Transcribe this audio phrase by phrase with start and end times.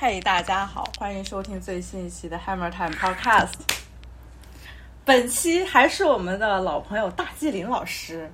[0.00, 3.54] 嘿，大家好，欢迎收听最新一期的 Hammer Time Podcast。
[5.04, 8.30] 本期还是我们的老朋友大纪林老师。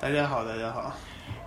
[0.00, 0.92] 大家好，大家好。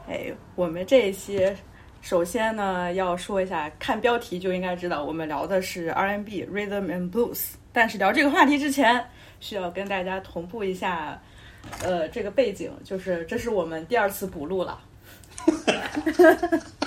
[0.07, 1.53] 哎，我们这一期
[1.99, 7.55] 首先呢要说一下，看标题就应该知道，我们聊的是 R&B Rhythm and Blues。
[7.73, 9.05] 但是聊这个话题之前，
[9.41, 11.21] 需要跟大家同步一下，
[11.83, 14.79] 呃，这个背景就是这是我们第二次补录了。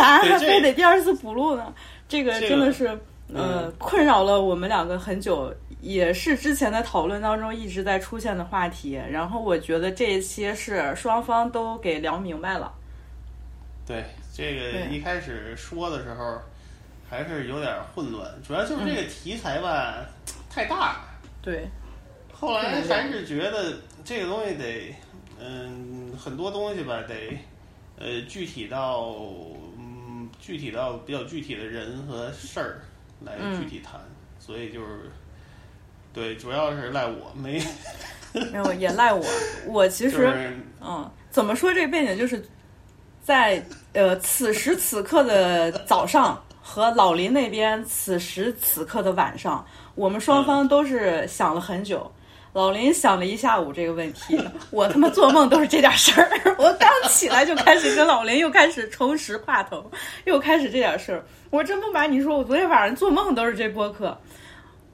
[0.00, 1.72] 还非得第二次补录呢？
[2.08, 2.98] 这个真的是
[3.32, 9.00] 呃困扰了我们两个很久，也是之前的讨论当中一直在出现的话题。
[9.10, 12.72] 然后我觉得这一期是双方都给聊明白了。
[13.86, 16.40] 对，这个一开始说的时候
[17.08, 20.04] 还是有点混乱，主要就是这个题材吧
[20.50, 20.96] 太大。
[21.40, 21.68] 对。
[22.32, 24.94] 后来还是觉得这个东西得，
[25.38, 27.38] 嗯，很多东西吧得，
[27.98, 29.14] 呃，具体到。
[30.40, 32.80] 具体到比较具体的人和事儿
[33.24, 34.00] 来具体谈，
[34.38, 35.10] 所以就是
[36.12, 37.62] 对，主要是赖我没
[38.50, 39.24] 没有也赖我。
[39.66, 42.44] 我其实嗯，怎么说这个背景就是
[43.22, 49.64] 在呃此时此刻的早上和老林那边此时此刻的晚上，
[49.94, 52.10] 我们双方都是想了很久。
[52.52, 56.28] 老林想了一下午这个问题， 我他妈做梦都是这点事儿。
[56.58, 59.90] 我刚起来就开始跟老林又开始重拾话头，
[60.24, 61.24] 又开始这点事儿。
[61.50, 64.18] 我真不瞒你说，我昨天晚上做梦都是这播客。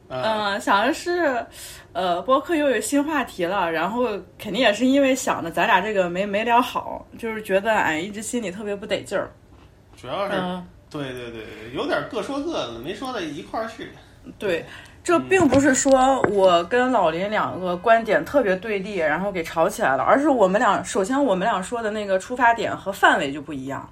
[0.09, 1.45] 嗯，想的是，
[1.93, 4.07] 呃，播客又有新话题了，然后
[4.39, 9.33] 肯定也是因为想的咱俩这个没没聊好，就是觉得哎，一直心里特别不得劲儿。
[10.01, 10.37] 主要是，
[10.91, 11.43] 对对对，
[11.75, 13.89] 有点各说各的，没说到一块儿去。
[14.39, 14.65] 对。
[15.07, 23.89] 这并不是说我跟老林两个观点特别对立，然后给吵起来了，而是我们俩首先我们俩说的那个出发点和范围就不一样。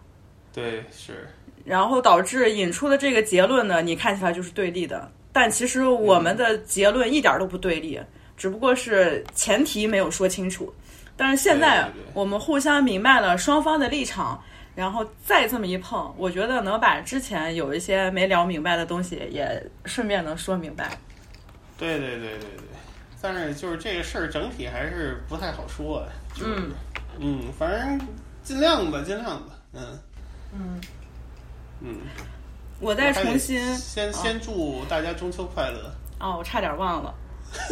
[0.52, 1.28] 对，是。
[1.64, 8.00] 然后导致引出的这个结论呢，你看起来就是对立的，但其实我们的结论一点都不对立，
[8.36, 10.74] 只不过是前提没有说清楚。
[11.16, 14.42] 但是现在我们互相明白了双方的立场。
[14.76, 20.90] 然后再这么一碰，我觉得能把之前有一些没聊明白的东西也顺便能说明白。
[21.78, 22.66] 对对对对对，
[23.20, 26.06] 但是就是这个事儿整体还是不太好说。
[26.40, 26.70] 嗯
[27.18, 28.08] 嗯，反正
[28.42, 29.54] 尽量吧，尽量吧。
[29.72, 29.98] 嗯
[30.52, 30.80] 嗯
[31.80, 31.96] 嗯，
[32.80, 35.92] 我再重新先先祝大家中秋快乐。
[36.20, 37.14] 哦，我差点忘了。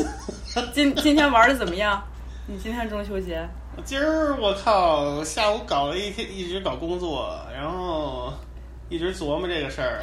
[0.72, 2.02] 今今天玩的怎么样？
[2.46, 3.48] 你今天中秋节？
[3.84, 8.32] 今儿我靠，下午搞了一天，一直搞工作，然后
[8.92, 10.00] 一直琢磨这个事儿。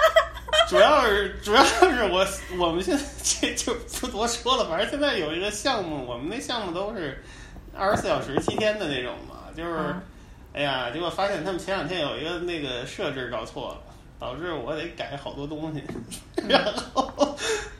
[0.68, 2.26] 主要是主要是我
[2.58, 7.24] 我们现在这就不多说了，反正现在有一个项目，我们那项目都是
[7.74, 9.94] 二十四小时七天的那种嘛，就是，
[10.52, 13.78] 哎呀，结果发现他们前两天有一个那个设置搞错了。
[14.20, 15.80] 导致我得改好多东西，
[16.48, 17.08] 然后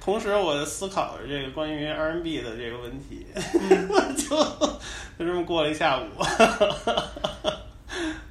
[0.00, 3.26] 同时我思考着这个关于 R&B 的这个问题，
[4.16, 4.36] 就
[5.18, 6.04] 就这么过了一下午。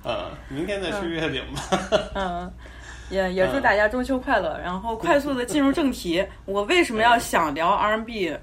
[0.03, 2.09] 啊， 明天再吃月饼吧。
[2.15, 2.53] 嗯，
[3.09, 4.59] 也也祝大家中秋快乐。
[4.63, 8.35] 然后快速的进入正题， 我为什么要想聊 R&B？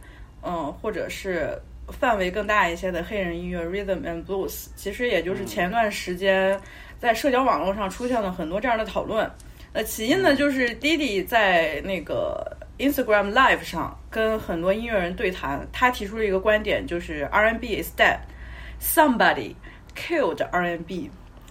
[0.43, 1.59] 嗯，或者是
[1.89, 4.67] 范围更大一些的黑人音乐 Rhythm and Blues？
[4.77, 6.61] 其实也就是前段时间
[6.99, 9.31] 在社交网络上出现了很多这样的讨论。
[9.73, 19.55] 呃，起因呢，就是弟弟在那个 Instagram Live 上跟很多音乐人对谈，他提出了一个观点，就是 R&B is dead，somebody
[19.97, 21.11] killed R&B，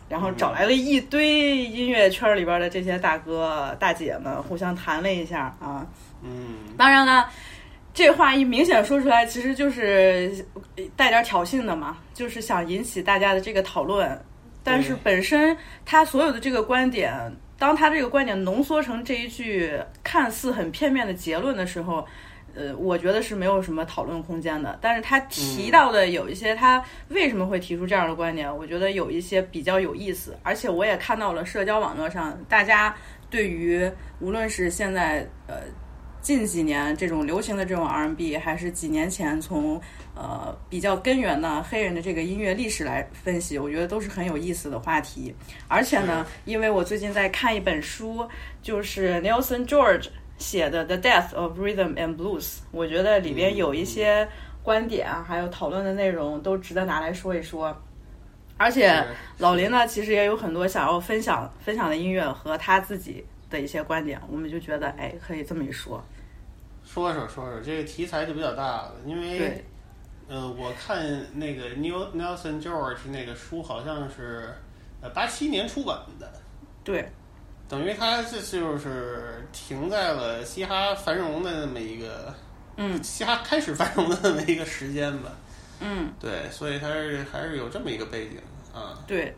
[0.09, 5.85] 然后找来了一堆音乐圈里边的这些大哥大姐们，互相谈了一下啊。
[6.23, 7.29] 嗯，当然了，
[7.93, 10.45] 这话一明显说出来，其实就是
[10.95, 14.19] 带点挑衅的嘛，就是想引起大家的这个讨论。
[14.63, 17.13] 但是本身他所有的这个观点。
[17.59, 19.71] 当他这个观点浓缩成这一句
[20.03, 22.05] 看似很片面的结论的时候，
[22.55, 24.77] 呃，我觉得是没有什么讨论空间的。
[24.81, 30.37] 但是他提到的有一些，他为什么会提出这样的观点，我觉得有一些比较有意思。
[30.43, 32.95] 而且我也看到了社交网络上大家
[33.29, 33.89] 对于
[34.19, 35.55] 无论是现在呃。
[36.23, 39.77] 近几年这种流行的这种 R&B，还是几年前从
[40.15, 45.35] 呃比较根源的黑人的这个音乐历史来分析，我觉得都是很有意思的话题。
[45.67, 48.25] 而且呢，因为我最近在看一本书，
[48.61, 50.05] 就是 Nelson George
[50.37, 52.41] 写的《The Death of Rhythm and Blues》，
[52.71, 54.27] 我觉得里边有一些
[54.61, 57.75] 观点啊，还有讨论的内容都值得拿来说一说。
[58.55, 59.03] 而且
[59.39, 66.01] 老林呢，其实也有很多想要分享分享的音乐和他自己的一些观点，我们就觉得哎，可以这么一说。
[66.85, 69.63] 说说说说这个题材就比较大了，因为，
[70.27, 71.03] 呃，我看
[71.33, 74.53] 那个 New Nelson George 那个书好像是
[75.01, 76.31] 呃八七年出版的，
[76.83, 77.09] 对，
[77.73, 82.31] 等于它这就是停在了嘻哈繁荣的那么一个，
[82.77, 85.31] 嗯，嘻哈开始繁荣的那么一个时间吧。
[85.79, 88.37] 嗯，对，所以它是还是有这么一个背景
[88.71, 88.99] 啊。
[89.07, 89.33] 对，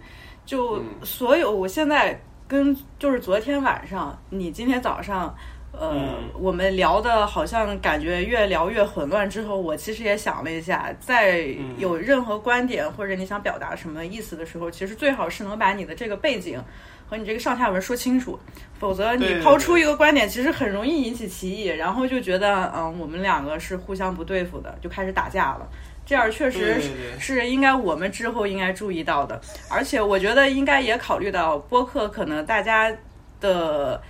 [0.46, 5.34] 就嗯所有我现在跟就是昨天晚上，你今天早上。
[5.78, 9.30] 呃，嗯我们聊的好像感觉越聊越混乱。
[9.30, 16.64] 之后，我其实也想了一下，在嗯有任何观点或者你想表达什么意思的时候，其实最好是能把你的这个背景
[17.08, 18.40] 和你这个上下文说清楚，
[18.80, 25.68] 否则你抛出一个观点，其实很容易引起歧义，然后就觉得嗯，我们两个是互相不对付的，就开始打架了。
[26.06, 26.82] 这样确实
[27.20, 32.92] 是应该我们之后应该注意到的，而且我觉得应该也考虑到播客可能大家
[33.40, 34.02] 的。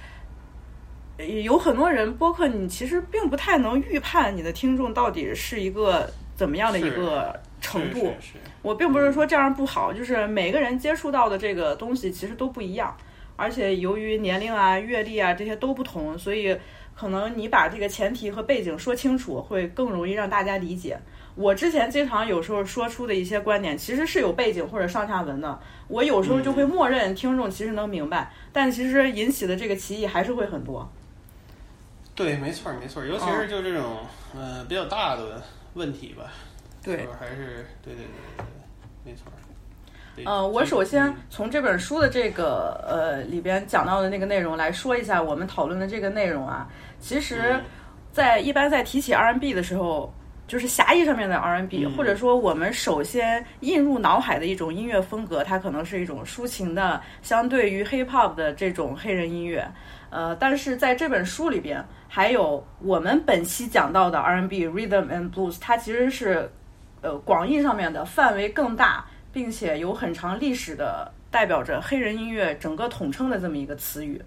[1.18, 6.06] 呃有很多人播客，你其实并不太能预判你的听众到底是一个
[6.36, 7.34] 怎么样的一个
[7.66, 8.14] 程度。
[8.20, 12.96] 是是是我并不是说这样不好，就是每个人接触到的这个东西其实都不一样，
[13.36, 16.56] 而且由于年龄啊、阅历啊这些都不同，所以
[16.96, 20.98] 可能你把这个前提和背景说清楚，会更容易让大家理解。
[21.36, 25.60] 我之前经常有时候说出的一些观点，其实是有背景或者上下文的，
[25.90, 30.90] 我有时候就会默认听众其实能明白，但其实引起的这个歧义还是会很多。
[32.16, 33.98] 对，没错儿没错儿，尤其是就这种、
[34.34, 36.24] 呃比较大的问题吧，
[36.86, 38.06] 对还是对对对
[38.38, 39.26] 对对，没错
[40.24, 46.70] 呃，我首先嗯从这本书的这个呃里边讲到的那个内容来说一下我们讨论的这个内容啊。
[47.02, 47.62] 其实嗯，
[48.14, 50.14] 在一般在提起 R&B 的时候，
[50.48, 59.70] 就是狭义上面的 R&B，、嗯或者说我们首先映入脑海的一种音乐风格，它可能是一种抒情的，相对于 Hip Hop 的这种黑人音乐。
[60.12, 66.50] 呃，但是在这本书里边，还有我们本期讲到的 R&B、Rhythm and Blues，它其实是
[67.06, 74.20] 呃广义上面的范围更大，并且有很长历史的，代表着黑人音乐整个统称的这么一个词语。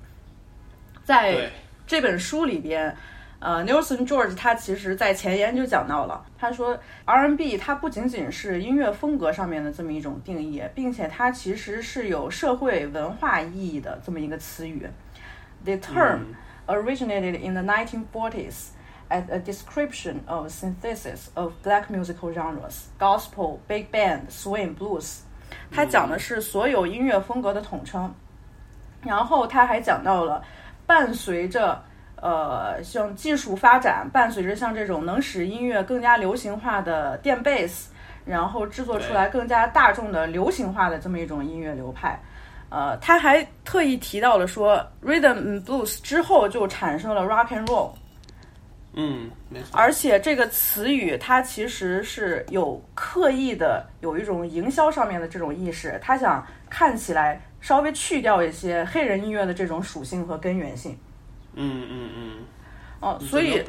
[1.02, 1.50] 在
[1.88, 2.96] 这本书里边，
[3.40, 14.86] 呃，Nelson George 他其实在前言就讲到了，他说 R&B 它不仅仅是音乐风格上面的这么一种定义，并且它其实是有社会文化意义的这么一个词语。
[15.64, 16.34] The term 嗯
[16.68, 18.68] originated in the 1940s
[19.10, 25.20] as a description of synthesis of black musical genres, gospel, big band, swing, blues。
[25.70, 28.12] 它讲的是所有音乐风格的统称。
[29.02, 30.42] 然后他还讲到了，
[30.84, 31.80] 伴随着
[32.16, 37.92] 呃像技术发展，伴随着像这种能使音乐更加流行化的电贝斯，
[38.24, 42.20] 然后制作出来更加大众的流行化的这么一种音乐流派。
[42.70, 47.92] 呃，他还特意提到了说，rhythm and blues 之后就产生了 rock and roll，
[49.00, 49.78] 嗯，没错。
[49.78, 60.98] 而且这个词语它其实是有刻意的有一种营销上面的这种意识，他想看起来稍微去掉一些黑人音乐的这种属性和根源性。
[61.54, 62.32] 嗯嗯嗯，
[62.98, 63.62] 哦、你所以。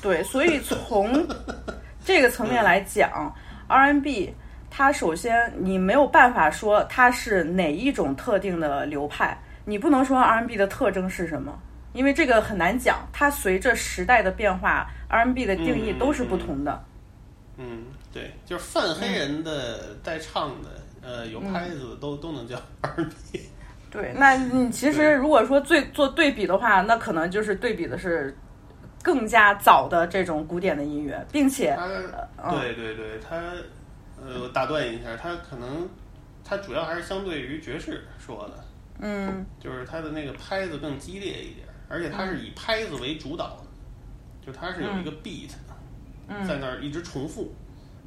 [0.00, 1.26] 对，所以从
[2.06, 3.34] 这个层面来讲
[3.66, 4.32] ，R&B
[4.70, 11.58] 它首先你没有办法说它是哪一种特定的流派，你不能说 R&B 的特征是什么，
[11.92, 13.08] 因为这个很难讲。
[13.12, 16.84] 它随着时代的变化，R&B 的定义都是不同的。
[17.56, 20.68] 嗯，对，就是泛黑人的带唱的，
[21.02, 23.40] 呃，有拍子的都都能叫 R&B。
[23.90, 28.34] 对，那你其实如果说最做对比的话，那可能就是对比的是
[29.02, 31.76] 更加早的这种古典的音乐，并且
[32.50, 33.36] 对对对，它，
[34.24, 35.88] 呃，我打断一下，它可能
[36.44, 38.64] 它主要还是相对于爵士说的，
[39.00, 45.50] 嗯就是它的那个拍子更激烈一点，而且它是以拍子为主导的，就它是有一个 beat
[46.46, 47.52] 在那儿一直重复，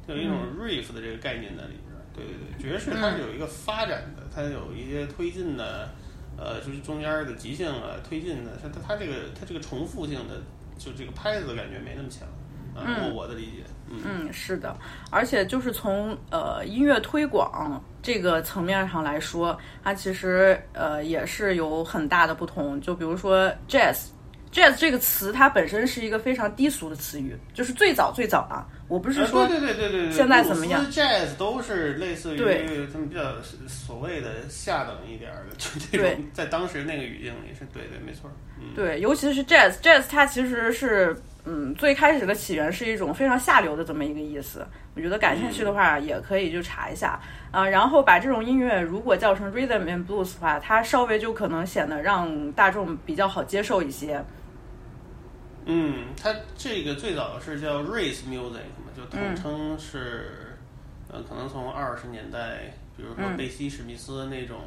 [0.08, 2.00] 就有一种 riff 的这个概念在里边儿。
[2.14, 5.90] 对对对，爵士它是有一个发展的，它有一些推进的，
[6.38, 10.40] 呃，就是中间儿的即兴啊，推进的，它它它这个它这个重复性的，
[10.78, 12.26] 就这个拍子的感觉没那么强
[12.74, 14.76] 啊，我我的理解，嗯嗯，是的，
[15.10, 22.80] 而且就是从呃音乐推广这个层面上来说，它其实呃也是有很大的不同。
[22.80, 24.06] 就比如说 jazz。
[24.52, 33.20] jazz 这个词，它本身是一个非常低俗的词语，就是最早最早啊，我不是啊说对对对对对对，现在怎么样 Jazz 都是类似于对他们比较
[33.66, 44.66] 所谓的下等一点儿的，就这对种在当时那个语境里是对对没错，嗯，对，尤其是 jazz，jazz 它其实是，嗯，最开始的起源是一种非常下流的这么一个意思。
[44.96, 47.20] 我觉得感兴趣的话，也可以就查一下
[47.50, 54.24] 啊、然后把这种音乐如果叫成 rhythm and blues 的话，它稍微就可能显得让大众比较好接受一些。
[55.66, 60.56] 嗯，它这个最早是叫 race music 嘛，就统称是，
[61.10, 64.58] 呃，可能从二十年代，比如说嗯贝西史密斯那种，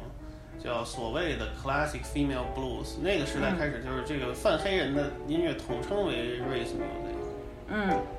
[0.62, 2.98] 叫所谓的 classic female blues。
[3.00, 7.16] 那个时代开始，就是这个泛黑人的音乐统称为 race music。
[7.68, 8.17] 嗯。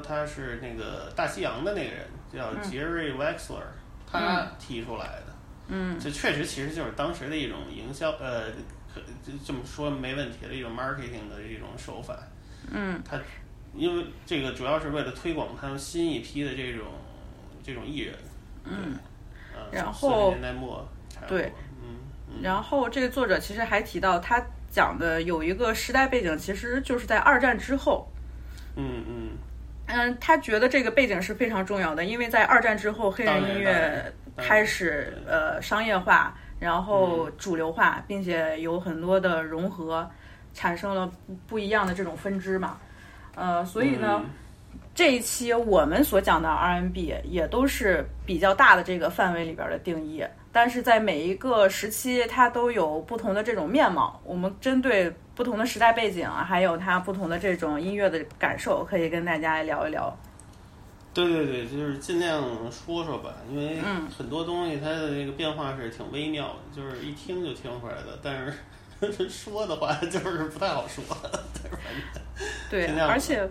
[0.00, 3.62] 他是那个大西洋的那个人，叫 Jerry Wexler，
[4.10, 5.22] 他提出来的。
[5.68, 8.50] 嗯，这确实其实就是当时的一种营销，呃，
[8.94, 9.00] 可
[9.44, 12.16] 这么说没问题的一种 marketing 的一种手法。
[12.70, 13.18] 嗯，他
[13.74, 16.86] 因为这个主要是为了推广他们新一批的这种
[17.62, 18.14] 这种艺人。
[18.64, 18.96] 嗯，
[19.72, 20.86] 然后年代末
[21.26, 24.44] 对，嗯，然后这个作者其实还提到，他
[24.76, 28.06] 讲的有一个时代背景，其实就是在二战之后。
[28.76, 29.30] 嗯嗯。
[29.86, 40.06] 嗯，他觉得这个背景是非常重要的，因为在二战之后，黑人音乐开始呃商业化，然后主流化，并且有很多的融合，
[40.52, 42.76] 产生了不不一样的这种分支嘛。
[43.34, 44.22] 呃，所以呢，
[44.94, 50.22] 这一期我们所讲的 R&B 也都是比较大的这个范围里边的定义，
[50.56, 54.18] 但是在每一个时期，它都有不同的这种面貌。
[54.24, 55.14] 我们针对。
[55.36, 60.10] 不同的时代背景，还有它不同的这种音乐的感受，可以跟大家聊一聊。
[61.12, 63.78] 对对对，就是尽量说说吧，因为
[64.16, 68.18] 很多东西它的这个变化是挺微妙的，就是一听就听出来的。
[68.22, 71.04] 但是 说的话就是不太好说。
[72.70, 73.46] 对，而且。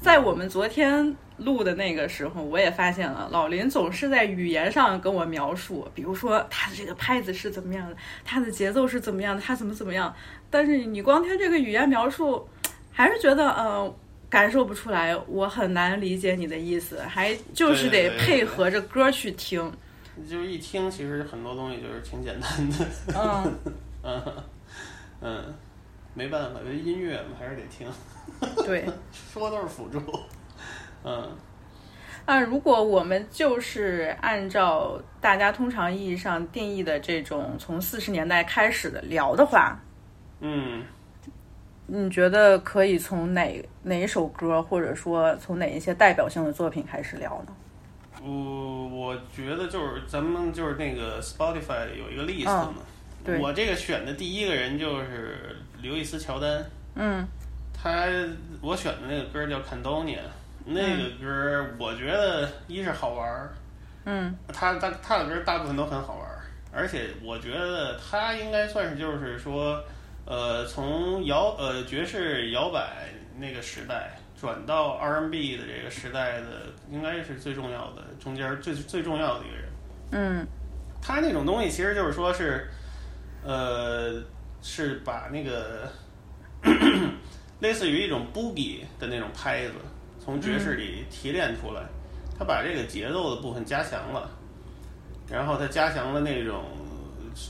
[0.00, 10.14] 在我们昨天录的那个时候，我也发现了老林总是在语言上跟我描述，比如说他的这个拍子是怎么样的，他的节奏是怎么样的，他怎么怎么样。
[10.50, 12.48] 但是你光听这个语言描述，
[12.92, 13.94] 还是觉得呃
[14.30, 19.70] 感受不出来，我很难理解你的意思，还就是得配合着歌去听。
[20.28, 22.86] 就是一听，其实很多东西就是挺简单的。
[23.14, 23.54] 嗯
[24.02, 24.22] 嗯
[25.20, 25.54] 嗯，
[26.14, 27.86] 没办法，这音乐嘛，还是得听。
[28.64, 30.00] 对，说都是辅助，
[31.04, 31.30] 嗯。
[32.26, 39.78] 那如果我们就是按照大家通常意义上定义的这种从四十年代开始的聊的话，
[40.40, 40.84] 嗯，
[41.86, 47.54] 你觉得可以从哪哪一首歌，或者说从哪一些代表性的作品开始聊呢？
[48.20, 52.74] 我我觉得就是咱们就是那个 Spotify 有一个 list 嘛，
[53.40, 57.26] 我这个选的第一个人就是刘易斯乔丹，嗯。
[57.80, 58.08] 他
[58.60, 60.16] 我选的那个歌叫《Candonia》，
[60.64, 63.50] 那个歌我觉得一是好玩儿，
[64.04, 69.80] 嗯，他他他的歌大部分都很好玩儿，而且我觉得他应该算是就是说，
[70.24, 79.68] 呃，从摇呃爵士摇摆那个时代转到 R&B 的这个时代的，应该是最重要的中间最最重要的一个人。
[80.10, 80.46] 嗯，
[81.00, 82.68] 他那种东西其实就是说是，
[83.48, 84.22] 呃，
[84.62, 85.88] 是把那个。
[87.60, 89.72] 类似于一种 boogie 的那种拍子，
[90.24, 91.82] 从爵士里提炼出来，
[92.38, 94.30] 他把这个节奏的部分加强了，
[95.28, 96.64] 然后他加强了那种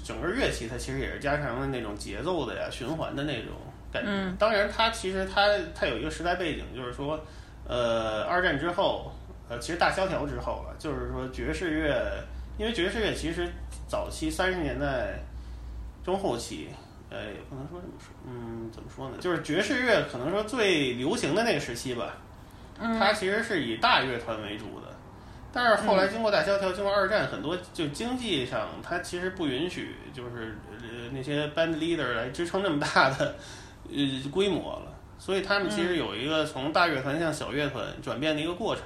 [0.03, 3.53] 整个乐器，它其实也是加强了那种节奏的呀、循环的那种
[3.93, 4.11] 感觉。
[4.39, 7.21] 当然，它其实它它有一个时代背景，就是说，
[7.67, 9.13] 呃，二战之后，
[9.51, 12.25] 呃，其实大萧条之后了，就是说爵士乐，
[12.59, 13.47] 因为爵士乐其实
[13.87, 15.19] 早期三十年代
[16.09, 16.69] 中后期。
[17.11, 19.17] 呃，也不能说这么说，嗯，怎么说呢？
[19.19, 22.17] 就是爵士乐可能说最流行的那个时期吧，
[22.79, 24.89] 它其实是以大乐团为主的。
[25.51, 33.35] 但是后来经过大萧条，经过二战，很多就经济上它其实不允许，就是呃那些 band leader 来支撑那么大的
[33.89, 34.93] 呃规模了。
[35.19, 38.85] 所以他们其实有一个从大乐团向小乐团转变的一个过程。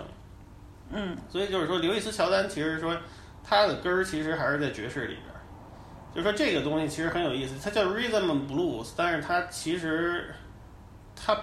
[0.92, 2.96] 嗯，所以就是说，刘易斯乔丹其实说
[3.42, 5.31] 他的根儿其实还是在爵士里边。
[6.14, 10.34] 就说这个东西其实很有意思，它叫 rhythm blues，但是它其实
[11.16, 11.36] 它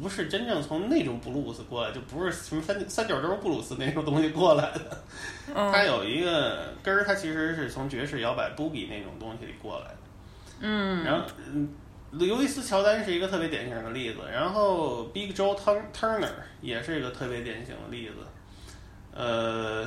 [0.00, 5.02] 不是真正从那种 blues 过来，就不是什么三三角洲布鲁斯那种东西过来的。
[5.54, 9.98] 它有一个根儿，它其实是从爵士摇摆、boogie 那种东西里过来的。
[10.60, 11.68] 嗯，然后，嗯，
[12.12, 15.58] 刘易斯乔丹是一个特别典型的例子，然后 Big Joe
[15.92, 16.28] Turner
[16.60, 18.14] 也是一个特别典型的例子。
[19.14, 19.86] 呃，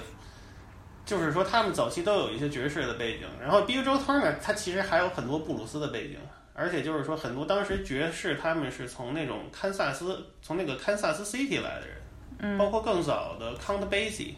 [1.05, 6.17] 就是说他们早期都有一些爵士的背景，然后 Big Joe Turner 他其实还有很多布鲁斯的背景，
[6.53, 11.97] 而且就是说很多当时爵士他们是从那种堪萨斯，从那个堪萨斯 City 来的人，
[12.39, 14.33] 嗯包括更早的 Count Basie。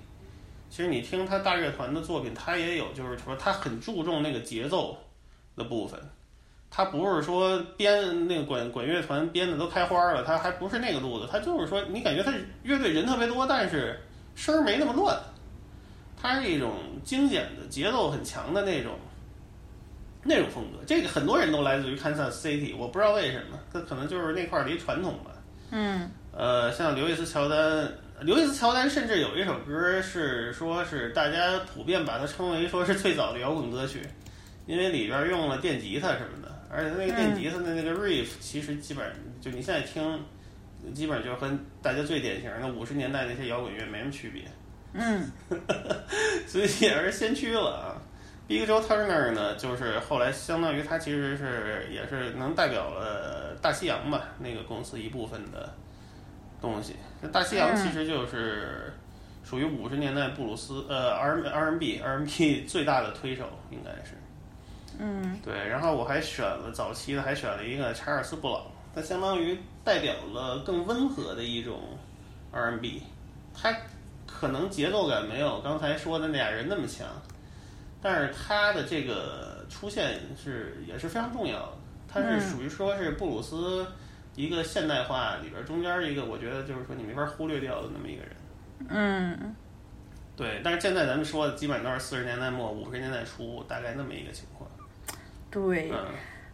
[0.69, 4.97] 其实你听他大乐团的作品，他也有，就是说他很注重那个节奏
[5.55, 5.97] 的部分。
[6.69, 12.33] 他不是说编那个管管乐团编的都开花了，他还不是那个路子，他就是说你感觉他
[12.63, 13.97] 乐队人特别多，但是
[14.35, 15.17] 声儿没那么乱，
[16.21, 18.97] 它是一种精简的节奏很强的那种
[20.23, 20.83] 那种风格。
[20.85, 25.31] 这个很多人都来自于 Kansas City，我不知道为什么，它可能就是那块儿的一传统吧。
[25.71, 34.01] 嗯呃，像刘易斯乔丹，刘易斯乔丹甚至有一首歌是说是大家普遍把它称为说是最早的摇滚歌曲，
[34.65, 40.23] 因为里边用了电吉他什么的，而且它那个电吉他的那个 riff 其实基本上就你现在听，
[40.93, 44.43] 基本上就和大家最典型的五十年代那些摇滚乐没什么区别，
[44.97, 45.31] 嗯
[46.47, 48.01] 所以也是先驱了啊。
[48.47, 55.69] Big Joe Turner 呢，就是后来相当于他其实是也是能代表了大西洋吧那个公司一部分的
[56.61, 56.95] 东西。
[57.21, 58.93] 那大西洋其实就是
[59.43, 64.13] 属于五十年代布鲁斯呃 R R N B R N B 最大的推手，应该是。
[64.97, 68.63] 嗯对，然后我还选了早期的，还选了一个查尔斯布朗，
[68.95, 71.81] 他相当于代表了更温和的一种
[72.51, 73.03] R&B，
[73.53, 73.75] 它
[74.39, 77.07] 可能节奏感没有刚才说的那俩人那么强，
[78.01, 81.69] 但是他的这个出现是也是非常重要的，
[82.07, 83.87] 他是嗯属于说是布鲁斯
[84.35, 88.31] 一个现代化里边中间一个，我觉得就是说你没法忽略掉的那么一个人。
[88.89, 89.55] 嗯
[90.35, 94.69] 对，但是现在咱们说的基本上都是四十年代末五十年代初，大概那么一个情况。
[95.49, 95.89] 对。
[95.91, 95.97] 嗯。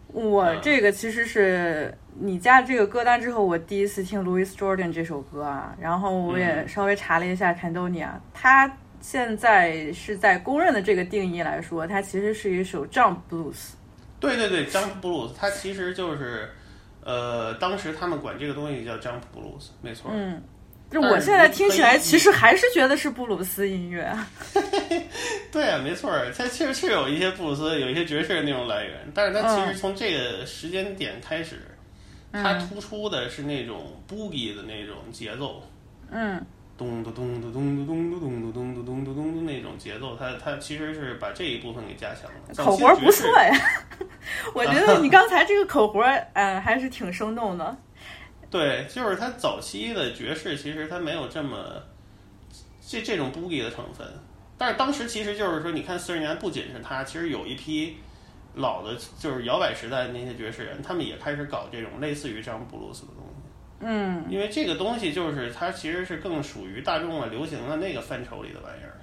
[0.07, 8.71] 我这个其实是你加这个歌单之后，我第一次听 Louis Jordan 这首歌啊，然后我也嗯稍微查了一下 Candonia，他
[9.01, 13.71] 现在是在公认的这个定义来说，它其实是一首 Jump Blues。
[14.19, 16.49] 对对对，Jump Blues，它其实就是，
[17.03, 20.09] 呃，当时他们管这个东西叫 Jump Blues，没错。
[20.13, 20.41] 嗯，
[20.89, 24.09] 就我现在听起来，其实还是觉得是布鲁斯音乐。
[25.51, 31.59] 对啊，没错，它确实是有一些布鲁斯、有一些爵士的那种来源，但是它其嗯实从这个时间点开始，
[32.33, 35.61] 它突出的是那种 boogie 的那种节奏，
[36.09, 36.43] 嗯
[36.75, 42.65] 咚咚咚咚咚咚咚咚咚咚咚咚咚咚那种节奏，它它其实是把这一部分给加强了。
[42.65, 43.53] 口活不错呀。
[44.55, 46.01] 我觉得你刚才这个口活，
[46.33, 47.77] 嗯，还是挺生动的。
[48.49, 51.83] 对，就是它早期的爵士，其实它没有这么
[52.81, 54.07] 这这种 boogie 的成分，
[54.57, 57.97] 但是当时其实就是说，你看四十年不仅是他，其实有一批
[58.55, 63.29] 老的，就是摇摆时代的那些爵士人，他们也开始搞这种类似于这样布鲁斯的东西。
[63.85, 69.01] 嗯因为这个东西就是它其实是更属于大众的流行的那个范畴里的玩意儿。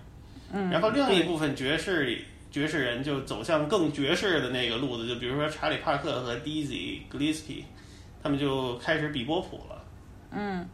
[0.52, 2.18] 嗯，然后另一部分爵士
[2.50, 7.64] 爵士人就走向更爵士的那个路子，就比如说查理帕克和 Dizzy Gillespie，
[8.22, 9.84] 他们就开始比波普了。
[10.32, 10.68] 嗯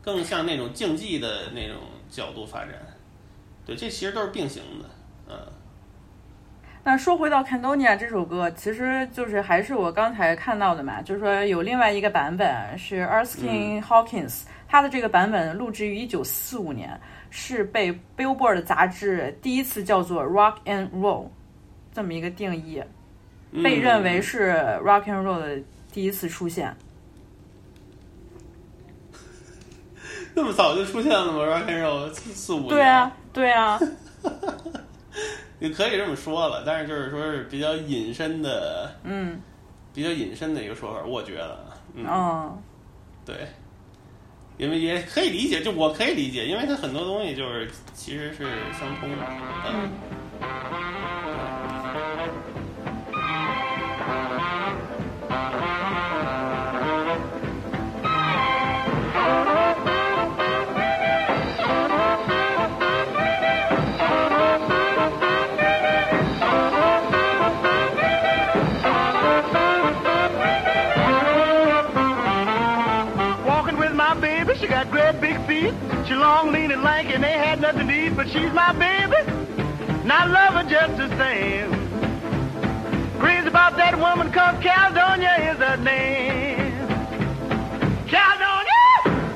[0.00, 1.76] 更像那种竞技的那种
[2.10, 2.74] 角度发展。
[3.64, 4.90] 对，这其实都是并行的，
[5.28, 5.38] 嗯，
[6.84, 16.98] 那说回到《Candonia》这首歌，其实就是还是我刚才看到的嘛，就是说有另外一个版本是 Erskine Hawkins，、他的这个版本录制于一九四五年，
[17.30, 21.28] 是被 Billboard 杂志第一次叫做 Rock and Roll
[21.94, 22.82] 这么一个定义，
[23.62, 24.50] 被认为嗯是
[24.84, 26.74] Rock and Roll 的第一次出现。
[30.34, 33.78] 那么早就出现了吗？Rock and Roll 四四五年，对啊，对啊，
[35.62, 39.40] 你可以这么说了，但是就是说是比较隐身的，嗯。
[39.94, 42.62] 比较隐身的一个说法，我觉得，嗯，嗯
[43.24, 43.46] 对，
[44.56, 49.26] 因为也可以理解，就我可以理解，因为它很多东西就是其实是相通的，
[49.68, 51.21] 嗯。
[75.62, 76.06] need.
[76.06, 79.16] She long, lean, and lanky, and they had nothing to eat, but she's my baby.
[80.02, 81.70] And I love her just the same.
[83.18, 86.72] Crazy about that woman, cause Caledonia is her name.
[88.08, 88.84] Caledonia!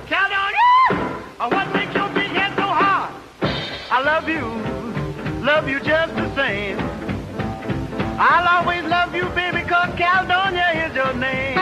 [0.07, 0.73] Caledonia!
[1.41, 3.15] Oh, what makes your big head so hard?
[3.91, 4.45] I love you.
[5.45, 6.79] Love you just the same.
[8.19, 11.56] I'll always love you, baby, cause Caledonia is your name.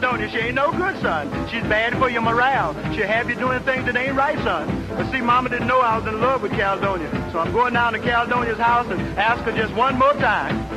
[0.00, 1.28] She ain't no good, son.
[1.48, 2.72] She's bad for your morale.
[2.94, 4.86] She'll have you doing things that ain't right, son.
[4.88, 7.10] But see, mama didn't know I was in love with Caledonia.
[7.32, 10.67] So I'm going down to Caledonia's house and ask her just one more time.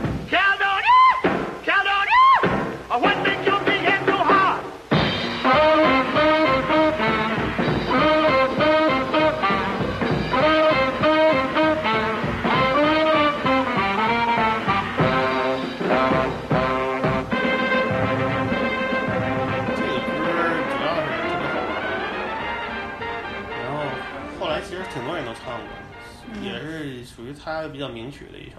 [27.43, 28.57] 他比较名曲的一首，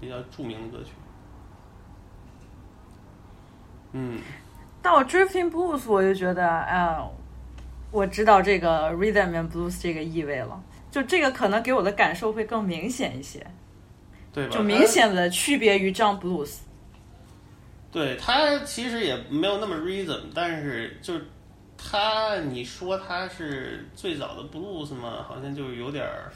[0.00, 0.90] 比较著名的歌曲。
[3.92, 4.18] 嗯，
[4.82, 7.08] 到 Drifting Blues 我就觉得，啊，
[7.90, 10.62] 我知道这个 Rhythm and Blues 这个意味了。
[10.90, 13.44] 就这个可能给我的感受会更明显一些，
[14.32, 14.56] 对吧？
[14.56, 16.58] 就明显的区别于 Jump Blues。
[17.90, 21.26] 对他其实也没有那么 rhythm，但是就是
[21.76, 26.32] 他，你说他是最早的 blues 嘛，好像就有点儿，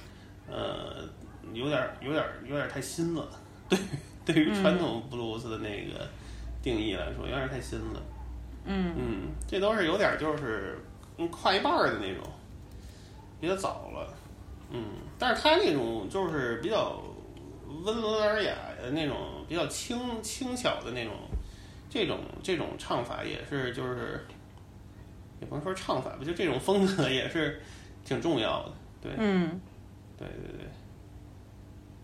[0.49, 1.09] 呃，
[1.53, 3.29] 有点儿有点儿有点儿太新了。
[3.69, 3.79] 对，
[4.25, 6.07] 对于传统布鲁斯的那个
[6.63, 8.03] 定义来说，有点儿太新了。
[8.65, 10.79] 嗯嗯，这都是有点儿就是
[11.17, 12.23] 嗯跨一半儿的那种，
[13.41, 14.15] 比较早了。
[14.71, 14.85] 嗯，
[15.19, 17.03] 但是他那种就是比较
[17.85, 19.17] 温文尔雅的那种，
[19.49, 21.15] 比较轻轻巧的那种，
[21.89, 24.27] 这种这种唱法也是就是，
[25.41, 27.63] 也不能说唱法吧，就这种风格也是
[28.05, 28.73] 挺重要的。
[29.01, 29.59] 对，嗯，
[30.19, 30.67] 对对对，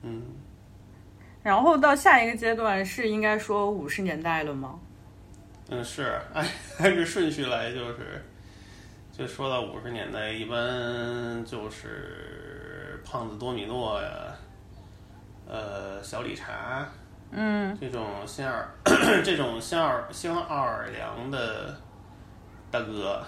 [0.06, 0.22] 嗯，
[1.42, 4.78] 然后到下一个阶段是应该说五十年代了吗？
[5.70, 6.46] 嗯，是按
[6.78, 8.22] 按着顺序来，就是
[9.10, 14.08] 就说到五十年代，一般就是胖子多米诺呀，
[15.48, 16.86] 呃，小理查
[17.30, 18.62] 嗯这种新奥
[19.24, 21.74] 这种新奥新奥尔良的
[22.70, 23.24] 大哥，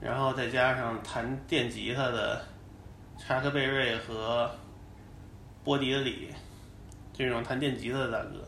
[0.00, 2.40] 然后再加上弹电吉他的
[3.18, 4.50] 查克贝瑞和
[5.70, 6.26] 波迪的里
[7.12, 8.44] 这种弹电吉他的大哥。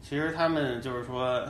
[0.00, 1.44] 其实他们就是说，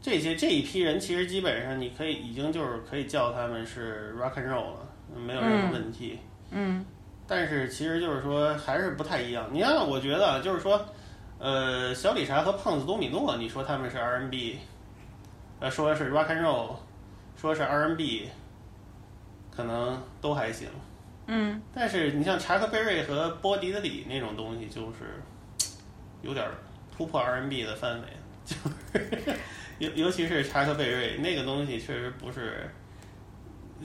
[0.00, 6.16] 这些这一批人，其实基本上你可以已经就是可以叫他们是 rock and roll 了，没有任何问题。
[6.52, 6.86] 嗯
[7.26, 9.48] 但是其实就是说还是不太一样。
[9.50, 10.80] 你看，我觉得啊就是说，
[11.40, 14.60] 呃，小理查和胖子多米诺，你说他们是 R&B，
[15.58, 16.76] 呃，说是 rock and roll，
[17.36, 18.28] 说是 R&B，
[19.50, 20.68] 可能都还行。
[21.30, 25.22] 嗯但是你像查克贝瑞和波迪德里那种东西，就是
[26.22, 26.44] 有点
[26.96, 28.08] 突破 R&B 的范围，
[28.44, 29.36] 就是
[29.78, 32.68] 尤尤其是查克贝瑞那个东西，确实不是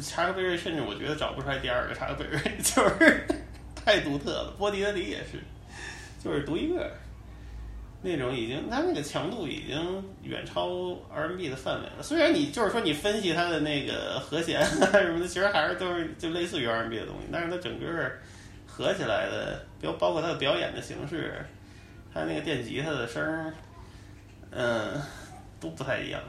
[0.02, 3.28] 查克贝瑞，甚至我觉得找不出来第二个查克贝瑞， 就是
[3.76, 4.56] 太独特了。
[4.58, 5.44] 波迪德里也是，
[6.24, 6.90] 就是独一个。
[8.06, 12.04] 那种已经，它那个强度已经远超 R&B 的范围了。
[12.04, 14.86] 虽然你就是说你分析它的那个和弦什么
[15.20, 18.12] 的，其实还是都是就类似于 R&B 的东西，但是它整个
[18.68, 21.34] 合起来的，包包括它的表演的形式，
[22.14, 23.54] 它那个电吉他的声，
[24.52, 25.02] 嗯，
[25.62, 26.22] 都不太一样。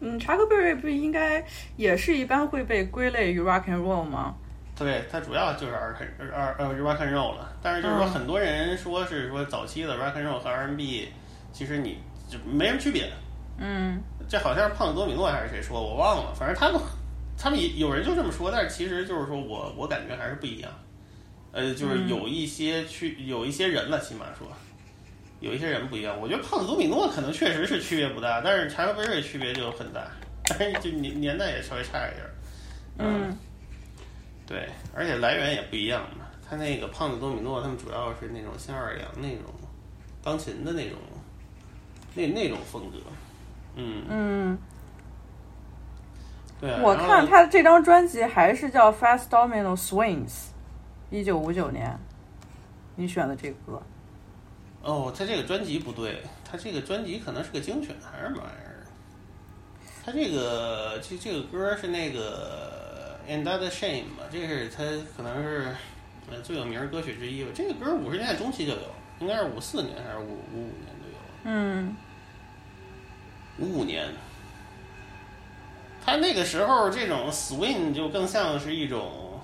[0.00, 1.44] 嗯，查克贝瑞不应该
[1.76, 4.36] 也是一般会被归类于 rock and roll 吗？
[4.80, 5.94] 对，它主要就是 R
[6.32, 11.10] 二呃 rock and roll 了，但是就是说嗯很多人说是说早期的 rock and roll 和 R&B，
[11.52, 13.12] 其实你就没什么区别。
[13.58, 16.32] 嗯这好像是胖子多米诺还是谁说，我忘了。
[16.34, 16.80] 反正他们
[17.36, 20.70] 他们也有人就这么说，但是其实就是说我我感觉还是不一样。
[21.52, 24.46] 呃，就是有一些区有一些人了，起码说
[25.40, 26.18] 有一些人不一样。
[26.18, 30.06] 我觉得胖子多米诺可能确实是区别不大，但是查克贝瑞区别就很大，
[30.44, 32.30] 但 是就年年代也稍微差一点儿。
[32.98, 33.36] 嗯
[34.50, 36.26] 对，而且来源也不一样嘛。
[36.44, 39.44] 他那个胖子多米诺，他们主要是那种新奥尔良那种
[40.24, 40.98] 钢琴的那种
[42.16, 42.98] 那那种风格。
[43.76, 44.58] 嗯，嗯，
[46.60, 46.80] 对啊。
[46.82, 50.48] 我看他这张专辑还是叫 Fast Domino Swings，
[51.10, 51.96] 一九五九年，
[52.96, 53.80] 你选的这个歌。
[54.82, 58.82] 哦，他这个专辑不对，他这个专辑可能是个精选还是什么玩意儿？
[60.04, 62.72] 他这个这这个歌是那个
[63.30, 64.82] 《And That Shame》吧，这是他
[65.16, 65.68] 可能是
[66.28, 67.52] 呃最有名儿歌曲之一吧。
[67.54, 68.78] 这个歌五十年代中期就有，
[69.20, 71.16] 应该是五四年还是五五五年就有。
[71.44, 71.96] 嗯
[73.58, 74.08] 五五年，
[76.04, 79.40] 他那个时候这种 swing 就更像是一种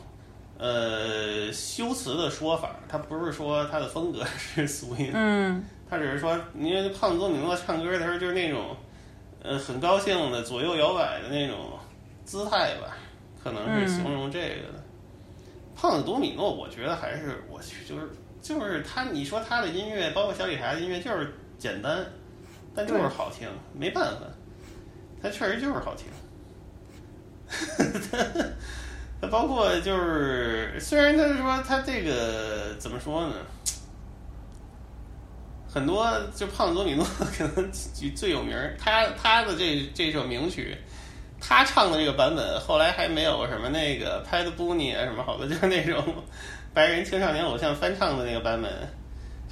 [0.58, 8.76] 呃修辞的说法，他不是说他的风格 是 swing，嗯他只是说，因为胖子多米诺唱歌的时候就是那种
[9.42, 11.78] 呃很高兴的左右摇摆的那种
[12.24, 12.96] 姿态吧，
[13.46, 14.84] 可能是形容这个的。
[15.76, 18.10] 胖子多米诺，我觉得还是我去，就是
[18.42, 22.04] 就是他，你说他的音乐，包括小李茶的音乐，就是简单，
[22.74, 24.26] 但就是好听，没办法，
[25.22, 26.06] 他确实就是好听。
[29.20, 33.34] 他包括就是，虽然他是说他这个怎么说呢？
[35.68, 37.04] 很多就胖子多米诺
[37.36, 40.76] 可能最最有名儿，他他的这这首名曲，
[41.40, 46.02] 他唱的这个版本，后来还没有什么那个 Pat Boone 啊什么好多，就是那种
[46.72, 48.70] 白人青少年偶像翻唱的那个版本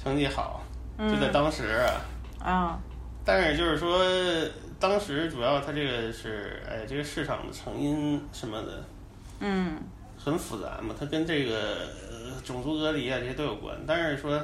[0.01, 0.63] 成绩好，
[0.97, 2.01] 就在当时啊。
[2.39, 2.79] 啊
[3.27, 4.05] 但是就是说，
[4.79, 8.83] 当时主要他这个是，哎，这个市场的成因什么的
[9.39, 9.79] 嗯
[10.23, 13.75] 很复杂嘛，它跟这个呃种族隔离啊这些都有关。
[13.87, 14.39] 但是说，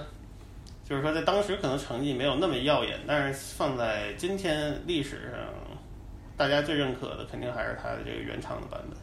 [0.83, 5.39] 就是说在当时可能成绩没有那么耀眼，但是放在今天历史上，
[6.41, 8.97] 大家最认可的肯定还是它的这个原唱的版本。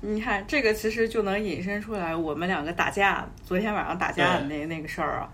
[0.00, 5.28] 你看这个其实就能引申出来我们两个打架，昨天晚上打架的那那个事儿啊。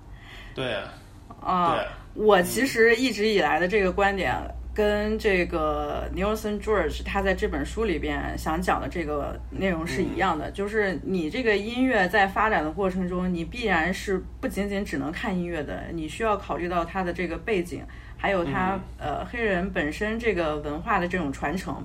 [0.52, 0.92] 对啊，
[1.40, 4.34] 啊，对啊，我其实一直以来的这个观点，
[4.74, 17.84] 跟这个 Nelson George 他在这本书里边想讲的这个内容是一样的，就是你这个音乐在发展的过程中，你必然是不仅仅只能看音乐的，你需要考虑到它的这个背景，
[18.16, 21.84] 还有他、呃黑人本身这个文化的这种传承。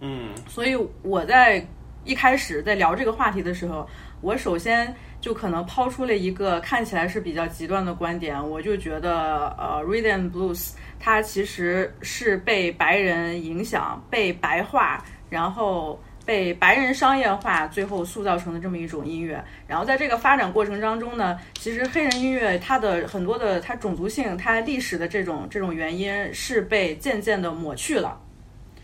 [0.00, 1.66] 嗯所以我在
[2.04, 3.88] 一开始在聊这个话题的时候，
[4.20, 16.00] 我首先就可能抛出了一个看起来是比较极端的观点，我就觉得呃，Rhythm Blues 它其实是被白人影响、被白化，然后。
[16.24, 19.42] 被白人商业化，最后塑造成的这么一种音乐。
[19.66, 28.20] 然后在这个发展过程当中呢，其实黑人音乐它的很多的它种族性、它历史的这种这种原因是被渐渐的抹去了。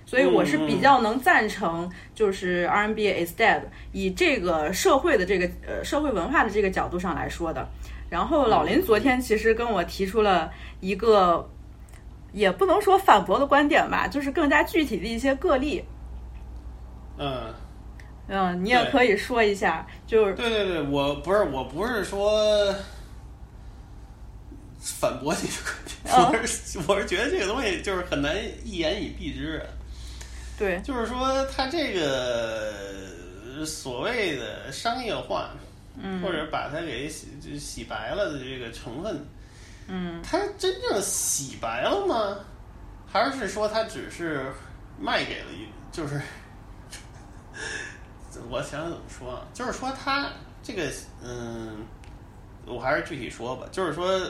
[0.05, 7.68] 所以我是比较能赞成，就是 R&B is dead，以这个社会的这个呃社会文化的这个角度上来说的。
[8.09, 11.51] 然后老林昨天其实跟我提出了一个，
[12.33, 15.85] 也不能说反驳的观点吧，就是更加具体的一些个例。
[17.18, 17.55] 嗯。
[18.29, 22.74] 嗯，你也可以说一下，就是对对对，我不是我不是说
[24.81, 29.66] 反驳你的观点，我是 我是觉得这个东西就是很难一言以蔽之啊。
[30.59, 35.50] 对，就是说，它这个所谓的商业化，
[35.96, 39.24] 嗯或者把它给洗就洗白了的这个成分，
[39.87, 42.38] 嗯，它真正洗白了吗？
[43.07, 44.52] 还是说它只是
[44.98, 46.20] 卖给了一就是？
[48.51, 50.31] 我想想怎么说啊，就是说他
[50.62, 50.90] 这个，
[51.25, 51.87] 嗯，
[52.66, 53.66] 我还是具体说吧。
[53.73, 54.21] 就是说，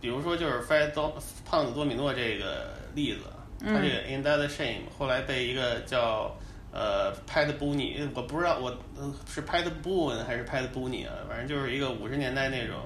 [0.00, 1.14] 比如说，就是 Fred 多
[1.44, 3.20] 胖子多米诺这个例子，
[3.60, 6.34] 他这个 In That Shame 后来被一个叫
[6.72, 12.76] 呃 Pat Boone，我不知道我呃是 Pat Boone 还是 Pat Boone 啊，反正就是一个五十年代那种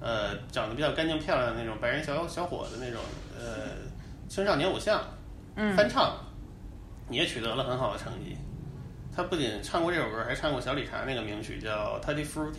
[0.00, 3.00] 呃长得比较干净漂亮的那种白人小小伙子那种
[3.38, 3.72] 呃
[4.28, 5.02] 青少年偶像，
[5.56, 6.16] 嗯翻唱
[7.10, 8.34] 也取得了很好的成绩。
[9.14, 12.52] 他不仅唱过这首歌，还唱过小理查那个名曲叫《Tutti Frutti》，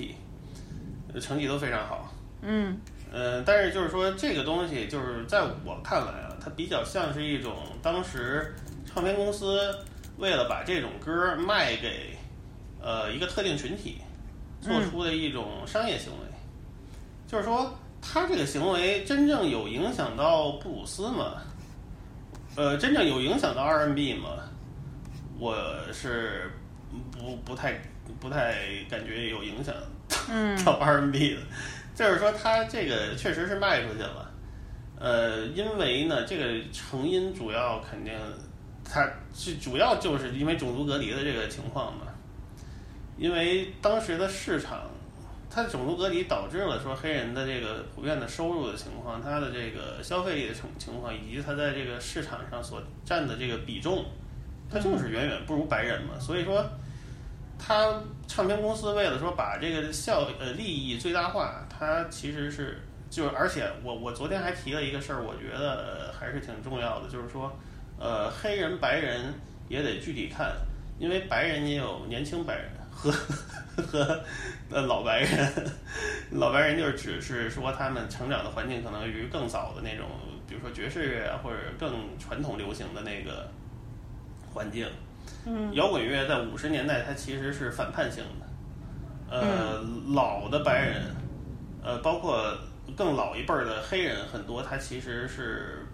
[1.14, 2.14] 呃成绩都非常好。
[2.42, 2.78] 嗯
[3.12, 8.54] 呃，但是就是说这个东西，就是在我看来啊，它比较像是一种当时
[8.86, 9.78] 唱片公司
[10.18, 12.18] 为了把这种歌卖给
[12.82, 13.98] 呃一个特定群体
[14.62, 16.20] 做出的一种商业行为。
[17.28, 21.42] 就是说，他这个行为真正有影响到布鲁斯吗？
[22.56, 24.30] 呃，真正有影响到 R&B 吗？
[25.38, 25.56] 我
[25.92, 26.52] 是
[27.12, 27.82] 不不太
[28.20, 28.56] 不太
[28.90, 29.74] 感觉有影响
[30.30, 30.64] 嗯。
[30.64, 31.42] 到 R&B 的，
[31.94, 34.32] 就是说它这个确实是卖出去了，
[35.00, 38.14] 呃，因为呢，这个成因主要肯定
[38.84, 42.06] 它是主要就是因为种族隔离的这个情况嘛，
[43.18, 44.90] 因为当时的市场，
[45.50, 54.06] 它种族隔离导致了说黑人的这个普遍的收入的情况，他的这个消费力的情情况，以及他在这个市场上所占的这个比重，
[54.70, 56.66] 他就是远远不如白人嘛，所以说。
[57.58, 67.50] 他唱片公司为了说把这个效呃利益最大化，他其实是就是而且我我昨天还提了一个事儿，我觉得、还是挺重要的，就是说
[67.98, 69.34] 呃，黑人、白人
[69.70, 70.54] 也得具体看，
[71.00, 73.10] 因为白人也有年轻白人和
[73.82, 74.22] 和
[74.70, 75.54] 呃老白人，
[76.32, 80.08] 老白人就是只是说他们成长的环境可能与更早的那种，
[80.46, 83.50] 比如说爵士乐啊，或者更传统流行的那个
[84.56, 84.88] 环境。
[85.46, 88.48] 嗯摇滚乐在五十年代它其实是反叛性的，
[89.30, 89.80] 呃，
[90.14, 91.04] 老的白人，
[91.84, 92.52] 呃，包括
[92.96, 95.86] 更老一辈儿的黑人，很多他其实是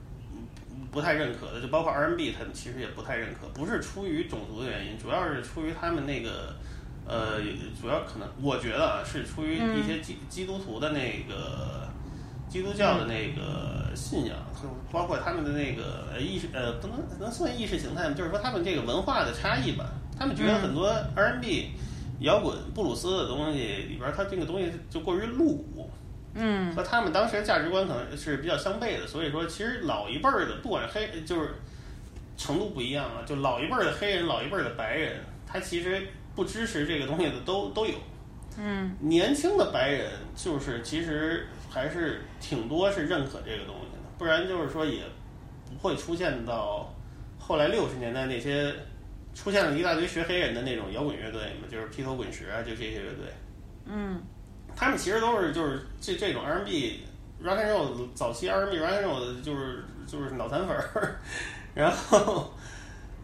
[0.89, 6.55] 不太认可的，就包括 R&B，他们其实也不太认可，不是出于种族的原因，主要是出于他们那个，
[7.05, 7.41] 呃，
[7.81, 11.89] 主要可能我觉得啊，是出于一些基基督徒的那个
[12.51, 19.85] 基督教的那个信仰，就包括他们的那个呃意识呃，不能能算意识形态吗，就是说他们这个文化的差异吧，
[20.19, 21.71] 他们觉得很多 R&B、
[22.19, 25.89] 摇滚、布鲁斯的东西里边儿，它这个东西就过于露骨。
[26.33, 31.55] 嗯和他们当时的价值观可能是比较相悖的，所以说其实老一辈儿的，不管黑就是
[32.37, 37.95] 程度不一样啊，就老一辈儿的黑人、老一辈儿的白人，他其实不支持这个东西的都都有。
[38.57, 45.03] 嗯年轻的白人就是其实还是挺多是认可这个东西的，不然就是说也
[45.71, 46.93] 不会出现到
[47.39, 48.73] 后来六十年代那些
[49.33, 53.33] 出现了一大堆学黑人的那种摇滚乐队嘛，就是披头滚石啊，就这些乐队。
[53.85, 54.21] 嗯
[54.75, 57.01] 他们其实都是就是这这种 R&B
[57.43, 61.15] rock and roll 早期 R&B rock and roll 就是就是脑残粉儿，
[61.73, 62.53] 然后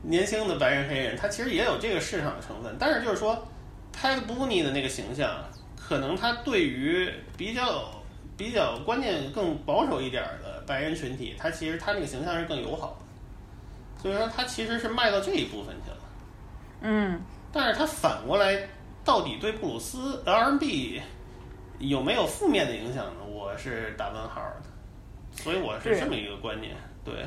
[0.01, 3.47] 年轻的白人黑人，他其实也有这个市场的成分，但是就是说
[3.93, 5.43] Pat Boone 的那个形象，
[5.77, 7.96] 可能他对于比较
[8.37, 15.97] 比较观念更保守一点儿的白人群体，他其实他那个形象是更友好的，所以说他其实是卖到这一部分去了。
[16.81, 17.19] 嗯
[17.51, 18.55] 但是他反过来，
[19.03, 21.01] 到底对布鲁斯 R&B
[21.79, 23.25] 有没有负面的影响呢？
[23.27, 26.75] 我是打问号的，所以我是这么一个观念。
[27.03, 27.25] 对，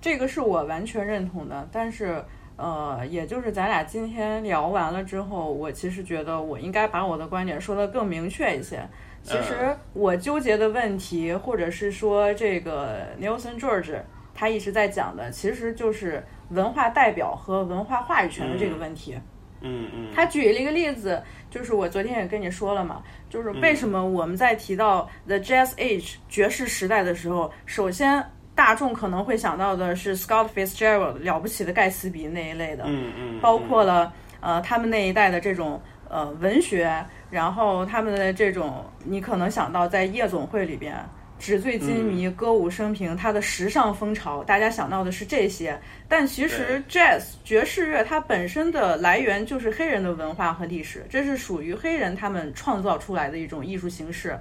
[0.00, 2.24] 这个是我完全认同的，但是。
[2.58, 8.82] 呃，也就是咱俩今天聊完了之后，我其实觉得我应该把我的观点说的更明确一些。
[9.26, 14.00] 其实我纠结的问题，或者是说这个 Nelson George
[14.34, 19.18] 他一直在讲的，其实就是文化代表和文化话语权的这个问题。
[19.62, 28.22] 嗯嗯，他举了一个例子，就是我昨天也跟你说了嘛，就是为什么我们在提到 The Jazz Age 爵士时代的时候，首先
[28.54, 40.94] 大众可能会想到的是 Scott Fitzgerald 了不起的盖茨比那一类的，嗯嗯，包括了呃他们那一代的这种呃文学，然后他们的这种你可能想到在夜总会里边
[41.38, 45.78] 纸醉金迷、歌舞升平，它的时尚风潮，大家想到的是这些。
[46.08, 54.38] 但其实 jazz 爵士乐它本身的来源就是黑人的文化和历史，这是属于黑人他们创造出来的一种艺术形式。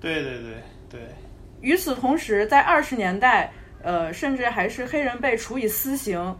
[0.00, 0.52] 对对对
[0.88, 1.00] 对，
[1.62, 3.50] 与此同时，在二十年代，
[3.82, 6.36] 呃，甚至还是黑人被处以私刑，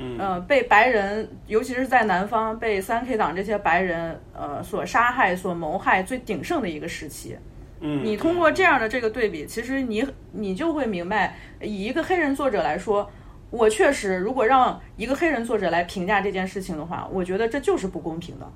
[0.00, 7.36] 嗯呃，被白人，尤其是在南方，被三 K 党这些白人，呃，所杀害、所谋害最鼎盛的一个时期。
[7.80, 13.10] 嗯，你通过这样的这个对比，其实你你就会明白，以一个黑人作者来说，
[13.50, 18.52] 我确实如果让一个黑人作者来评价这件事情的话，我觉得这就是不公平的。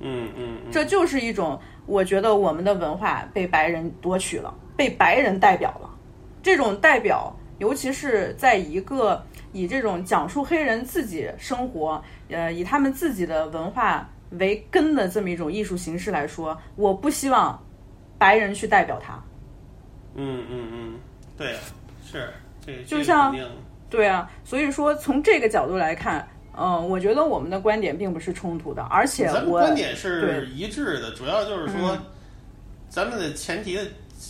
[0.00, 5.90] 嗯嗯嗯，这就是一种，我觉得我们的文化被白人夺取了，被白人代表了。
[6.40, 9.20] 这种代表，尤其是在一个
[9.52, 17.58] 以这种讲述黑人自己生活，呃，以他们自己的文化为根的这么一种艺术形式来说，我不希望
[18.18, 19.22] 白人去代表他。
[20.14, 20.94] 嗯嗯嗯，
[21.36, 21.54] 对，
[22.04, 22.30] 是
[22.64, 23.34] 这就像
[23.88, 32.02] 对啊，所以说从这个角度来看，嗯、我觉得我们的观点并不是冲突的，而且咱们我观点是一致的，主要就是说嗯，
[32.88, 33.82] 咱们的前提的，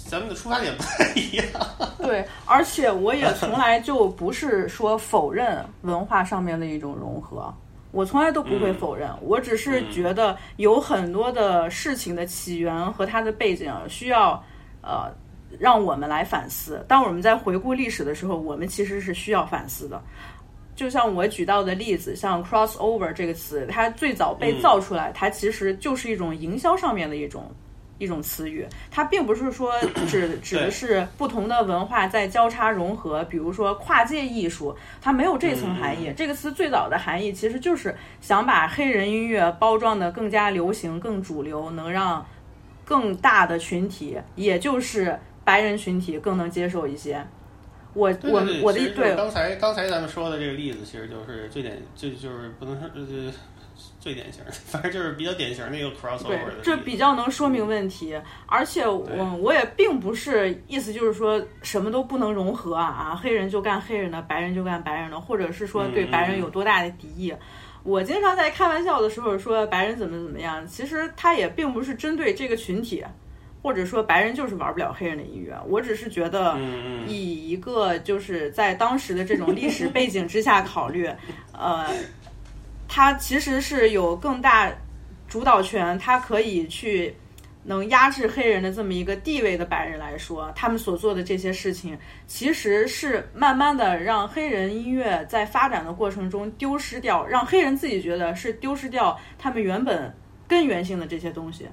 [0.09, 1.47] 咱们的出发点不太一样。
[1.99, 7.53] 对，而且我也从来就不是说否认文化上面的一种融合，
[7.91, 14.43] 我从来都不会否认，我只是觉得有很多的事情的起源和它的背景需要
[14.83, 15.11] 呃
[15.59, 16.85] 让我们来反思。
[16.87, 20.01] 当我们在回顾历史的时候，我们其实是需要反思的。
[20.77, 27.51] 就像我举到的例子，像 crossover 这个词，它最早被造出来，它其实就是一种营销上面的一种
[27.99, 29.73] 一种词语，它并不是说
[30.09, 36.13] 指指的是不同的文化在交叉融合，比如说跨界艺术，它没有这层含义。
[36.17, 42.25] 这个词最早的含义其实就是想把黑人音乐包装的更加流行、更主流，能让
[42.85, 47.27] 更大的群体，也就是白人群体更能接受一些。
[47.95, 53.33] 我我我的对刚才刚才咱们说的这个例子，其实就是最典，就就是不能说呃，
[54.09, 58.19] 最典型的， 反正就是比较典型的一个 crossover 对的。，这比较能说明问题。
[58.47, 59.07] 而且我
[59.41, 67.35] 我也并不是意思就是说什么都不能融合啊啊，黑人就干黑人的，白人就干白人的，或者是说对嗯白人有多大的敌意。
[67.85, 73.05] 我经常在开玩笑的时候说白人怎么怎么样，其实他也并不是针对这个群体，
[73.63, 75.57] 或者说白人就是玩不了黑人的音乐。
[75.67, 76.59] 我只是觉得，
[77.07, 81.09] 以一个就是在当时的这种历史背景之下考虑，
[81.53, 81.87] 呃，
[82.89, 84.73] 他其实是有更大
[85.29, 87.15] 主导权，他可以去
[87.65, 100.11] 能压制黑人的这么一个地位的白人来说，他们所做的这些事情，其实是慢慢的让黑人音乐在发展的过程中丢失掉，让黑人自己觉得是丢失掉他们原本
[100.49, 101.69] 根源性的这些东西。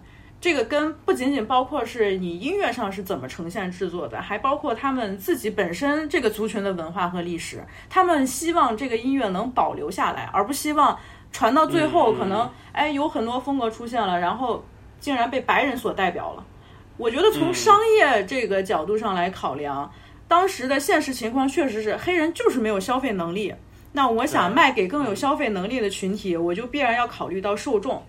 [0.45, 7.63] 这个跟不仅仅包括是你音乐上是怎么呈现制作的，还包括他们自己本身这个族群的文化和历史。
[7.89, 10.99] 他们希望这个音乐能保留下来，而不希望
[11.31, 14.63] 传到最后嗯可能哎有很多风格出现了，然后
[14.99, 16.45] 竟然被白人所代表了。
[16.95, 19.91] 我觉得从嗯商业这个角度上来考量，
[20.27, 23.55] 当时的现实情况确实是黑人就是没有消费能力。
[23.93, 28.03] 那我想卖给更有消费能力的群体，我就必然要考虑到受众。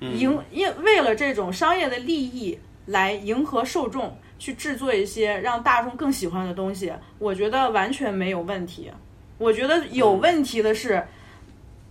[0.00, 8.90] 迎因为了这种商业的利益来迎合受众，去制作一些让大众更喜欢的东西，我觉得完全没有问题。
[9.38, 11.02] 我觉得有问题的是，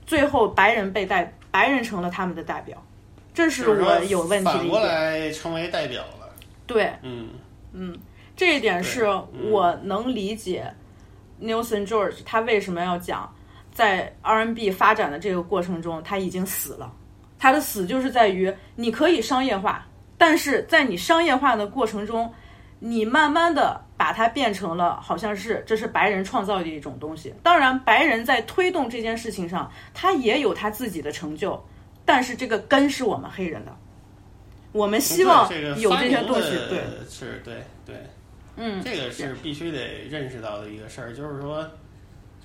[0.05, 2.81] 最后白人被代，白人成了他们的代表，
[3.33, 4.93] 这是我有问题的反过一点。
[4.93, 6.29] 来成为代表了。
[6.65, 7.29] 对，嗯
[7.73, 7.97] 嗯
[8.35, 9.05] 这一点是
[9.51, 10.65] 我能理解
[11.41, 13.33] Nelson George 他为什么要讲，
[13.73, 16.91] 在 R&B 发展的这个过程中，他已经死了。
[17.37, 19.85] 他的死就是在于你可以商业化，
[20.17, 22.31] 但是在你商业化的过程中，
[22.79, 27.33] 你慢慢的把它变成了好像是这是白人创造的一种东西。
[27.43, 31.61] 当然，白人在推动这件事情上，他也有他自己的成就，
[32.05, 33.75] 但是这个根是我们黑人的。
[34.71, 37.95] 我们希望有这些东西，的对，是对对，
[38.57, 41.65] 嗯，这个是必须得认识到的一个事儿，就是说，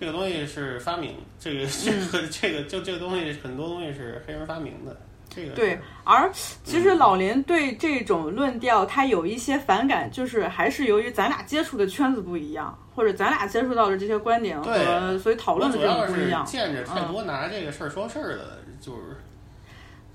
[0.01, 4.97] 这个东西是发明，这个这嗯个 这个就这个东西很多东西是黑人发明的，
[5.29, 6.31] 这个对，而
[6.65, 16.47] 其实老林对这种论调他有一些反感，就是还是由于咱俩接触的圈子不一样，或者咱俩接触到的这些观点和所以讨论的这种不一样。
[16.47, 19.01] 见着太嗯多拿这个事儿说事儿的，就是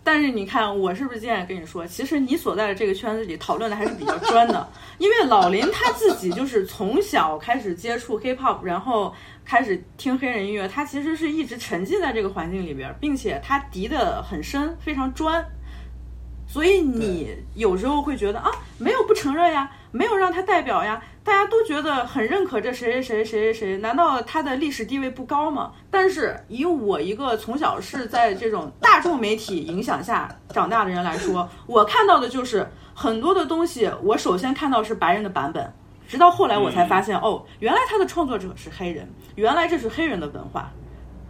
[0.04, 4.68] 但是你看，我是不是今天也跟你说，其实你所在的这个圈子里讨论的还是比较专的，
[5.00, 9.12] 因为老林他自己就是从小开始接触 hip hop，然后
[9.46, 15.46] 开始听黑人音乐，他其实是一直沉浸在这个环境里边，并且他敌的很深，非常专。
[16.48, 25.72] 所以你有时候会觉得啊，没有不承认呀，没有让他代表呀，大家都觉得很认可这谁谁谁谁谁谁，难道他的历史地位不高吗？
[25.89, 35.74] 但是以我一个从小是在这种大众媒体影响下长大的人来说，我看到的就是很多的东西，我首先看到是白人的版本，
[36.08, 40.72] 直到后来我才发现，哦，原来他的创作者是黑人，原来这是黑人的文化。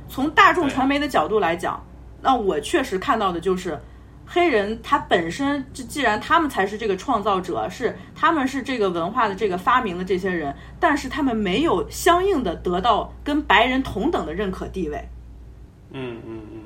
[0.07, 1.83] 从大众传媒的角度来讲，
[2.21, 3.79] 那我确实看到的就是。
[4.27, 14.97] 黑人他本身，既既然他们才是这个创造者，是他们是这个文化的这个发明的这些人，但是他们没有相应的得到跟白人同等的认可地位。
[15.91, 16.59] 嗯嗯嗯，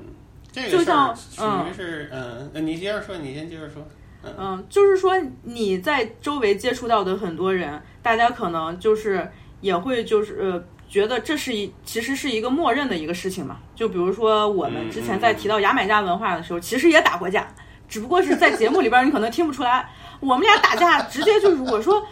[0.53, 3.85] 这个就像属于是嗯，呃你接着说，你先接着说。
[4.23, 5.13] 嗯，就是说
[5.43, 9.29] 你在周围接触到的很多人，大家可能就是
[9.61, 10.63] 也会就是呃。
[10.89, 17.47] 觉得这是一其实是一个默认的一个事情嘛，就比如说我们之前在提到牙买加文化的时候，其实也打过架，
[17.87, 19.87] 只不过是在节目里边你可能听不出来，
[20.19, 22.03] 我们俩打架直接就是我说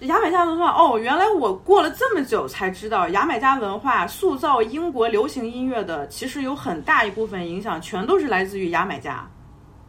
[0.00, 9.24] 牙买加文化哦，原来我过了这么久才知道牙买加文化塑造英国流行音乐的，其实有很大一部分影响全都是来自于牙买加。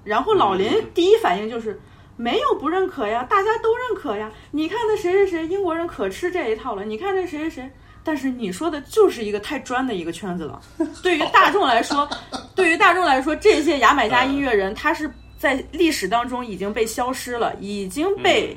[0.05, 1.77] 然后老林第一反应就是。
[2.17, 4.31] 没有不认可呀，大家都认可呀。
[4.51, 6.85] 你看那谁谁谁，英国人可吃这一套了。
[6.85, 7.69] 你看那谁谁谁，
[8.05, 10.61] 但是你说的就是一个太专的一个圈子了。
[11.03, 12.07] 对于大众来说，
[12.55, 18.55] 对于大众来说，这些牙买加音乐人，他是在历史当中已经被消失了，已经被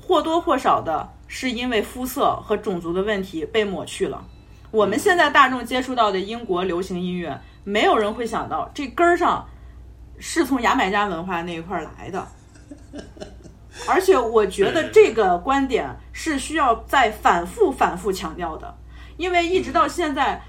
[0.00, 4.24] 或多或少的是因为肤色和种族的问题被抹去了。
[4.70, 9.44] 我们现在大众接触到的英国流行音乐，没有人会想到这根儿上
[10.22, 12.26] 是从牙买加文化那一块来的。
[13.88, 18.72] 而且我觉得这个观点是需要再反复反复强调的，
[19.16, 20.40] 因为一直到现在，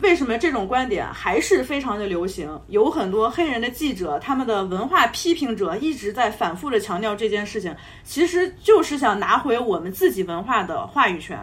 [0.00, 2.60] 为什么这种观点还是非常的流行？
[2.66, 7.74] 有很多黑人的记者，他们的文化批评者一直在反复的强调这件事情，
[8.04, 11.38] 其实就是想拿回我们自己文化的话语权。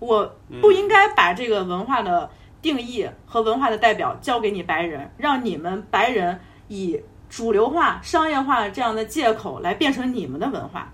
[0.00, 2.28] 我不应该把这个文化的
[2.60, 7.00] 定义和文化的代表交给你白人，让你们白人以
[7.32, 10.92] 主流化、商业化这样的借口来变成你们的文化。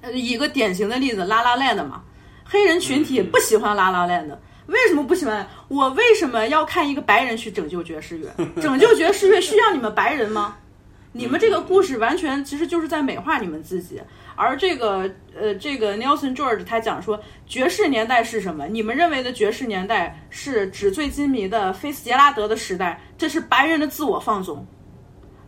[0.00, 2.02] 呃，一个典型的例子，拉拉链的嘛，
[2.44, 4.36] 黑人群体不喜欢拉拉链的。
[4.66, 5.46] 为什么不喜欢？
[5.68, 8.28] 我为什么要看一个白人去拯救爵士乐？
[8.60, 10.56] 拯救爵士乐需要你们白人吗？
[11.12, 14.02] 你们这个故事完全其实就是在美化你们自己。
[14.34, 18.66] 而这个呃，这个 Nelson George 他讲说，爵士年代是什么？
[18.66, 24.66] 你们认为的爵士年代是纸醉金迷的菲斯杰拉德的时代，这是白人的自我放纵。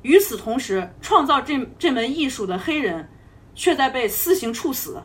[0.03, 3.09] 与此同时，创造这这门艺术的黑人，
[3.55, 5.03] 却在被私刑处死。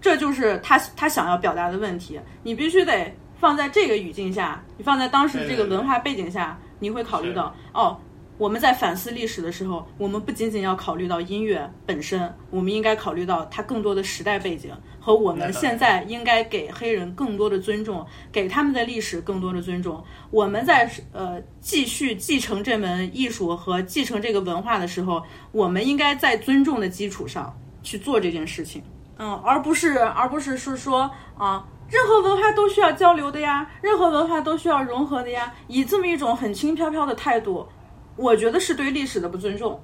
[0.00, 2.18] 这就是他他想要表达的问题。
[2.42, 7.98] 你必须得放在这个语境下，你放在当时这个文化背景下，你会考虑到哦。
[8.38, 14.72] 我们在反思历史的时候，我们不仅仅要考虑到音乐本身，我们应该考虑到它更多的时代背景
[15.14, 20.02] 我们现在应该给黑人更多的尊重，给他们的历史更多的尊重。
[20.30, 28.82] 我们在呃继续继承这门艺术和继承这个文化的时候，我们应该在尊重的基础上去做这件事情，
[29.18, 37.68] 嗯，而不是而不是是说啊，任何文化都需要交流的呀，任何文化都需要融合的呀，以这么一种很轻飘飘的态度。
[38.16, 39.80] 我觉得是对历史的不尊重。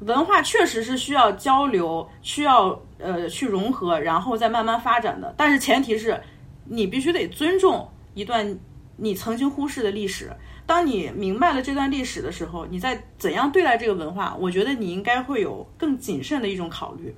[0.00, 5.34] 文化确实是需要交流，需要呃去融合，然后再慢慢发展的。
[5.36, 6.22] 但是前提是，
[6.64, 8.58] 你必须得尊重一段
[8.96, 10.30] 你曾经忽视的历史。
[10.64, 17.14] 当你明白了这段历史的时候，你在怎样对待这个文化，我觉得你应该会有更谨慎的一种考虑。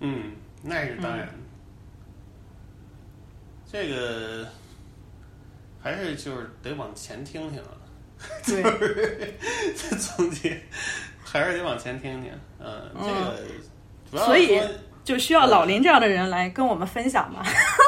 [0.00, 0.32] 嗯，
[0.62, 1.28] 那是当然。
[3.66, 4.46] 这个
[5.80, 7.70] 还是就是得往前听听啊。
[8.46, 8.62] 对，
[9.98, 10.62] 总结
[11.22, 12.30] 还是得往前听听，
[12.60, 13.42] 嗯，这个
[14.20, 14.60] 所以
[15.02, 17.42] 就需要老林这样的人来跟我们分享嘛。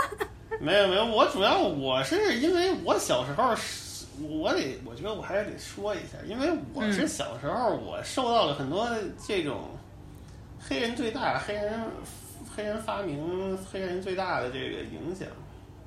[0.61, 3.55] 没有没有，我主要我是因为我小时候，
[4.21, 8.89] 我得我觉得我还是得说一下，因为我是小时候我受到了很多
[9.27, 9.69] 这种
[10.59, 11.81] 黑人最大、黑人
[12.57, 15.29] 黑人发明、黑人最大的这个影响。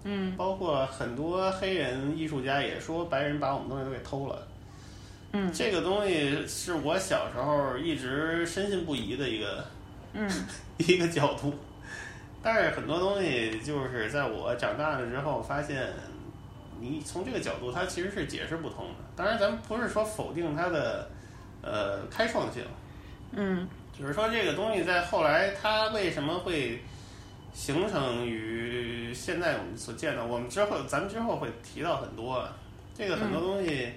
[0.03, 4.47] 嗯，包括很多黑人艺术家也说白人把我们东西都给偷了。
[5.33, 9.65] 嗯，这个东西是我小时候一直深信不疑的一个，
[10.13, 10.29] 嗯，
[10.77, 11.53] 一个角度。
[12.41, 15.91] 但是很多东西就是在我长大了之后发现，
[16.79, 18.95] 你从这个角度它其实是解释不通的。
[19.15, 21.09] 当然，咱们不是说否定它的
[21.61, 22.63] 呃开创性，
[23.31, 26.81] 嗯，就是说这个东西在后来它为什么会。
[27.51, 32.47] 形成于现在我们所见到，我们之后咱们之后会提到很多，
[32.95, 33.91] 这个很多东西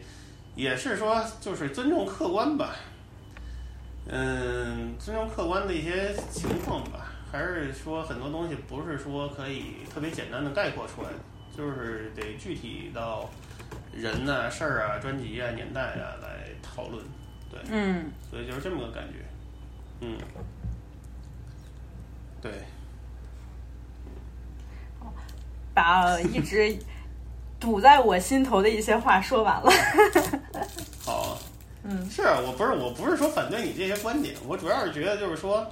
[0.57, 2.92] 也是说就是尊重客观吧，嗯，
[4.07, 11.19] 尊重客观的一些情况吧，还是说很多东西不是说可以特别简单的概括出来的，
[11.57, 13.31] 就是得具体到
[13.93, 17.05] 人呐、事儿啊、专辑啊、年代啊来讨论，
[17.51, 19.19] 对，嗯，所以就是这么个感觉，
[20.01, 20.19] 嗯，
[22.41, 22.53] 对。
[25.75, 26.79] 把一直
[27.59, 29.71] 堵在我心头的一些话说完了。
[31.03, 31.39] 好，
[31.85, 35.67] 嗯，是我不是我不是说反对你这些观点，我主要是觉得就是说，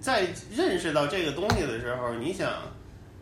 [0.00, 2.50] 在认识到这个东西的时候，你想，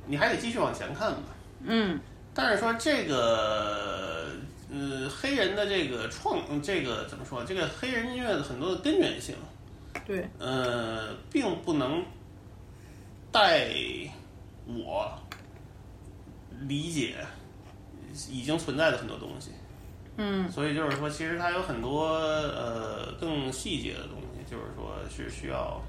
[0.06, 1.22] 你还得继续往前看嘛。
[1.64, 2.00] 嗯。
[2.34, 4.28] 但是说这个，
[4.72, 7.44] 呃，黑人的这个创，这个怎么说？
[7.44, 9.34] 这个黑人音乐的很多的根源性，
[10.06, 12.04] 对，呃，并不能
[13.30, 13.68] 带
[14.66, 15.12] 我。
[16.68, 17.16] 理解
[18.30, 19.50] 已经存在的很多东西，
[20.16, 25.80] 嗯，所以就是说，其实它有很多呃更细节的东西，就是说是需要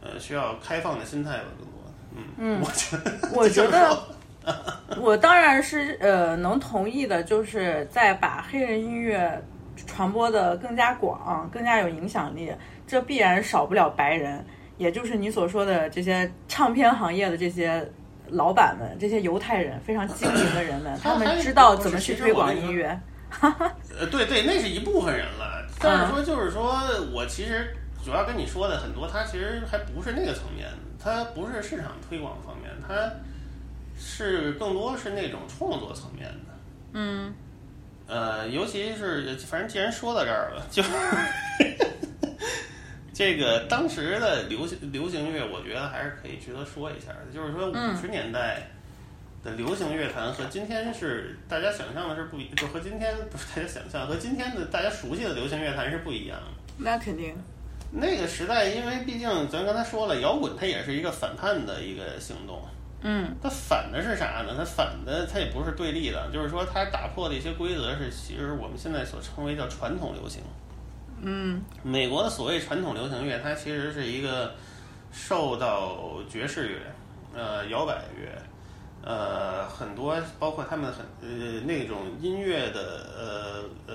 [0.00, 1.74] 呃需要开放的心态吧，更多。
[2.16, 9.42] 嗯嗯， 我觉得我觉得我当然是呃能同意的，就是在把黑人音乐
[9.86, 12.52] 传播的更加广、更加有影响力，
[12.86, 14.44] 这必然少不了白人，
[14.78, 17.86] 也就是你所说的这些唱片行业的这些。
[18.30, 22.98] 老板们，这些犹太人非常精明的人们，他们知道怎么去推广音乐。
[23.98, 25.66] 呃，对对，那是一部分人了。
[25.80, 26.80] 但是说，就是说
[27.12, 30.68] 我其实主要跟你说的很多，它其实还不是那个层面，
[30.98, 33.12] 它不是市场推广方面，它
[33.98, 36.54] 是更多是那种创作层面的。
[36.92, 37.34] 嗯。
[38.06, 40.82] 呃，尤其是反正既然说到这儿了，就。
[43.16, 47.26] 这个当时的流行流行乐，我觉得还是可以值得说一下的。
[47.32, 48.68] 就是说，五十年代
[49.44, 56.46] 的流行乐坛和今天是大家想象的是不一，就和今天不是大家想象，和今天的大家熟悉的流行乐坛是不一样的。
[56.78, 57.36] 那肯定。
[57.96, 62.60] 那个时代，因为毕竟咱刚才说了，摇滚它也是一个反叛的一个行动。
[63.02, 64.54] 嗯它反的是啥呢？
[64.56, 70.42] 它反的它也不是对立的，就是说它打破的一些规则是其实我们现在所称为叫传统流行。
[71.20, 74.54] 嗯美国的所谓传统流行乐，它其实是一个
[75.12, 76.78] 受到爵士乐、
[77.34, 78.26] 呃摇摆乐、
[79.04, 82.80] 呃很多包括他们很呃那种音乐的
[83.16, 83.94] 呃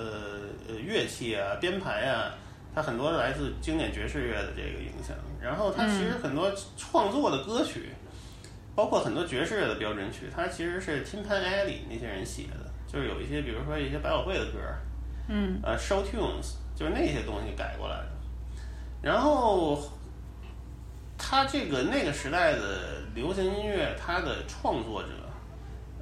[0.68, 2.34] 呃乐器啊、编排啊，
[2.74, 5.16] 它很多来自经典爵士乐的这个影响。
[5.42, 7.90] 然后它其实很多创作的歌曲，
[8.74, 14.58] 包括很多爵士乐的标准曲，它其实是 Tin Pan Alley 那些人写的，就是有一些比如说一些百老汇的歌，
[15.28, 18.10] 嗯呃，show tunes 就是那些东西改过来的。
[19.02, 19.82] 然后，
[21.16, 25.08] 他这个那个时代的流行音乐，它的创作者，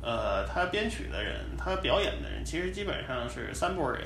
[0.02, 4.02] 呃，他编曲的人，他表演的人，其实基本上是三拨人，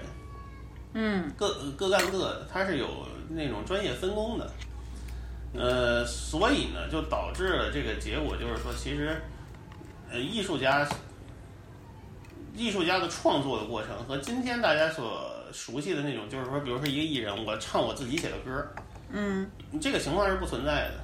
[0.94, 4.50] 嗯各各干各的，他是有那种专业分工的。
[5.55, 9.20] 呃，所以呢，就导致了这个结果，就是说，其实，
[10.11, 10.88] 呃，艺术家，
[12.55, 18.66] 艺术家的创作的过程和今天大家所熟悉的那种，就是说，比如说一个艺人，我唱我自己写的歌，
[19.11, 20.94] 嗯这个情况是不存在的。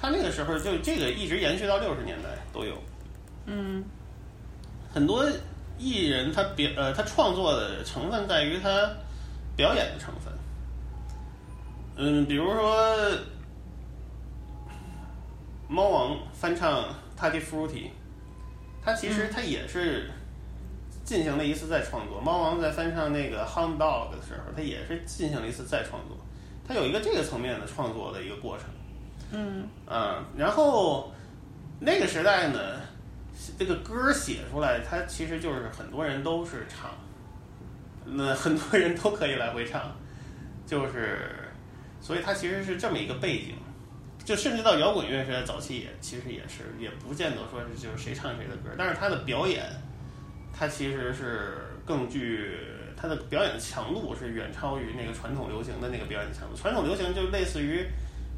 [0.00, 2.76] 他那个时候就这个一直延续到六十年代都有，
[3.46, 3.84] 嗯
[4.92, 5.26] 很多
[5.78, 8.90] 艺人他表呃他创作的成分在于他
[9.56, 10.32] 表演的成分。
[11.96, 12.94] 嗯，比如说
[15.66, 16.84] 猫王翻唱
[17.18, 17.68] 《Tutti Frutti》，
[18.84, 20.10] 他其实他也是
[21.04, 22.20] 进行了一次再创作。
[22.20, 26.16] 猫王在翻唱那个《Hound Dog》的时候，他也是进行了一次再创作。
[26.68, 28.66] 他有一个这个层面的创作的一个过程。
[29.32, 31.12] 嗯啊，然后
[31.80, 32.80] 那个时代呢，
[33.58, 36.90] 这个歌写出来，它其实就是很多人都是唱，
[38.04, 39.94] 那 很多人都可以来回唱，
[40.66, 41.30] 就是，
[42.00, 43.54] 所以它其实是这么一个背景，
[44.24, 49.64] 就甚至到摇滚乐时代早期也其实也是，也不见得说是就是谁唱谁的歌，但是他的表演，
[50.52, 52.58] 它其实是更具。
[52.98, 56.56] 它的表演强度是远超于那个传统流行的那个表演强度。
[56.56, 57.86] 传统流行就类似于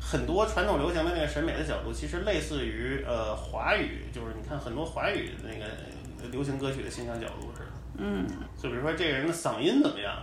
[0.01, 5.65] 很多传统流行的那个审美的角度，其实类似于呃华语，就是你看很多华语的那个
[6.23, 7.67] 呃流行歌曲的欣赏角度似的。
[8.01, 8.27] 嗯
[8.57, 10.15] 就比如说这个人的嗓音怎么样？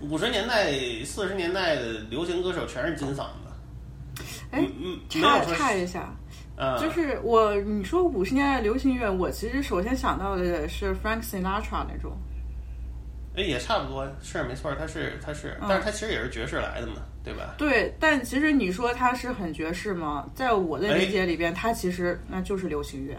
[0.00, 0.72] 五十年代、
[1.04, 4.22] 四十年代的流行歌手全是金嗓子。
[4.50, 6.14] 哎嗯嗯，没有插插一下，
[6.56, 12.16] 呃，就是我你说五十年代流行乐，我其实首先想到的是 Frank Sinatra 那种。
[13.36, 17.54] 哎也差不多，是没错，他是他是，嗯但是他其实也是爵士来的嘛，对吧？
[17.58, 20.26] 对，但其实你说它是很爵士吗？
[20.34, 23.14] 在我的理解里边，它其实那就是流行乐。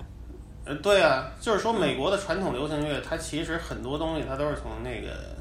[0.66, 5.38] 呃，对啊，就是说美国的传统流行乐，它其实很多东西它都是从那个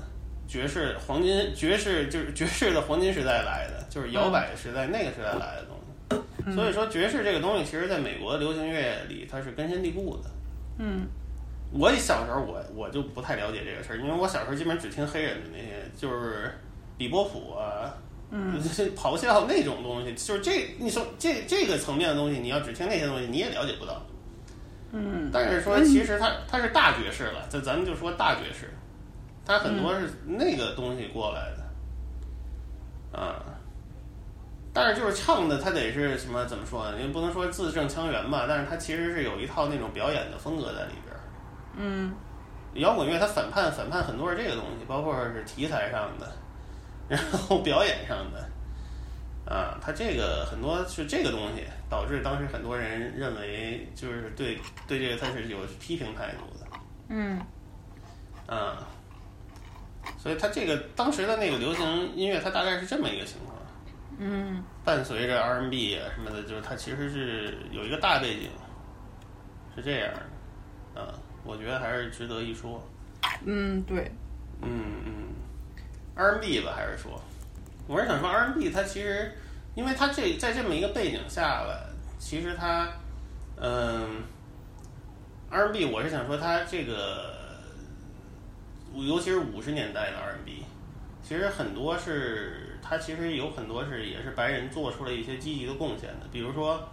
[0.47, 6.55] 爵士黄金爵士就是 爵士的黄金时代来的，就是摇摆时代、那个时代来的东西。
[6.55, 10.31] 所以说爵士这个东西，其实在美国的流行乐里它是根深蒂固的。
[10.79, 11.07] 嗯
[11.73, 16.53] 我小时候我我就不太了解这个事儿，因为我小时候基本只听黑人的那些，就是
[16.97, 17.93] 比波普啊，
[18.31, 18.59] 嗯，
[18.97, 24.01] 咆哮那种东西，就是这你说这这个层面的东西，你要只听那些东西，你也了解不到。
[24.93, 28.73] 嗯但是说，其实他他是大爵士了，就咱们就说大爵士，
[29.45, 31.51] 他很多是那个东西过来
[33.13, 33.43] 的，啊。
[34.73, 36.45] 但是就是唱的，他得是什么？
[36.45, 37.01] 怎么说呢？
[37.01, 41.06] 也不能说字正腔圆吧，但是他其实是有一套那种表演的风格在里边儿。
[41.77, 42.15] 嗯。
[42.75, 46.31] 摇滚乐它反叛反叛很多是这个东西，包括是题材上的，
[47.09, 56.67] 然后表演上的，啊，它这个很多是这个东西导致当时很多人认为就是对对这个它是有批评态度的，
[57.09, 57.41] 嗯。
[58.47, 58.87] 啊，
[60.19, 63.57] 所以它这个当时的那个流行音乐，它大概是这么一个情况，
[64.19, 64.63] 嗯。
[64.85, 68.51] 伴随着 R&B 啊什么的，就是它其实是有一个大背景，
[69.75, 70.13] 是这样
[70.95, 71.15] 的，啊，
[71.47, 72.83] 我觉得还是值得一说。
[73.45, 74.11] 嗯，对，
[74.63, 74.69] 嗯
[75.05, 75.13] 嗯
[76.15, 77.21] ，R&B 吧，还是说，
[77.87, 79.33] 我是想说 R&B 它其实，
[79.75, 81.79] 因为它这在这么一个背景下吧，
[82.19, 82.89] 其实它，
[83.57, 84.23] 嗯
[85.51, 87.35] ，R&B 我是想说它这个，
[88.95, 90.65] 尤其是五十年代的 R&B，
[91.23, 96.89] 其实很多是它其实有很多是也是白人做出了一些积极的贡献的，比如说。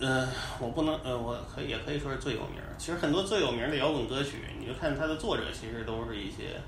[0.00, 0.28] 嗯、
[0.60, 2.74] 我不能，呃，我可以也可以说是最有名儿。
[2.76, 6.60] 其实很多最有名的摇滚歌曲，你就看它的作者，其实都是一些，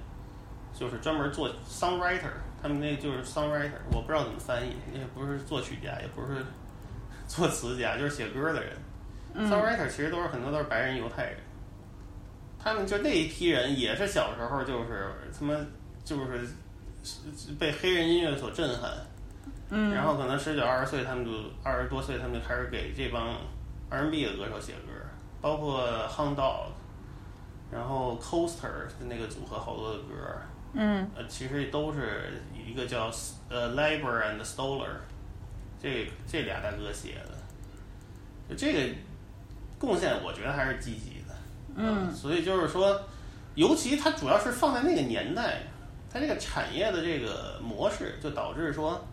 [0.73, 2.31] 就是专门做 songwriter，
[2.63, 6.45] 他们那就是 songwriter，我不知道怎么翻译，也不是作曲家，也不是
[7.27, 8.73] 作词家，就是写歌的人。
[9.51, 11.37] songwriter 其实都是很多都是白人犹太人，
[12.59, 15.55] 他们就那一批人也是小时候就是他妈
[16.05, 16.49] 就是
[17.59, 18.91] 被黑人音乐所震撼，
[19.71, 19.95] 嗯。
[19.95, 21.31] 然后可能十九二十岁，他们就
[21.63, 23.37] 二十多岁，他们就开始给这帮
[23.89, 24.93] R&B 的歌手写歌，
[25.41, 26.69] 包括 Hound Dog，
[27.71, 30.39] 然后 Coaster 那个组合好多的歌，
[30.75, 31.09] 嗯。
[31.17, 33.11] 呃，其实都是一个叫
[33.49, 34.89] 呃 Labor and Stoller，
[35.81, 38.95] 这这俩大哥写的，就这个
[39.79, 41.35] 贡献我觉得还是积极的，
[41.77, 42.13] 嗯。
[42.13, 43.01] 所以就是说，
[43.55, 45.63] 尤其它主要是放在那个年代，
[46.11, 49.05] 它这个产业的这个模式，就导致说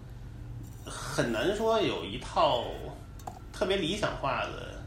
[0.85, 2.65] 很难说有一套
[3.51, 4.81] 特别理想化的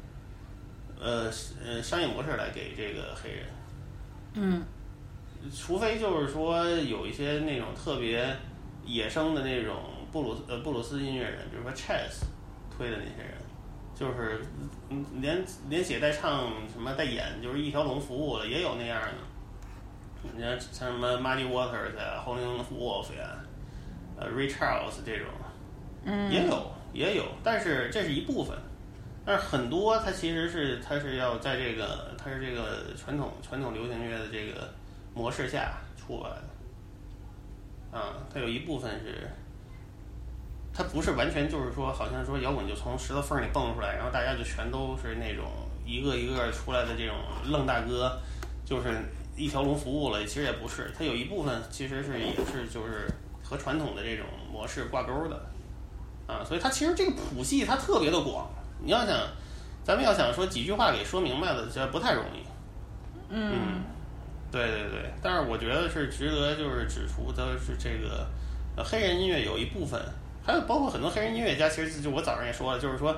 [1.00, 1.30] 呃
[1.64, 3.46] 呃商业模式来给这个黑人。
[4.34, 4.64] 嗯
[5.54, 8.36] 除非就是说有一些那种特别
[8.84, 9.76] 野生的那种
[10.10, 12.24] 布鲁呃布鲁斯音乐人，比如说 Chess
[12.76, 13.38] 推的那些人，
[13.94, 14.40] 就是
[14.90, 19.08] 嗯连连写带唱什么带演，就是一条龙服务的，也有那样的。
[20.34, 23.36] 你看像什么 Muddy Waters 呀、Howlin' Wolf 呀、
[24.16, 25.28] 呃 Ray Charles 这种，
[26.30, 28.56] 也有也有，但是这是一部分，
[29.24, 34.72] 但是很多它其实是它是要在这个它是这个传统传统流行乐的这个
[35.12, 39.28] 模式下出来的，啊，它有一部分是，
[40.72, 45.44] 它不是完全就是说好像说摇滚就从石头缝里蹦出来，然后大家就全都是那种
[45.84, 48.16] 一个一个出来的这种愣大哥，
[48.64, 48.88] 就是
[49.36, 53.06] 一条龙服务了，其实也不是，它有一部分其实是也是就是
[53.42, 55.44] 和传统的这种模式挂钩的。
[56.26, 58.48] 啊，所以它其实这个谱系它特别的广，
[58.82, 59.16] 你要想，
[59.84, 62.44] 咱们要想说几句话给说明白了，这不太容易。
[63.28, 63.82] 嗯
[64.52, 68.26] 对对对，但是我觉得是值得就是指出的是这个，
[68.76, 70.00] 呃，黑人音乐有一部分，
[70.44, 73.14] 还有包括很多黑人音乐家，其实就我早上也说了，就是说，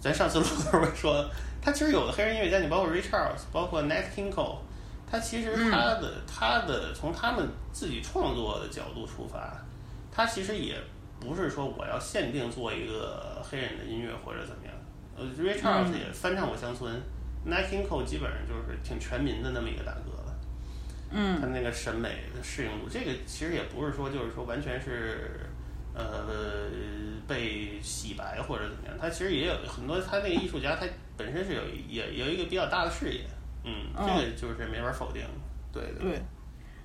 [0.00, 1.28] 咱上次录的时候说，
[1.60, 4.58] 他其实有的黑人音乐家，你包括 Ray Charles，包括 Nat King Cole，
[5.10, 9.52] 他其实他的、他的从他们自己创作的角度出发，
[10.12, 10.76] 他其实也
[11.20, 14.74] 不是说我要限定做一个黑人的音乐或者怎么样。
[15.16, 17.00] 呃，Ray Charles 也翻唱过乡村、
[17.44, 20.38] n a t King Cole 基本上就是挺全民的那么一个大哥了。
[21.12, 25.40] 嗯他那个审美的适应度，这个其实也不是说就是说完全是
[25.92, 26.70] 呃
[27.26, 33.24] 被洗白或者怎么样，他其实也有很多他那个艺术家他本身是有也有一个比较大的视野，
[33.64, 35.22] 嗯，这个就是没法否定，
[35.72, 36.16] 对对对。
[36.16, 36.22] 啊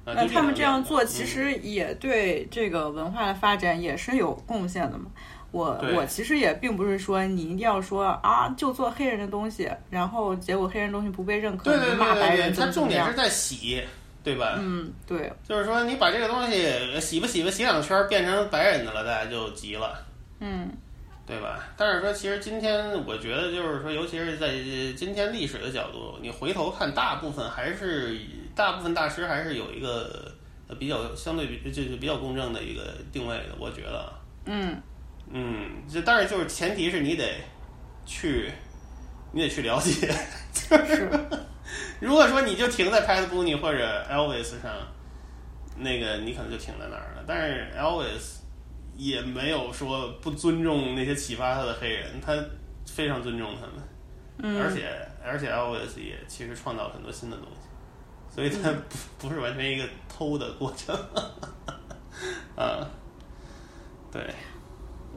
[0.06, 5.06] 那他们这样做，其嗯实也对这个文化的发展也是有贡献的嘛。
[5.52, 13.14] 我我其实也并不是说你一定要说啊，就做黑人的东西，然后结果黑人东西不被认可，对对你骂白对对对，人他重点是。
[13.14, 13.82] 在洗，
[14.24, 14.58] 对吧？
[14.60, 20.04] 嗯，对，就是说你把这个东西洗吧洗吧洗两圈变成白人的了，大家就急了。
[20.40, 20.70] 嗯
[21.28, 21.60] 对吧？
[21.76, 24.50] 但是说，其实今天我觉得就是说，尤其是在
[24.96, 28.20] 今天历史的角度，你回头看，大部分还是
[28.56, 30.32] 大部分大师还是有一个
[30.68, 34.14] 呃比较相对比就是比较公正的一个定位的，我觉得，
[34.46, 34.82] 嗯。
[35.28, 37.42] 嗯，这但是就是前提是你得
[38.06, 38.52] 去，
[39.32, 40.08] 你得去了解，
[40.54, 41.10] 是，
[42.00, 44.72] 如果说你就停在 Pat Boone 或者 Elvis 上，
[45.78, 47.24] 那个你可能就停在那儿了。
[47.26, 48.42] 但是 Elvis
[48.96, 52.32] 也没有说不尊重那些启发他的黑人，他
[52.86, 53.74] 非常尊重他们，
[54.44, 54.88] 嗯，而且
[55.26, 57.65] 而且 Elvis 也其实创造了很多新的东西，
[58.36, 58.70] 所以它
[59.20, 60.94] 不不是完全一个偷的过程，
[62.58, 62.86] 啊，
[64.12, 64.22] 对，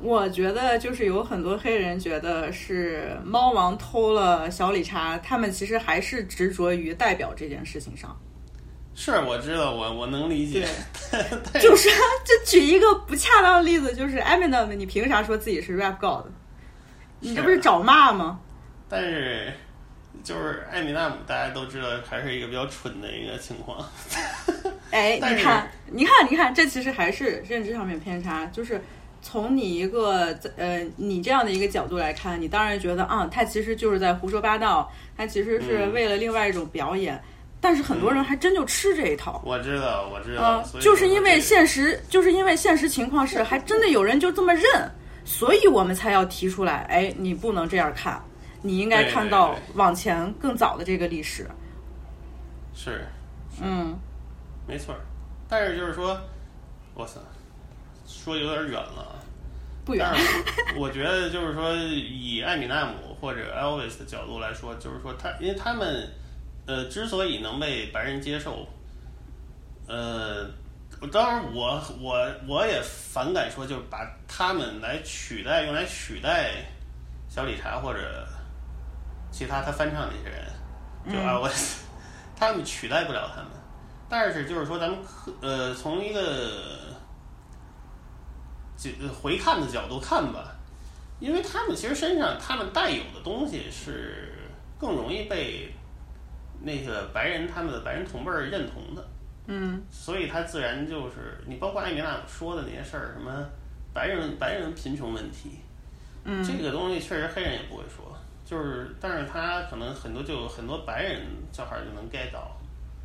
[0.01, 8.17] 我觉得就是有很多黑人觉得是猫王偷了小理查，他们其实还是执着于代表这件事情上。
[8.95, 10.69] 是我知道，我我能理解，
[11.61, 11.89] 就是
[12.25, 16.25] 就举一个不恰当的例子，就是 Eminem，你凭啥说自己是 rap god？
[17.19, 18.39] 你这不是找骂吗？
[18.89, 19.53] 但是
[20.23, 23.85] 就是艾米纳姆，大家都知道还是一个比较蠢的一个情况。
[24.91, 28.83] 哎，你看，你看，你看，这其实还是认知上面偏差，就是
[29.21, 37.21] 从你一个呃你这样的一个角度来看，你当然觉得啊，他其实就是在胡说八道，他其实是嗯为了另外一种表演。
[37.61, 44.65] 但是很多人还真就吃这一套，我知道，我知道，啊，就是因为现实，就是因为现实情况是，还真的有人就这么认，
[45.25, 48.23] 所以我们才要提出来，哎，你不能这样看，
[48.63, 51.49] 你应该看到往前更早的这个历史。
[52.75, 53.07] 是。
[53.61, 53.99] 嗯。
[54.67, 55.01] 没错儿，
[55.49, 56.21] 但是就是说，
[56.95, 57.21] 我操，
[58.07, 59.01] 说有点远了。
[59.01, 59.15] 啊。
[59.85, 60.07] 不远。
[60.07, 66.07] 但，是我觉得就是说，以艾米纳姆或者 Elvis 的角度来说，就是说他，因为他们
[66.67, 68.69] 呃之所以能被白人接受，
[69.87, 70.47] 呃，
[71.11, 76.51] 当然我我我也反感说，就是把他们来取代用来取代
[77.31, 78.29] 小理查或者
[79.31, 80.45] 其他他翻唱的那些人，
[81.07, 81.27] 就嗯。
[81.27, 81.79] Elvis，、
[82.37, 83.51] 他们取代不了他们。
[84.09, 86.97] 但是就是说，咱们可呃从一个
[88.77, 90.57] 就回看的角度看吧，
[91.21, 94.33] 因为他们其实身上他们带有的东西是
[94.79, 95.75] 更容易被
[96.61, 99.07] 那个白人他们的白人同辈儿认同的，
[99.49, 99.83] 嗯。
[99.91, 103.47] 所以他自然就是你包括艾米娜说的那些事儿，什么
[103.93, 105.61] 白人白人贫穷问题，
[106.25, 106.43] 嗯。
[106.43, 108.18] 这个东西确实黑人也不会说，
[108.49, 112.57] 就是但是他可能很多就有很多白人小孩儿就能 get 到。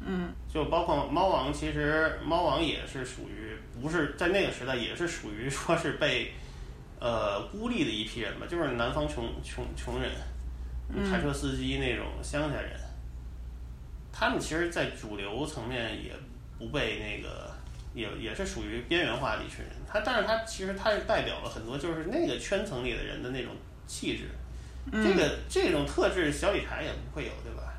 [0.06, 6.34] 嗯就包括猫王，其实猫王也是属于不是在那个时代也是属于说是被
[7.00, 10.12] 呃孤立的一批人吧，就是南方穷穷穷人，
[11.10, 12.80] 开车司机那种乡下人，
[14.12, 16.12] 他们其实，在主流层面也
[16.58, 17.50] 不被那个
[17.94, 19.74] 也也是属于边缘化的一群人。
[19.88, 23.54] 他但是他其实他是代表了很多就是那个圈层里的人的那种
[23.88, 24.26] 气质，
[24.92, 27.74] 这个这种特质小理财也不会有，对吧？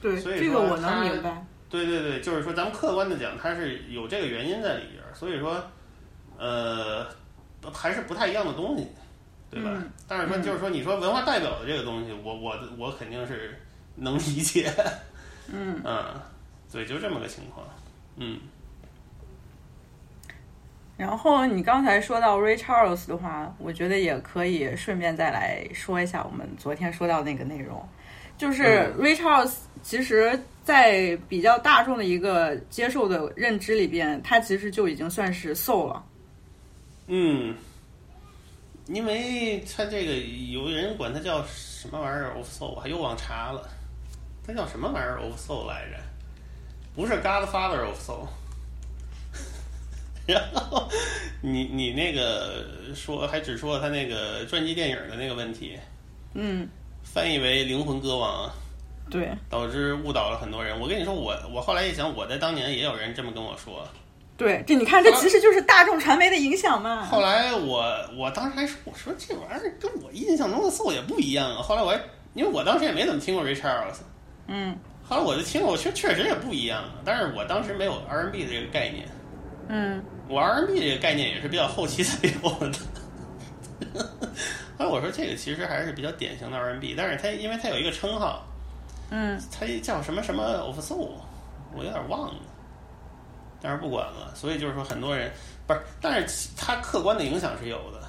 [0.00, 1.44] 对，所以说这个我能明白。
[1.68, 5.60] 对对对，就是说，咱们客观的讲，它是有这个原因在里边儿，所以说，
[6.38, 7.06] 呃，
[7.72, 8.86] 还是不太一样的东西，
[9.50, 9.70] 对吧？
[9.74, 9.90] 嗯。
[10.06, 10.42] 但是说，嗯。
[10.42, 13.60] 就是说，你说文化代表的这个东西，我我我肯定是
[13.96, 14.72] 能理解，
[15.52, 15.80] 嗯。
[15.84, 16.04] 嗯，
[16.72, 17.66] 对，就这么个情况，
[18.16, 18.38] 嗯
[20.96, 27.86] 然后你刚才说到 Ray Charles 的话，我觉得也可以顺便再来说一下我们昨天说到那个内容，
[28.38, 36.02] 就是嗯 Ray Charles 其实，在比较大众的一个接受的认知里边，他其实就已经算是 soul 了。
[37.08, 37.54] 嗯，
[38.86, 40.14] 因为他这个
[40.50, 43.68] 有人管他叫什么玩意儿 of soul，我还又忘查了，
[44.46, 45.98] 他叫什么玩意儿 of soul 来着？
[46.96, 48.26] 不是 Godfather of soul。
[50.26, 50.88] 然后
[51.40, 52.64] 你你那个
[52.94, 55.78] 说还只说他那个传记电影的那个问题，
[56.34, 56.68] 嗯，
[57.02, 58.50] 翻译为灵魂歌王，
[59.10, 60.78] 对，导致误导了很多人。
[60.80, 63.86] 我跟你说，我我后来一想，我在当年也有人这么跟我说。
[64.36, 67.04] 对，这你看，这其实就是大众传媒的影响嘛。
[67.06, 71.62] 后来我我当时还说，我说这玩意儿跟我印象中的 soul 也不一样啊。
[71.62, 71.98] 后来我还
[72.34, 73.96] 因为我当时也没怎么听过 Ray Charles，
[74.48, 76.96] 嗯后来我就听了，我确确实也不一样啊。
[77.02, 79.08] 但是我当时没有 R&B 的这个概念，
[79.68, 82.78] 嗯我 RNB 这个概念也是比较后期才有的。
[84.78, 88.44] 后来我说这个其实还是比较典型的 RNB，但是它因为它有一个称号，
[89.10, 91.12] 嗯它叫什么什么 of soul，
[91.74, 92.40] 我有点忘了，
[93.60, 94.34] 但是不管了。
[94.34, 95.30] 所以就是说，很多人
[95.66, 98.02] 不是，但是其它客观的影响是有的，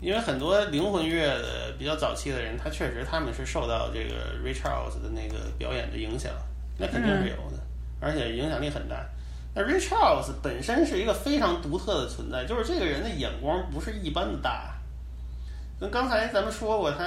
[0.00, 6.32] 因为很多灵魂乐的比较早期的人，他确实他们是受到这个 Ray Charles 的那个表演的影响，
[6.76, 7.62] 那肯定是有的，
[8.00, 9.06] 而且影响力很大。
[9.54, 14.72] 那 Ray Charles 本身是一个非常独特的存在，就是这个人的眼光不是一般的大。
[15.78, 17.04] 跟刚才咱们说过，他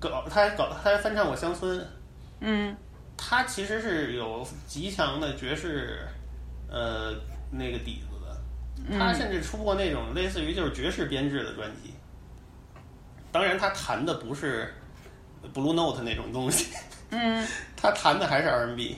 [0.00, 1.78] 搞他还搞他还翻唱过《乡村》，
[2.40, 2.76] 嗯
[3.16, 6.00] 他其实是有极强的爵士，
[6.68, 7.14] 呃，
[7.52, 8.98] 那个底子的。
[8.98, 11.94] 他甚至出过那种类似于就是爵士编制的专辑。
[13.30, 14.74] 当然，他弹的不是
[15.54, 16.74] blue note 那种东西，
[17.10, 17.46] 嗯
[17.76, 18.96] 他弹的还是 R&B，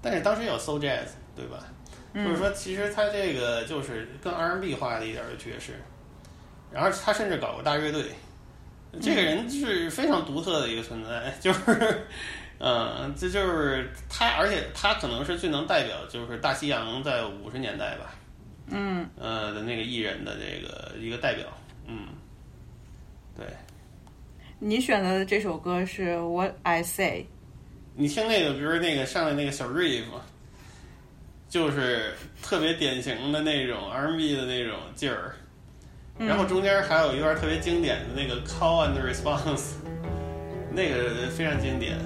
[0.00, 1.58] 但是当时有 soul jazz，对吧？
[2.14, 5.74] 就是说，其实他这个就是更 R&B 化的一点的爵士，
[6.72, 8.04] 然后他甚至搞过大乐队。
[9.00, 12.06] 这个人是非常独特的一个存在， 就是，
[12.58, 18.14] 嗯，这就是他，而且他可能是最能代表就是大西洋在五十年代吧，
[18.66, 21.46] 嗯，呃的那个艺人的这个一个代表，
[21.86, 22.08] 嗯，
[23.36, 23.46] 对
[24.58, 27.26] 你选择的这首歌是 What I Say。
[27.94, 30.04] 你听那个，比如那个上面那个小 riff，
[31.50, 35.34] 就是特别典型的那种 R&B 的那种劲儿，
[36.16, 39.72] 然后中间还有一段特别经典的那个 call and response，
[40.72, 41.98] 那个非常经典。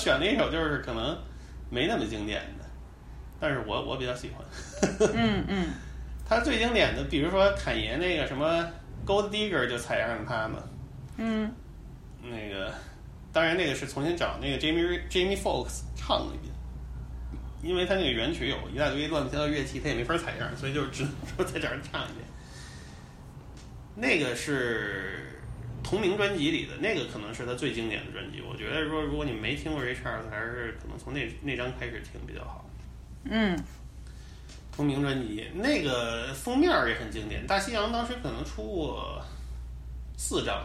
[0.00, 1.16] 选了一首，就是可能
[1.68, 2.64] 没那么经典的，
[3.38, 4.44] 但是我我比较喜欢。
[5.14, 5.68] 嗯嗯，
[6.26, 8.64] 他最经典的，比如说侃爷那个什么
[9.06, 10.62] 《Gold Digger》就采样了他嘛。
[11.18, 11.52] 嗯，
[12.22, 12.72] 那个
[13.32, 16.52] 当然那个是重新找那个 Jamie Jamie Foxx 唱了一遍，
[17.62, 22.26] 因为他那个原曲有一大堆乱七八糟乐器，他也没法采样，所以就只能说在这儿唱一遍。
[23.94, 25.29] 那个是
[25.82, 28.40] 同名专辑里的，那个可能是他最经典的专辑。
[28.40, 32.64] 我觉得说，如果你没听过 Ray Charles，还是可能从那那张开始听比较好。
[33.24, 33.58] 嗯，
[34.72, 39.22] 同名专辑那个封面儿也很经典，大西洋当时可能出过
[40.16, 40.64] 四张，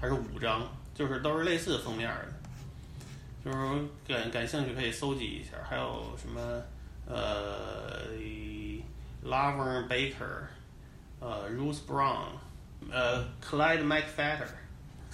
[0.00, 2.32] 还是五张，就是都是类似的封面儿的。
[3.42, 6.62] 就是说感感兴趣可以搜集一下，还有什么
[7.06, 8.06] 呃
[9.24, 10.44] Laverne Baker，
[11.20, 12.26] 呃 Ruth Brown，
[12.90, 14.46] 呃，Clyde McFatter，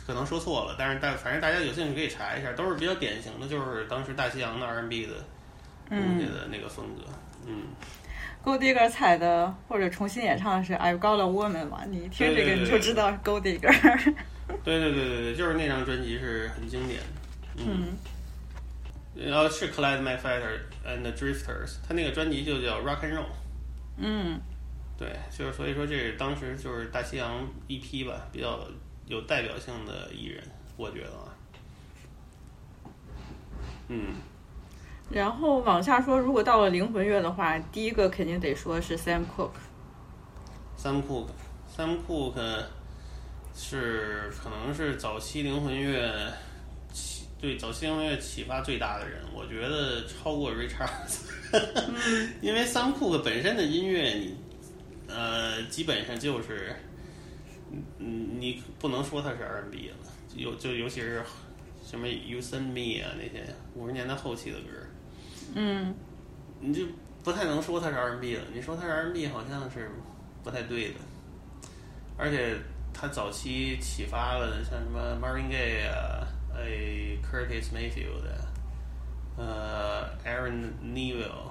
[0.07, 5.13] 可能说错了，但是大反正大家有兴趣可以查一下，都是比较典型的，就是当时大西洋的 R&B 的
[5.89, 7.05] 东西的那个风格，
[7.47, 7.65] 嗯
[8.45, 14.15] Gold Digger 采的或者重新演唱的是 I've Got a Woman 嘛，你一听这个你就知道 Gold Digger。
[14.63, 17.65] 对 对对对对，就是那张专辑是很经典的。
[17.67, 17.97] 嗯，
[19.17, 23.25] 然后是 Clyde McFatter and the Drifters，他那个专辑就叫 Rock and Roll。
[23.97, 24.41] 嗯
[24.99, 28.61] 对，就是所以说这是当时就是大西洋一批吧，比较
[29.07, 30.43] 有代表性的艺人，
[30.77, 31.29] 我觉得啊。
[33.89, 34.15] 嗯，
[35.11, 39.51] 然后往下说，如果到了灵魂乐的话，第一个肯定得说是 Sam Cooke。
[40.77, 42.65] Sam Cooke，Sam Cooke
[43.55, 46.33] 是可能是早期灵魂乐
[46.93, 51.31] 启对早期灵魂乐启发最大的人，我觉得超过 Ray Charles，
[52.41, 54.37] 因为 Sam Cooke 本身的音乐你
[55.09, 56.75] 呃基本上就是
[57.99, 59.97] 嗯你不能说它是 R&B 了，
[60.35, 61.23] 尤就尤其是
[61.85, 63.45] 什么 You Send Me 啊那些
[63.75, 64.67] 五十年代后期的歌，
[65.55, 65.95] 嗯
[66.61, 66.85] 你就
[67.23, 68.43] 不太能说它是 R&B 了。
[68.55, 69.91] 你说它是 R&B 好像是
[70.43, 70.95] 不太对的，
[72.17, 72.57] 而且
[72.95, 78.49] 它早期启发了像什么 Marvin Gaye 啊，哎 Curtis Mayfield 啊，
[79.37, 81.51] 呃 Aaron Neville，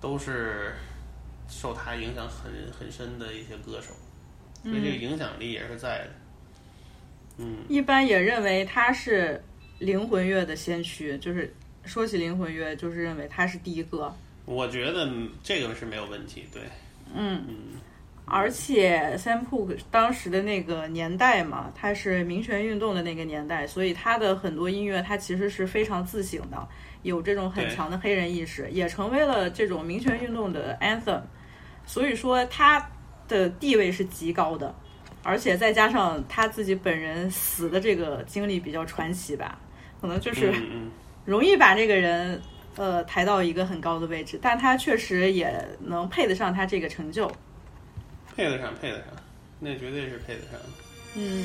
[0.00, 0.72] 都是
[1.48, 3.92] 受他影响很很深的一些歌手，
[4.62, 6.10] 所以这个影响力也是在的。
[7.38, 9.42] 嗯，一般也认为他是
[9.78, 11.52] 灵魂乐的先驱，就是
[11.84, 14.14] 说起灵魂乐，就是认为他是第一个。
[14.44, 15.08] 我觉得
[15.42, 16.62] 这个是没有问题，对，
[17.14, 17.56] 嗯，嗯。
[18.30, 26.68] 而且 Sam Cooke 当时的那个年代嘛，他是民权运动的那个年代，所以他的很多音乐他其实是非常自省的，
[27.04, 31.22] 有这种很强的黑人意识，也成为了这种民权运动的 anthem。
[31.88, 32.86] 所以说他
[33.26, 34.72] 的地位是极高的，
[35.22, 39.58] 而且再加上他自己本人死的这个经历比较传奇吧，
[40.00, 40.52] 可能就是
[41.24, 42.40] 容易把这个人
[42.76, 47.30] 呃抬到一个很高的位置，但他确实也能配得上他这个成就。
[48.36, 49.06] 配得上，配得上，
[49.58, 50.60] 那绝对是配得上。
[51.14, 51.44] 嗯。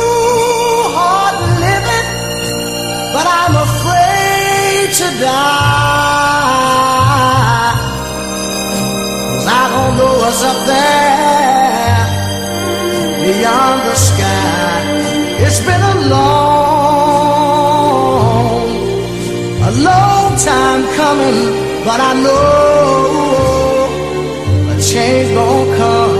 [3.13, 6.31] but I'm afraid to die.
[9.27, 12.01] 'Cause I don't know what's up there
[13.25, 14.75] beyond the sky.
[15.45, 17.01] It's been a long,
[19.69, 21.39] a long time coming,
[21.87, 23.89] but I know
[24.73, 26.10] a change gonna come.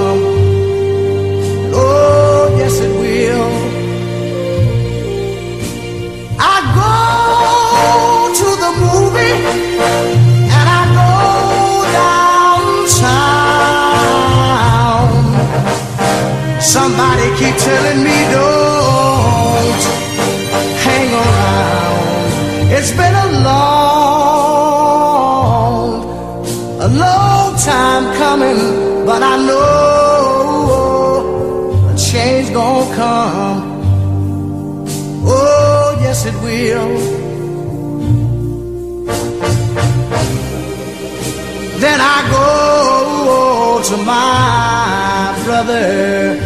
[16.77, 19.83] Somebody keep telling me don't
[20.85, 22.71] hang around.
[22.71, 24.81] It's been a long,
[26.79, 28.59] a long time coming,
[29.05, 29.70] but I know
[45.71, 46.37] brother.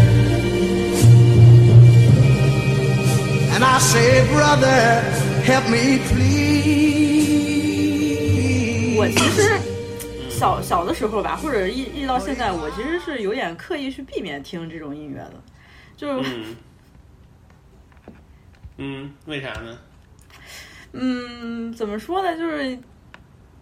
[3.53, 5.01] And I say, brother,
[5.43, 7.36] help me please.
[8.97, 9.59] 我其实
[10.30, 15.34] 小小的时候吧，或者一一直到现在，我其实是有点刻意去避免听这种音乐的，
[15.97, 16.55] 就是嗯
[18.78, 19.78] 嗯，为啥呢？
[20.93, 22.38] 嗯，怎么说呢？
[22.38, 22.78] 就是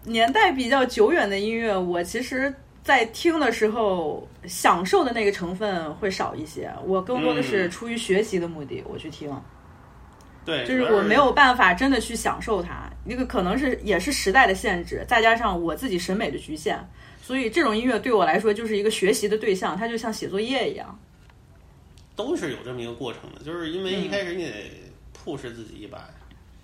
[0.04, 2.54] 年代比较久远的音乐，我其实
[2.84, 6.70] 在听的时候，享受的那个成分会少一些。
[6.84, 9.34] 我更多的是嗯出于学习的目的，我去听，
[10.44, 12.90] 对，就是我没有办法真的去享受它。
[13.02, 16.78] 那个可能是也是时代的限制，再加上我自己审美的局限，
[17.22, 20.98] 所以这种音乐对我来说就是一个学习的对象，它就像写作业一样。
[22.14, 24.70] 都是有这么一个过程的，就是因为一嗯开始你得
[25.12, 26.08] push 自己一把，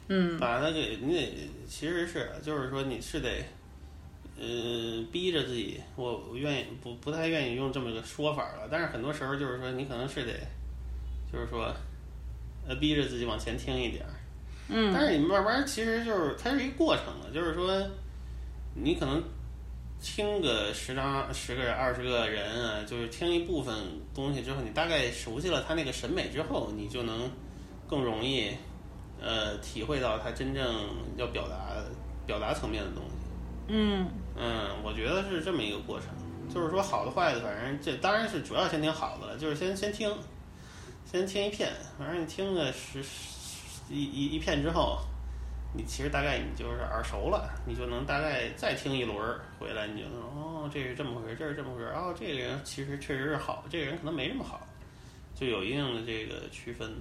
[0.08, 3.28] 嗯把它给你得，其实是就是说你是得，
[4.42, 10.32] 呃，逼着自己，我我愿意不不太愿意用这么个说法了，但是很多时候就是说你可能是得，
[11.30, 11.70] 就是说，
[12.66, 14.16] 呃，逼着自己往前听一点儿，
[14.70, 17.86] 嗯但是你慢慢其实就是它是一个过程的，就是说，
[18.74, 19.22] 你可能
[20.00, 23.76] 听个十张、十个、二十个人啊，就是听一部分
[24.14, 27.30] 东西之后，你大概熟悉了他那个审美之后，你就能
[27.86, 28.50] 更容易
[29.20, 30.64] 呃体会到他真正
[31.18, 31.84] 要表达
[32.26, 33.10] 表达层面的东西。
[33.72, 36.08] 嗯嗯，我觉得是这么一个过程，
[36.52, 40.12] 就是说好的坏的，反正这当然是主要先听好的了，就是先先听，
[41.04, 44.98] 先听一片，反正你听个十十一一一片之后，
[45.72, 49.16] 你其实大概你就是耳熟了，你就能大概再听一轮
[49.58, 54.66] 回来，你就能哦，这是这么回事，这是这么回事，哦，这个人其实确实是好，这个人可能没这么好，
[55.34, 56.92] 就有一定的这个区分。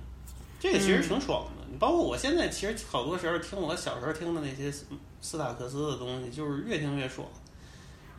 [0.60, 4.86] 这个其实挺爽的，你包括我现在，其实好多时候听我小时候听的那些斯
[5.22, 7.26] 斯塔克斯的东西，就是越听越爽。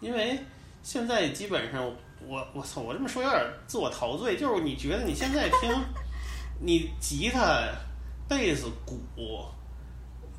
[0.00, 0.38] 因为
[0.82, 1.84] 现在基本上
[2.26, 5.70] 我我操，我这么说有点自我陶醉，就是你觉得你现在听
[6.58, 7.68] 你吉他、
[8.26, 8.98] 贝斯、鼓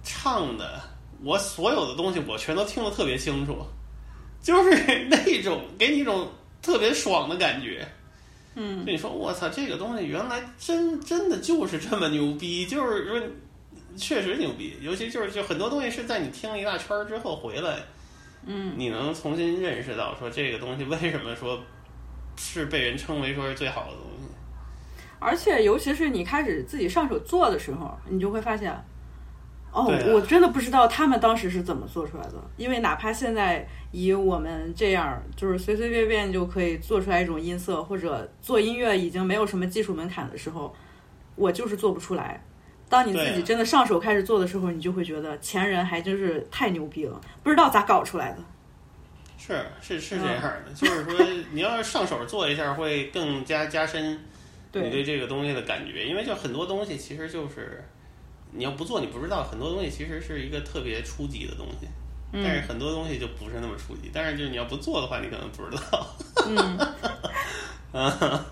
[0.04, 0.82] 唱的，
[1.24, 3.64] 我所有的东西我全都听得特别清楚，
[4.42, 6.28] 就是那种给你一种
[6.64, 7.88] 特别爽的感觉。
[8.56, 13.22] 嗯就你说我操，这个东西原来真真的就是这么牛逼， 就是说
[13.96, 17.80] 确实牛逼，尤其就是就很多东西是在你听了一大圈儿之后回来，
[18.46, 21.62] 嗯，你能重新认识到说这个东西为什么说
[22.38, 24.28] 是被人称为说是最好的东西。
[25.20, 28.76] 而且，尤其是你开始自己上手做的时候，你就会发现，
[29.74, 32.34] 哦，我真的不知道他们当时是怎么做出来的。
[32.58, 40.76] 因为哪怕现在以我们这样，就是随随便便就可以做出来一种音色，或者做音乐已经没有什么技术门槛的时候，
[41.36, 42.44] 我就是做不出来。
[42.90, 48.40] 当你自己真的上手开始做的时候，你就会觉得前人还真是太牛逼了，不知道咋搞出来的。
[49.38, 54.20] 是是是这嗯样的，就是说你要是上手做一下，会更加加深你
[54.72, 57.84] 对对，这个东西的感觉，因为就很多东西其实就是
[58.52, 61.88] 你要不做你不知道，很多东西其实是一个特别初级的东西，
[62.34, 66.08] 但是很多东西就不是那么初级，但是就是你要不做的话，你可能不知道。
[66.48, 66.78] 嗯，
[67.92, 68.46] 啊，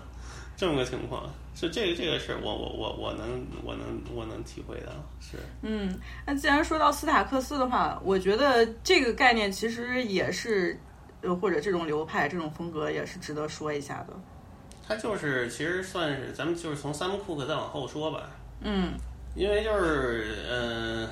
[0.56, 5.38] 这么个情况，是这个这个是我我我我能我能我能体会到，是。
[5.62, 10.78] 嗯，那既然说到斯塔克斯的话，我觉得这个概念其实也是，
[11.22, 14.14] 呃，或者这种流派、这种风格也是值得说一下的。
[14.86, 18.30] 它就是其实算是咱们就是从三 a 库克再往后说吧，
[18.62, 18.92] 嗯
[19.40, 21.10] 因为就是嗯、呃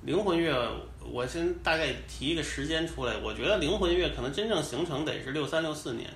[0.00, 0.74] 灵魂乐，
[1.12, 6.08] 我先大概提一个时间出来，我觉得灵魂乐可能真正形成得是六三六四年，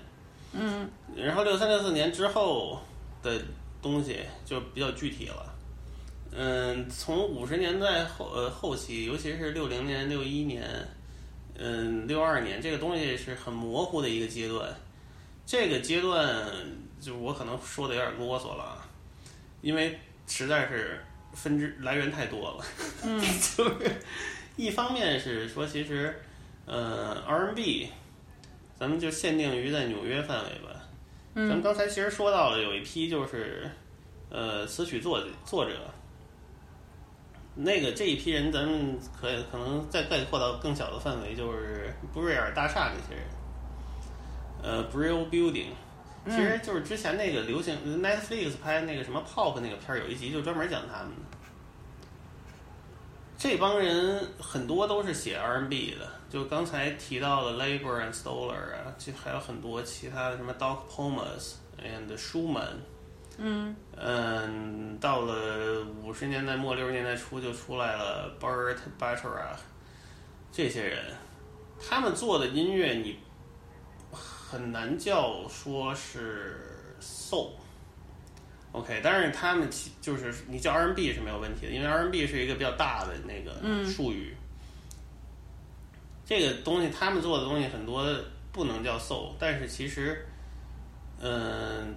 [0.55, 2.81] 嗯然后六三六四年之后
[3.23, 3.39] 的
[3.83, 5.55] 东西就比较具体了。
[6.33, 10.67] 嗯，从五十年代后呃后期，尤其是六零年、六一年，
[11.59, 14.75] 嗯，六二年这个东西是很模糊的一个阶段。
[15.45, 16.43] 这个阶段
[16.99, 18.89] 就我可能说的有点啰嗦了啊，
[19.61, 21.05] 因为实在是
[21.35, 22.65] 分支来源太多了。
[23.05, 23.93] 嗯就是
[24.57, 26.15] 一方面是说，其实
[26.65, 27.91] 呃 R&B，
[28.79, 30.81] 咱们就限定于在纽约范围吧。
[31.35, 33.69] 咱们嗯刚才其实说到了，有一批就是
[34.31, 35.73] 呃词曲作作者，
[37.57, 43.25] 那个这一批人，咱们可以可能再概括到更小的范围，就是布瑞尔大厦那些人，
[44.63, 45.71] 呃 Brill Building，
[46.27, 51.24] 其实就是之前那个流行 Netflix 拍那个什么 Pop 那个片儿，有一集就专门讲他们的。
[53.37, 62.77] 这帮人很多都是写 R&B 的，就刚才提到的 Labor and Stoller 啊，这还有很多其他的什么 Doc Pomus and Schumann，
[63.37, 69.59] 嗯嗯，到了五十年代末六十年代初就出来了 Burt Bacharach
[70.51, 71.13] 这些人，
[71.79, 73.19] 他们做的音乐你
[74.11, 77.51] 很难叫说是 soul。
[78.85, 84.37] OK，但是他们其就是你叫 R&B 是没有问题的，因为 R&B 是一个比较大的那个嗯术语。
[86.27, 88.07] 这个东西他们做的东西很多
[88.53, 90.27] 不能叫 soul，但是其实，
[91.21, 91.95] 嗯、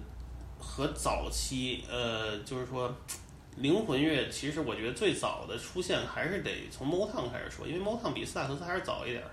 [0.58, 2.94] 和早期呃，就是说
[3.56, 9.30] 灵魂乐，其实我觉得最早的出现还是得从 Motown 开始说，因为 Motown 比斯塔克斯还是早一点儿。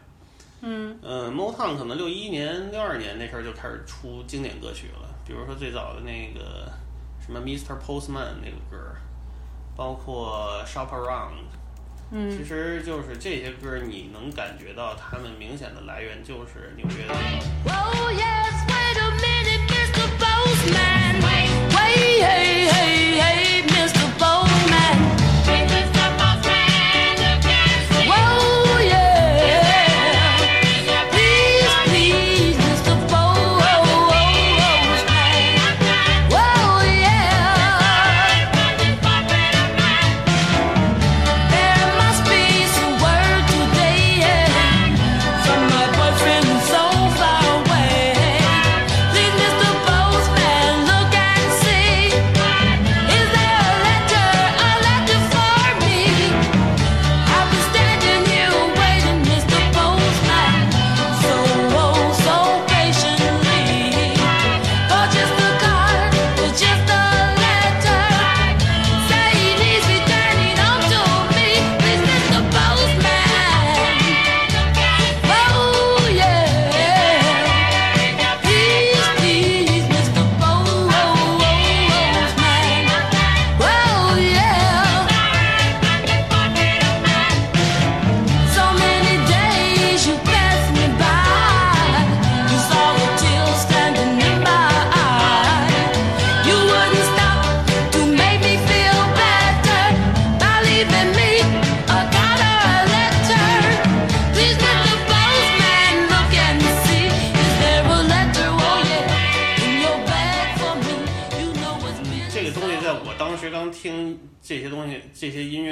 [0.61, 6.71] 嗯呃，Motown 可能六一年、六二年那时候就开始出经典歌曲了，比如说最早的那个
[7.25, 7.79] 什么 Mr.
[7.79, 8.95] Postman 那个歌儿，
[9.75, 11.45] 包括 Shop Around，
[12.11, 17.13] 嗯其实就是这些歌儿，你能感觉到他们明显的来源就是纽约的。
[17.65, 20.07] Oh yes, wait a minute, Mr.
[20.19, 21.24] Postman.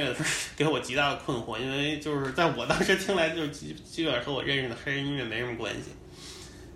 [0.03, 0.15] 乐
[0.55, 5.91] 给我极大的困惑，因为就是在我当时听来，就是基基本上和我认识的黑人音乐没什么关系。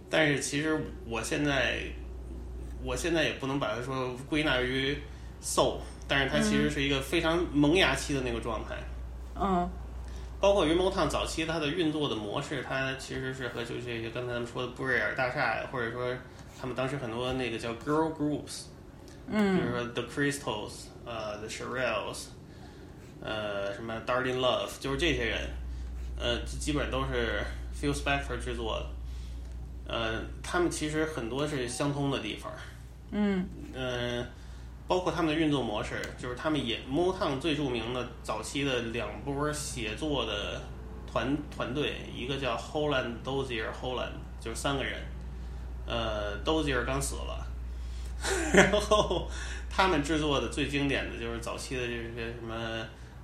[0.10, 1.80] 但是其实我现在，
[2.84, 4.98] 我现在也不能把它说归纳于
[5.44, 8.76] soul，但是它其实是一个非常萌芽期的那个状态。
[9.40, 9.70] 嗯
[10.40, 16.16] 包括于 Motown 早期它的运作的模式，它其实是和就这些刚才咱们说的布瑞尔大厦呀，或者说
[16.62, 18.66] 他们当时很多那个叫 girl groups，
[19.32, 20.72] 嗯比嗯如说 The Crystals，
[21.06, 22.26] 呃，The Shirelles，
[23.22, 25.50] 呃，什么 Darling Love，就是这些人，
[26.20, 27.44] 呃，基基本都是
[27.80, 32.52] Phil Spector 制作的，呃，他们其实很多是相通的地方，
[33.12, 33.48] 嗯。
[33.74, 34.26] 呃、
[34.88, 40.60] 包括他们的运作模式，就是他们也 Motown 最著名的早期的两波写作的
[41.06, 45.00] 团团队，一个叫 Holland Dozier Holland，就是三个人，
[45.86, 47.46] 呃，Dozier 刚死了，
[48.56, 49.30] 然后
[49.70, 52.56] 他们制作的最经典的就是早期的这些什么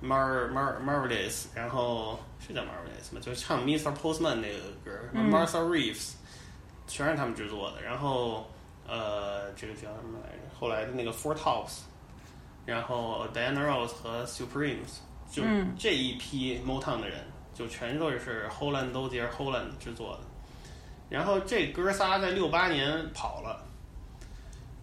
[0.02, 3.20] Mar Mar Marvelous，然后是叫 Marvelous 吗？
[3.20, 3.94] 就是唱 Mr.
[3.94, 6.12] Postman 那个歌，什么 Martha Reeves，
[6.86, 7.82] 全是他们制作的。
[7.82, 8.46] 然后
[8.86, 10.38] 呃，这个叫什么来着？
[10.58, 11.80] 后来的那个 Four Tops，
[12.66, 14.98] 然后 Diana Ross 和 Supremes，
[15.30, 20.20] 就嗯这一批 Motown 的人，就全都是 Holland Dozier Holland 制作的。
[21.10, 23.64] 然后这哥仨在六八年跑了，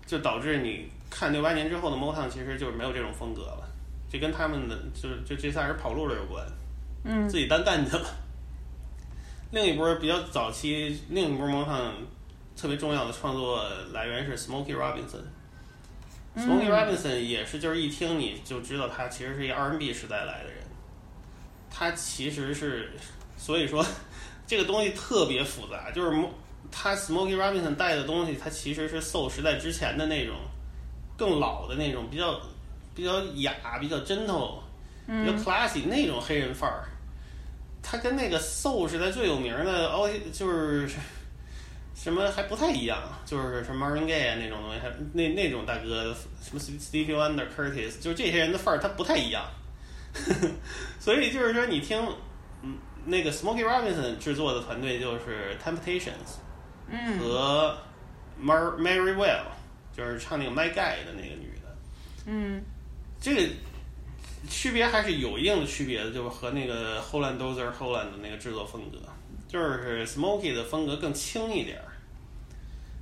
[0.06, 3.68] 就导致你看六八年之后的 Motown 其实就是没有这种风格了，
[4.12, 6.46] 这跟他们的就是就这仨人跑路了有关，
[7.06, 8.06] 嗯 自己单干去了。
[9.52, 11.92] 另一波比较早期，另一波 Motown
[12.56, 15.24] 特别重要的创作来源是 Smokey Robinson。
[16.38, 20.64] Smokey Robinson 也是，就是一听你就知道他其实是一 R&B 时代来的人。
[21.70, 22.92] 他其实是，
[23.38, 23.86] 所以说
[24.48, 26.26] 这个东西特别复杂，就是
[26.72, 30.36] 他 Smokey Robinson 带的东西，他其实是 Soul 时代之前的那种
[31.18, 32.40] 更老的那种比较
[32.93, 34.59] 比较雅、比较 gentle、
[35.07, 36.85] 比较 classy 那种黑人范儿。
[37.84, 40.88] 他跟那个 Soul 时代最有名的哦，就是
[41.95, 49.43] 什么还不太一样，就是什么 Marvin Gaye 啊那种东西，还那那种大哥，什么 Stevie Wonder、Curtis，就是这些人的范儿，他不太一样。
[50.99, 51.97] 所以就是说，你听，
[52.61, 56.38] 嗯，那个 Smokey Robinson 制作的团队就是 Temptations
[56.89, 57.77] 嗯和
[58.41, 59.45] Mar Mary Well，
[59.95, 61.76] 就是唱那个 My Guy 的那个女的。
[62.26, 62.61] 嗯
[63.22, 63.53] 这个
[64.49, 68.98] 区别还是有一定的区别的，就是和那个 Holland Dozer Holland 的那个制作风格，
[69.48, 71.85] 就是 Smokey 的风格更轻一点儿。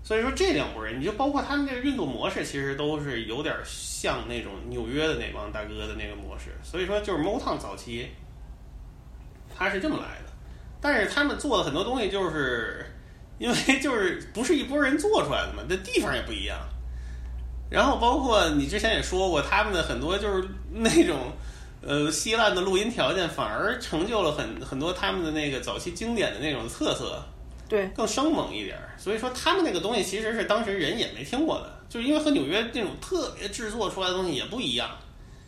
[0.04, 6.56] 所以说这两拨人，你就包括他们这个运作模式，其实都是有点像那种纽约的那帮大哥的那个模式。
[6.64, 8.10] 所以说就是 Motown 早期，
[9.56, 10.34] 他是这么来的，
[10.82, 12.86] 但是他们做的很多东西，就是
[13.38, 16.60] 因为就是不是一拨人做出来的嘛，那地方也不一样。
[17.70, 21.32] 然后包括你之前也说过，他们的很多就是那种
[21.82, 27.24] 呃稀烂的录音条件，反而成就了很很多他们的那个早期经典的那种特色，
[27.68, 28.90] 对，更生猛一点儿。
[28.98, 34.90] 所以说他们那个东西其实是当时人也没听过的，就是因为和纽约那种特别制作出来的东西也不一样。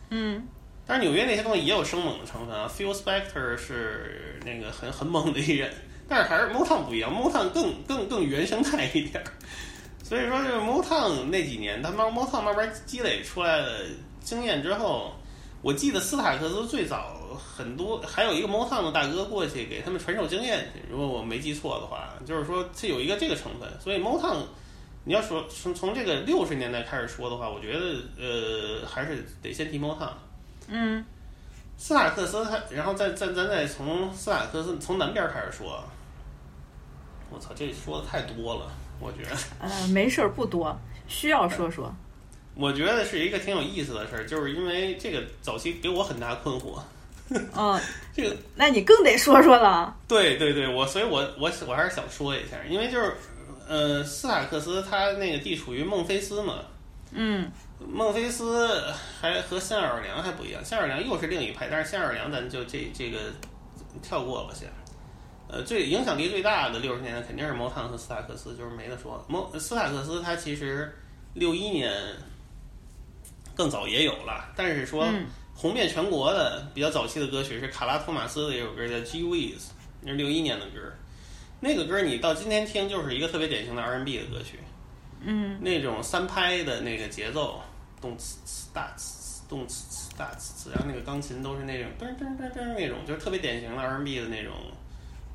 [0.09, 0.47] 嗯
[0.85, 5.71] 但是纽约那些东西也有生猛的成分啊，Phil Spector 是那个很很猛的一人，
[6.07, 9.31] 但是还是 Motown 不一样，Motown 更更更原生态一点儿。
[10.11, 13.85] 所以说，这个 Motown 那几年，他慢 Motown 慢慢积累出来的
[14.19, 15.13] 经验之后，
[15.61, 17.15] 我记得斯塔克斯最早
[17.55, 23.69] 很多还有一个 Motown 的大哥过去给他们传授经验去，如果我没记错的话，就是说它有一个这个成分。
[23.79, 24.39] 所以 Motown
[25.05, 27.79] 你要说从从这个六十年代开始说的话，我觉得
[28.19, 30.11] 呃还是得先提 Motown。
[30.67, 31.05] 嗯
[31.77, 35.81] 斯塔克斯他，然后再再咱再从斯塔克斯从南边开始说。
[37.33, 38.69] 我操，这说的太多了，
[39.01, 39.35] 我觉得。
[39.59, 41.93] 呃，没事儿，不多，需要说说。
[42.53, 46.79] 我觉得是一个挺有意思的事儿，就是因为这个早期给我很大困惑。
[47.55, 47.79] 嗯，
[48.13, 49.95] 这个那你更得说说了。
[50.07, 53.15] 对对对，我所以我我我还是想说一下，因为就是
[53.67, 56.55] 呃，斯塔克斯他那个地处于孟菲斯嘛，
[57.11, 57.49] 嗯
[57.79, 58.83] 孟菲斯
[59.21, 63.17] 还和新奥尔良还不一样，新奥尔良又是另一派，但是新奥尔良咱就这这个
[64.01, 64.67] 跳过吧先。
[65.51, 69.23] 呃，最影响力最大的六十年代肯定是 Motown 和斯塔克斯，就是没得说。
[69.27, 70.95] 莫斯塔克斯他其实
[71.33, 71.91] 六一年
[73.53, 79.57] 更早也有了，但是说嗯红遍全国的比较早期的歌曲是卡拉托马斯的一首歌叫《G Wiz》，
[80.01, 80.79] 那是六一年的歌。
[81.59, 84.57] 那个歌你到今天听就是一个特别典型的 R&B 的歌曲，
[85.19, 87.61] 嗯那种三拍的那个节奏，
[87.99, 94.53] 动次次大次次动次次大次次，然后那个钢琴都是那种噔噔噔噔那种，就是特别典型的 R&B 的那种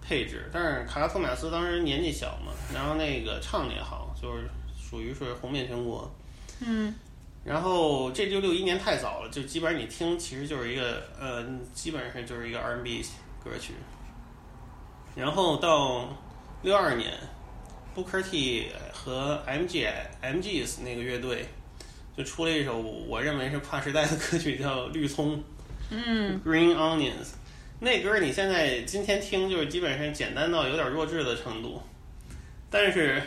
[0.06, 0.48] 配置。
[0.52, 6.14] 但是卡拉托马斯当时年纪小嘛，然后那个唱的也好，就是属于是红遍全国。
[6.60, 6.94] 嗯
[7.44, 13.04] 然后这就六一年太早了，就基本上你听其实就是一个呃，基本上就是一个 R&B
[13.44, 13.74] 歌曲。
[15.14, 16.08] 然后到
[16.62, 17.12] 六二年
[17.94, 19.88] ，Booker T 和 MG
[20.20, 21.46] MGs 那个乐队
[22.16, 25.36] 就出了一首我认为是跨时代的歌曲，叫《绿葱》。
[25.90, 27.34] 嗯，Green Onions。
[27.78, 31.82] 那歌你现在今天听就是基本上简单到有点弱智的程度，
[32.70, 33.22] 但是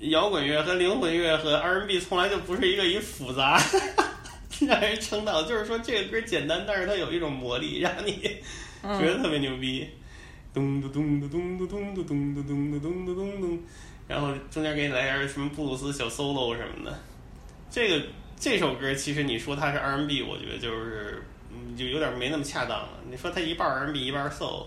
[0.00, 3.60] 摇滚乐和灵魂乐和 R&B 从来就不是一个以复杂
[4.66, 8.20] 让人称道，就是说这个歌简单，但是它有一种魔力，让你
[8.82, 9.88] 觉得特别牛逼。
[10.52, 13.62] 咚咚咚咚咚咚咚咚咚咚咚咚咚咚咚，
[14.08, 16.98] 然后中间给你来点什么布鲁斯小 solo 什么的。
[17.70, 18.06] 这个
[18.36, 21.37] 这首歌其实你说它是 R&B，我觉得就是嗯
[21.76, 22.88] 就有点没那么恰当了。
[23.10, 24.66] 你说他一半 R&B 一半 soul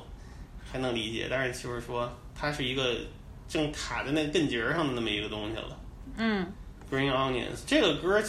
[0.71, 2.95] 还能理解，但是就是说他是一个
[3.47, 5.77] 正卡在那个根节儿上的那么一个东西了。
[6.17, 6.45] 嗯
[6.91, 8.21] Green Onions 这个歌，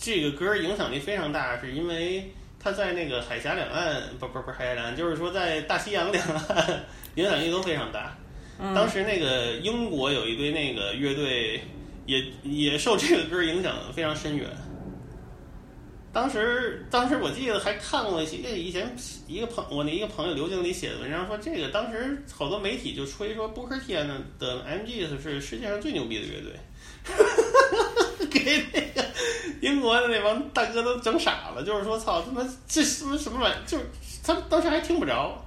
[0.00, 6.84] 这个歌影响力非常大，是因为它在那个海峡两岸，不不不是海峡两岸，就是说在大西洋两岸
[7.16, 8.16] 影响力都非常大。
[8.74, 11.60] 当时那个英国有一堆那个乐队
[12.06, 14.48] 也也受这个歌影响非常深远。
[16.16, 18.90] 当时，当时我记得还看过一些以前
[19.28, 26.58] 一个朋我那一个朋友刘经理写的文章说，这个当时好多媒体就吹说 Booker T 呢的 MGs 是世界上最牛逼的乐队。
[28.30, 29.06] 给那个
[29.60, 33.84] 英国的那帮大哥都整傻了，就是说，操他妈这什么什么玩意儿，就是
[34.24, 35.44] 他们当时还听不着，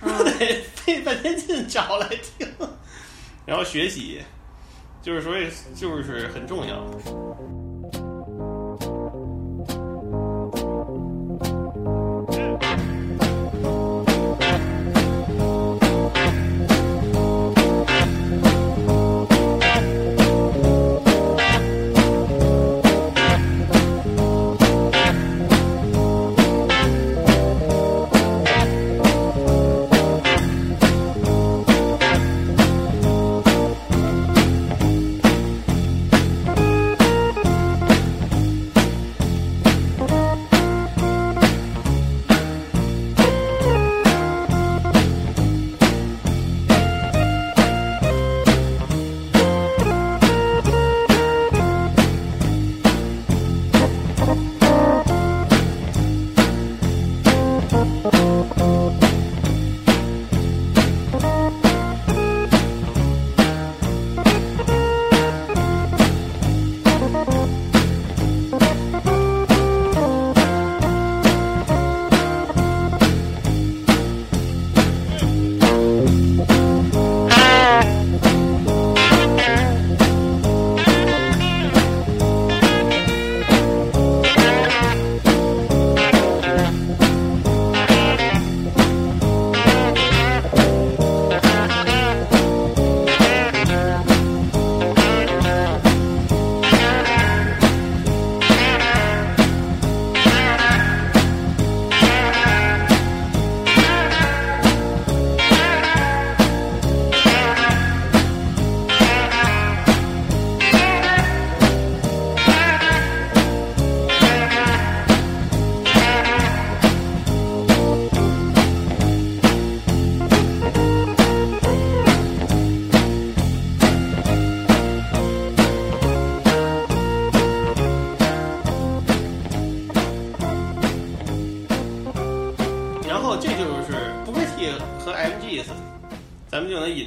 [0.00, 0.32] 说 得
[0.76, 2.48] 费半天劲找来听，
[3.44, 4.22] 然后学习，
[5.02, 7.65] 就是所以就是很重要。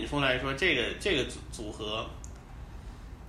[0.09, 2.03] 出来说，这个这个组组合，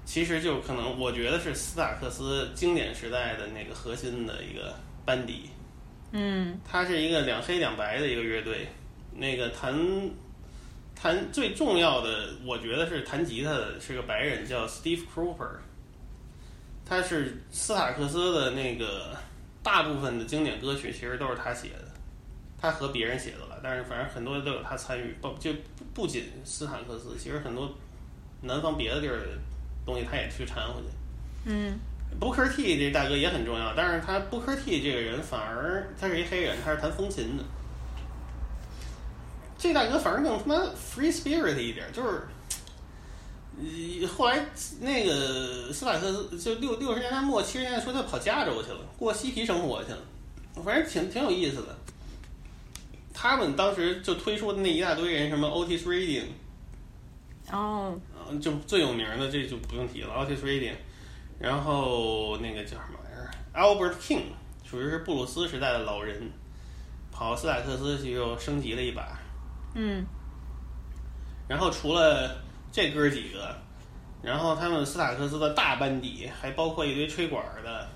[0.07, 4.75] 其实就可能我觉得是斯塔克斯经典时代的那个核心的一个
[5.05, 5.51] 班底。
[6.13, 8.67] 嗯它是一个两黑两白的一个乐队，
[9.15, 9.79] 那个弹
[10.95, 15.59] 弹最重要的，我觉得是弹吉他的是个白人，叫 Steve Cropper。
[16.85, 19.17] 他是斯塔克斯的那个
[19.63, 21.89] 大部分的经典歌曲，其实都是他写的，
[22.59, 27.71] 他和别人写的了，但是反正很多都有他参与，不就不不仅斯坦克斯，其实很多
[28.43, 29.27] 南方别的地儿的
[29.85, 30.87] 东西他也去掺和去。
[31.45, 31.79] 嗯
[32.21, 37.45] Booker T 这大哥也很重要，但是他 Booker T 这个人反而他是一黑人，他是弹风琴的。
[39.57, 42.23] 这大哥反而更他妈 free spirit 一点，就是，
[43.59, 44.45] 呃，后来
[44.81, 49.99] 那个斯塔克斯就六六十年代末七十年代初他跑加州去了，过嬉皮生活去了，
[50.65, 51.79] 反正挺挺有意思的。
[53.13, 56.27] 他们当时就推出的那一大堆人，什么 Otis Redding，
[57.51, 60.75] 哦嗯，就最有名的这就不用提了，Otis Redding。
[61.39, 64.25] 然后那个叫什么玩意儿，Albert King，
[64.63, 66.31] 属于是布鲁斯时代的老人，
[67.11, 69.19] 跑斯塔克斯去又升级了一把。
[69.75, 70.05] 嗯
[71.49, 72.37] 然后除了
[72.71, 73.57] 这哥几个，
[74.23, 77.89] 然后他们斯塔克斯的大班底还包括一堆吹管的，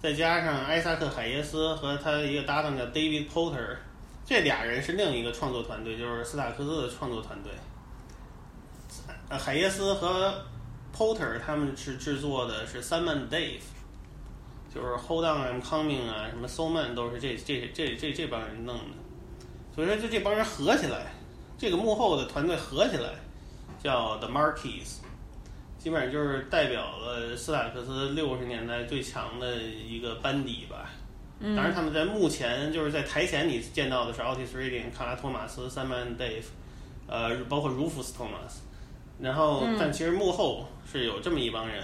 [0.00, 3.76] 再加上艾萨克海耶斯和他一个搭档叫 David Porter，
[4.32, 7.52] 这俩人是另一个创作团队，就是斯塔克斯的创作团队。
[9.28, 10.42] 呃，海耶斯和
[10.96, 13.60] Porter 他们是制作的是三 Man Dave，
[14.74, 18.96] 就是 Hold On I'm Coming 啊，什么 So Man 都是这这这这这帮人弄的。
[19.74, 21.12] 所以说，就这帮人合起来，
[21.58, 23.10] 这个幕后的团队合起来
[23.82, 25.00] 叫 The Marquis，
[25.78, 30.88] 基本上就是代表了斯塔克斯六十年代最强的一个班底吧。
[31.42, 36.44] 当然，他们在目前就是在台前，你见到的是 Otis Redding、卡拉托马斯、三曼 Dave，
[37.08, 38.60] 呃，包括 Rufus Thomas。
[39.20, 41.82] 然后，但其实幕后是有这么一帮人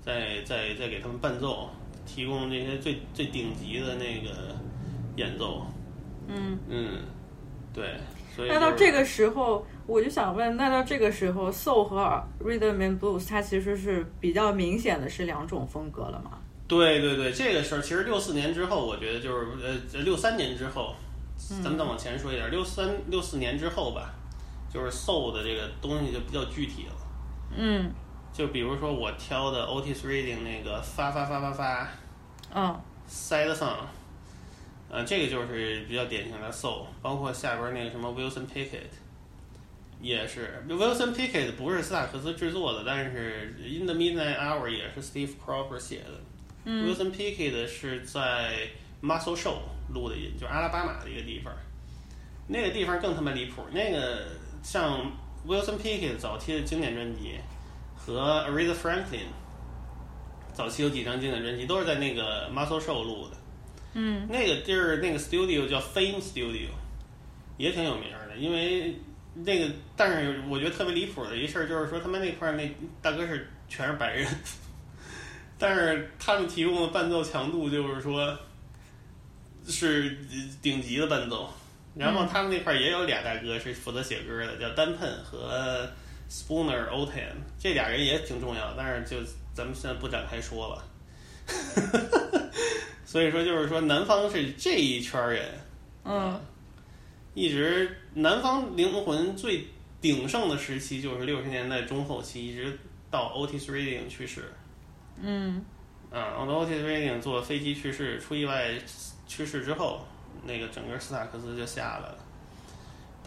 [0.00, 1.68] 在在在给他们伴奏，
[2.06, 4.54] 提供这些最最顶级的那个
[5.16, 5.66] 演奏。
[6.28, 6.56] 嗯。
[6.68, 7.00] 嗯，
[7.72, 7.96] 对，
[8.34, 16.38] 所以那到这个时候，我就想问，那到这个时候，soul 和 rhythm and blues 它其实是比较明显的是两种风格了吗？
[16.66, 20.94] 对对对，这个事儿其实六四年之后，我觉得就是呃六三年之后，
[21.36, 24.14] 咱们再往前说一点，六三六四年之后吧，
[24.72, 26.94] 就是 soul 的这个东西就比较具体了。
[27.56, 27.92] 嗯
[28.32, 31.88] 就比如说我挑的 Otis Reading 那个发发发发发
[32.52, 33.76] 嗯 Side Song，
[34.88, 38.90] 呃，这个就是比较典型的 soul，包括下边那个什么 Wilson Pickett，
[40.00, 46.20] 也是 Wilson Pickett 不是斯塔克斯制作的，但是 In the Midnight Hour 也是 Steve Cropper 写的。
[46.64, 48.68] Wilson Pickett 是在
[49.02, 49.58] Muscle Show
[49.92, 51.52] 录的音，就是阿拉巴马的一个地方。
[52.46, 54.26] 那个地方更他妈离谱，那个
[54.62, 55.12] 像
[55.46, 57.38] Wilson Pickett 早期的经典专辑
[57.96, 59.26] 和 Aretha Franklin
[60.52, 63.36] 早期有几张经典专辑都是在那个 Muscle Show 录的。
[63.94, 66.68] 嗯那个地儿那个 studio 叫 Fame Studio，
[67.56, 68.96] 也挺有名儿的，因为
[69.34, 72.68] 那个，但是我觉得特别离谱的一事儿就是说，他们那块儿那
[73.00, 74.26] 大哥是全是白人，
[75.58, 78.36] 但是他们提供的伴奏强度就是说
[79.66, 80.18] 是
[80.60, 81.48] 顶级的伴奏，
[81.94, 85.88] 然后他们那块儿也有俩大哥是负责写歌的，叫丹喷和
[86.28, 89.22] Spooner Otan，这俩人也挺重要，但是就
[89.54, 90.84] 咱们现在不展开说了。
[93.04, 95.48] 所以说，就是说，南方是这一圈人，
[96.04, 96.40] 嗯
[97.34, 99.66] 一直南方灵魂最
[100.00, 102.78] 鼎盛的时期就是六十年代中后期，一直
[103.10, 104.52] 到 Otis Redding 去世。
[105.20, 105.64] 嗯
[106.10, 108.70] 啊，然后 Otis Redding 坐飞机去世，出意外
[109.26, 110.06] 去世之后，
[110.44, 112.18] 那个整个斯塔克斯就下来了。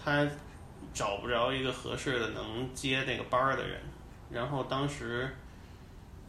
[0.03, 0.25] 他
[0.93, 3.81] 找不着一个合适的能接那个班儿的人，
[4.31, 5.29] 然后当时，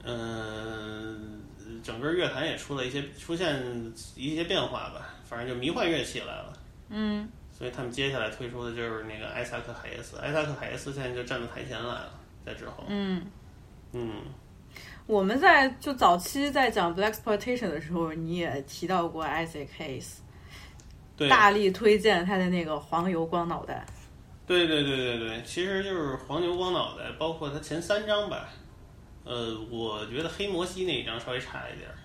[0.03, 1.43] 嗯、
[1.83, 6.53] 整个乐坛也出了一些出现一些变化吧，反正就迷幻乐起来了。
[6.91, 12.11] 嗯所以他们接下来推出的就是那个艾萨克海耶斯，艾萨克海耶斯现在就站到台前来了，
[12.45, 13.25] 在之后，嗯。
[13.93, 14.23] 嗯，
[15.09, 20.19] 我们在就早期在讲 black exploitation 的时候，你也提到过 Isaac Hayes，
[21.17, 23.87] 对，大力推荐他的那个黄油光脑袋。
[24.47, 28.51] 对对对对对，其实就是黄牛光脑袋，包括他前三张吧，
[29.25, 31.97] 呃，我觉得黑摩西那一张稍微差一点儿，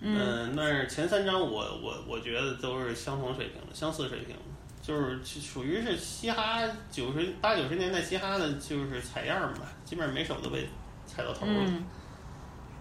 [0.00, 1.48] 嗯、但是前三张我
[1.82, 4.42] 我我觉得都是相同水平的，相似水平的，
[4.80, 6.62] 就是属于是嘻哈
[6.92, 10.68] 九十八九十年代嘻哈的，就是采样儿吧，基本上每首都被
[11.08, 11.52] 踩到头了。
[11.66, 11.84] 嗯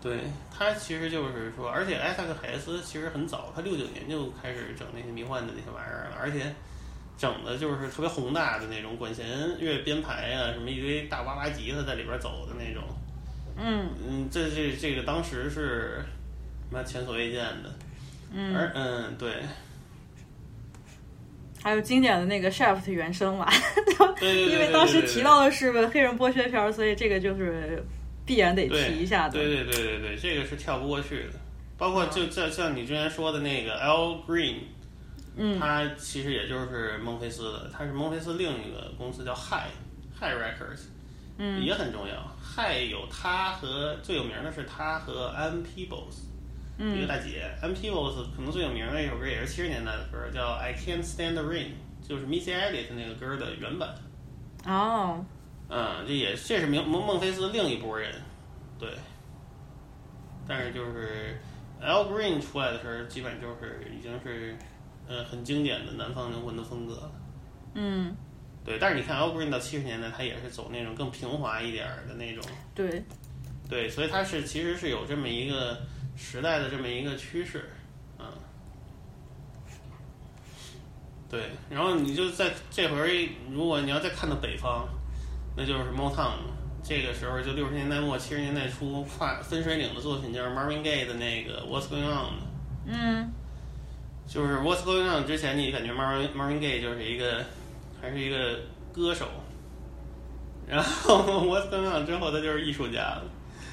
[0.06, 0.20] 对
[0.56, 6.54] 他其实就是说，而且艾萨克海耶斯其实很早，他六九年就开始整那些迷幻的那些玩意儿了，而且
[7.18, 9.26] 整的就是特别宏大的那种管弦
[9.60, 12.84] 乐编排啊，什么一堆大哇哇吉他在里边走的那种。
[13.58, 16.04] 嗯嗯，这这这个当时是
[16.70, 17.74] 妈前所未见的。
[18.32, 19.44] 嗯，而嗯对
[21.64, 23.50] 还有经典的那个 Shaft 原声嘛，
[24.20, 27.84] 对对对，因为当时提到的是黑人剥削片儿，所以这个就是
[28.26, 29.34] 必然得提一下的。
[29.34, 31.40] 对对对对对，这个是跳不过去的。
[31.78, 34.60] 包括就像像你之前说的那个 Al Green，
[35.36, 39.70] 嗯他其实也就是孟菲斯的，他是孟菲斯另一个公司叫 High
[40.18, 40.86] High Records，
[41.38, 42.16] 嗯也很重要。
[42.42, 46.24] High 有他和最有名的是他和 M Peebles，
[46.78, 47.52] 一个嗯大姐。
[47.62, 51.72] M Peebles 可能最有名的一首歌也是七十年代的歌，叫 I Can't Stand the Rain，
[52.08, 53.94] 就是 Missy Elliott 那个歌的原版。
[54.66, 55.26] 哦，
[55.70, 58.22] 嗯，这也这是孟孟孟菲斯另一拨人，
[58.78, 58.90] 对。
[60.48, 61.40] 但是就是
[61.82, 64.56] Al Green 出来的时候，基本就是已经是
[65.08, 67.12] 呃很经典的南方灵魂的风格了。
[67.74, 68.16] 嗯，
[68.64, 72.44] 对，但是你看 Al Green 到七十年代，他也是走那种更平滑一点儿的那种。
[72.76, 73.04] 对，
[73.68, 75.82] 对，所以它是其实是有这么一个
[76.16, 77.72] 时代的这么一个趋势，
[78.20, 78.26] 嗯，
[81.28, 83.10] 对，然后你就在这会儿，
[83.50, 84.88] 如果你要再看到北方，
[85.56, 86.34] 那就是 Motown，
[86.84, 92.34] 这个时候就六十年代末七十年代初跨分水岭的作品，就是 Marvin Gaye 的那个 What's Going On，
[92.88, 93.32] 嗯。
[94.28, 97.46] 就是 What's Going On 之前，你感觉 Marvin Marvin Gaye 就是一个
[98.02, 98.60] 还是一个
[98.92, 99.28] 歌手，
[100.68, 103.24] 然后 What's Going On 之后，他就是艺术家了。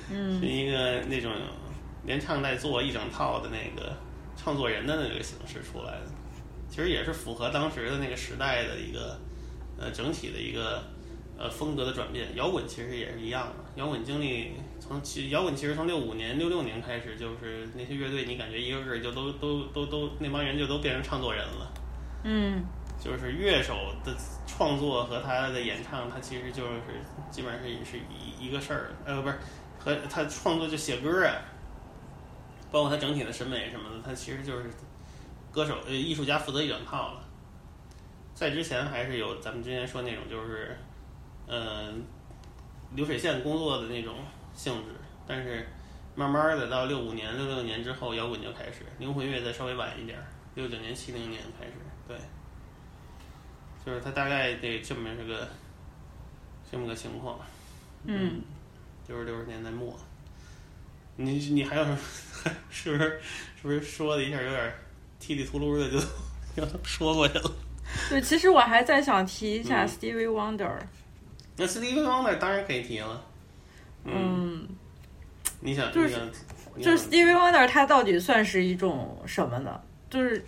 [0.08, 1.32] 是嗯一个那种
[2.04, 3.96] 连唱带做一整套的那个
[4.36, 6.06] 创作人的那个形式出来的，
[6.68, 9.18] 其实也是符合当时的那个时代的一个
[9.78, 10.82] 呃整体的一个
[11.42, 12.34] 呃风格的转变。
[12.36, 21.72] 摇滚其实也是一样的，摇滚经历从其摇滚其实从六五年、六六年开始，就是那些乐队，你感觉一个个就都都都都那帮人就都变成唱作人了。
[22.24, 22.64] 嗯
[23.02, 23.74] 就是乐手
[24.04, 24.14] 的
[24.46, 26.80] 创作和他的演唱，他其实就是
[27.32, 29.36] 基本上是是一一个事儿，呃，不是
[29.76, 31.42] 和他创作就写歌啊，
[32.70, 34.70] 包括他整体的审美什么的，他其实就是
[35.50, 37.24] 歌手呃艺术家负责一整套了。
[38.34, 40.78] 在之前还是有咱们之前说那种就是，
[41.46, 41.92] 呃，
[42.94, 44.16] 流水线工作的那种
[44.54, 44.90] 性质，
[45.26, 45.66] 但是
[46.14, 50.24] 慢慢的到六五年、六六年之后，摇滚就开始，灵魂乐再稍微晚一点儿，
[50.54, 51.72] 六九年、七零年开始，
[52.06, 52.16] 对。
[53.84, 55.48] 就是他大概得这么是个
[56.70, 57.40] 这么个情况，
[58.04, 58.40] 嗯，
[59.08, 59.98] 就是六十年代末。
[61.16, 61.98] 你你还有什么？
[62.70, 63.20] 是不是
[63.60, 64.72] 是不是说的一下有点
[65.18, 65.98] 踢里秃噜的就
[66.56, 67.50] 就说过去了？
[68.08, 70.78] 对，其实我还在想提一下嗯 Stevie Wonder，
[71.56, 73.24] 那 Stevie Wonder 当然可以提了。
[74.04, 74.66] 嗯，
[75.60, 76.20] 你想就是想
[76.80, 79.80] 就是 Stevie Wonder 他到底算是一种什么呢？
[80.10, 80.44] 就是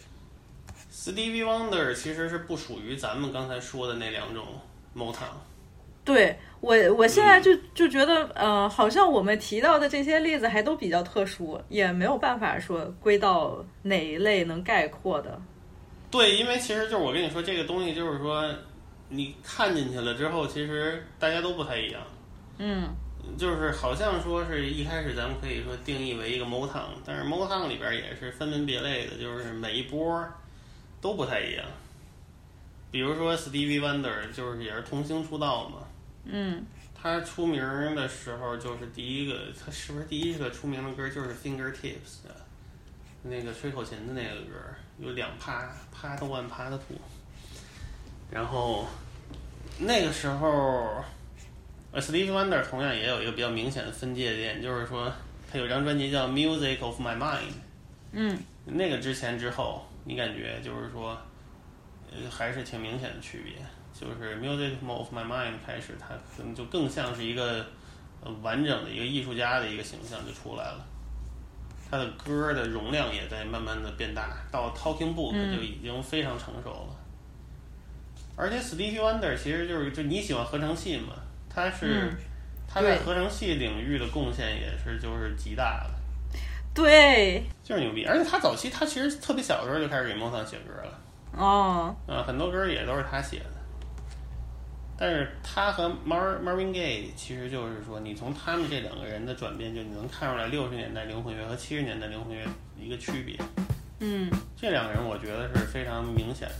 [0.92, 4.44] Stevie Wonder 其实是不属于咱们刚才说的那两种
[4.96, 5.36] Motown。
[6.04, 15.40] 对我，我现在就就觉得，呃，好像我们提到的这些例子还都比较特殊，也没有办法说归到哪一类能概括的。
[16.10, 18.54] 对，因为其实就是我跟你说这个东西，就是说
[19.08, 22.02] 你看进去了之后，其实大家都不太一样。
[22.58, 22.88] 嗯。
[23.38, 30.28] 就是好像说是一开始咱们可以说定义为一个 Motown，但是 Motown 里边也是分门别类的，就是每一波
[31.00, 31.64] 都不太一样。
[32.90, 35.78] 比如说 Stevie Wonder 就是也是童星出道嘛，
[36.24, 36.64] 嗯。
[36.94, 37.60] 他出名
[37.94, 41.08] 的时候就是第一个，他是不是第一个出名的歌？
[41.08, 42.34] 就是 Fingertips 的
[43.22, 44.56] 那个吹口琴的那个歌，
[44.98, 46.96] 有两趴趴的 one 趴的 two，
[48.34, 48.84] 然后
[49.78, 51.02] 那个时候。
[51.96, 55.08] 呃，Stevie Wonder 同样也有一个比较明显的分界点，就是说
[55.48, 57.38] 他有张专辑叫《Music of My Mind》，
[58.10, 61.16] 嗯那个之前之后，你感觉就是说，
[62.10, 63.64] 呃，还是挺明显的区别。
[63.92, 67.64] 就是《Music of My Mind》开始，他可能就更像是一个
[68.20, 70.84] 呃完整的一个艺术家的一个形象就出来了。
[71.88, 77.03] 他的歌的容量也在慢慢的变大，到 Talking Book 嗯就已经非常成熟了。
[78.36, 81.14] 而且 Stevie Wonder 其实就是就你喜欢合成器嘛，
[81.48, 82.16] 他是、嗯
[82.66, 85.90] 他在合成器领域的贡献也是就是极大的。
[86.74, 90.98] 对，就是牛逼，而且他早期他其实特别小的时候就开始给 Motown 写歌了，
[91.36, 93.44] 哦，啊，很多歌也都是他写的。
[94.98, 102.44] 但是他和 Mar Marvin Gaye 其实就是说，你从他们这两个人的转变，就你能看出来六十年代灵魂乐和七十年代灵魂乐
[102.76, 103.38] 一个区别。
[104.00, 106.54] 嗯这两个人我觉得是非常明显的。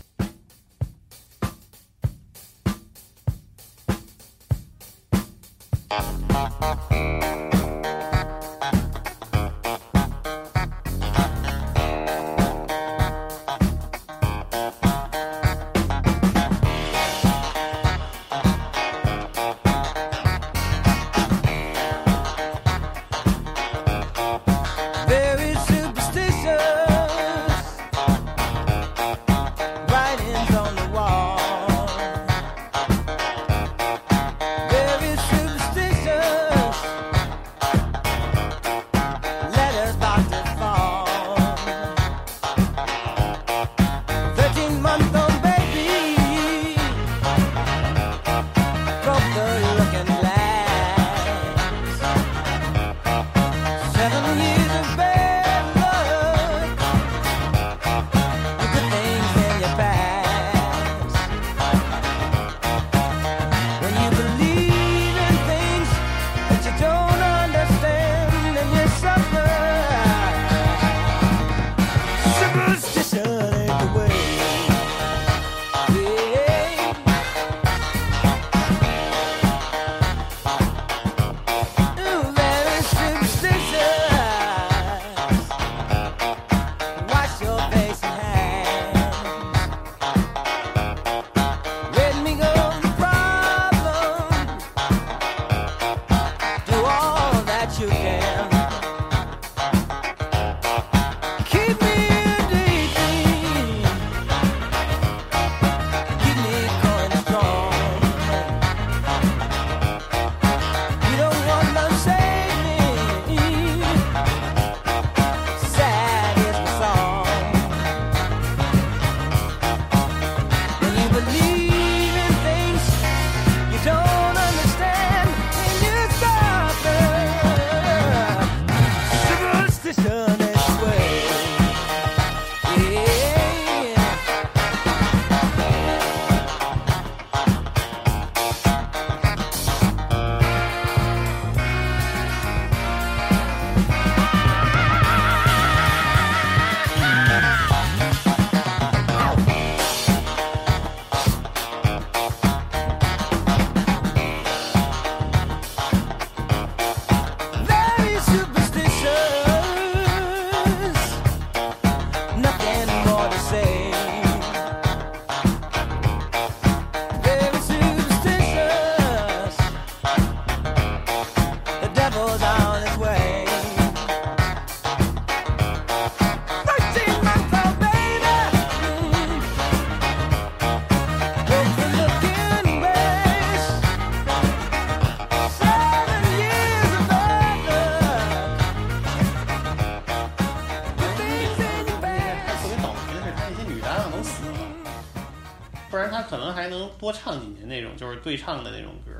[197.04, 199.12] 多唱几年那种就是对唱的那种歌，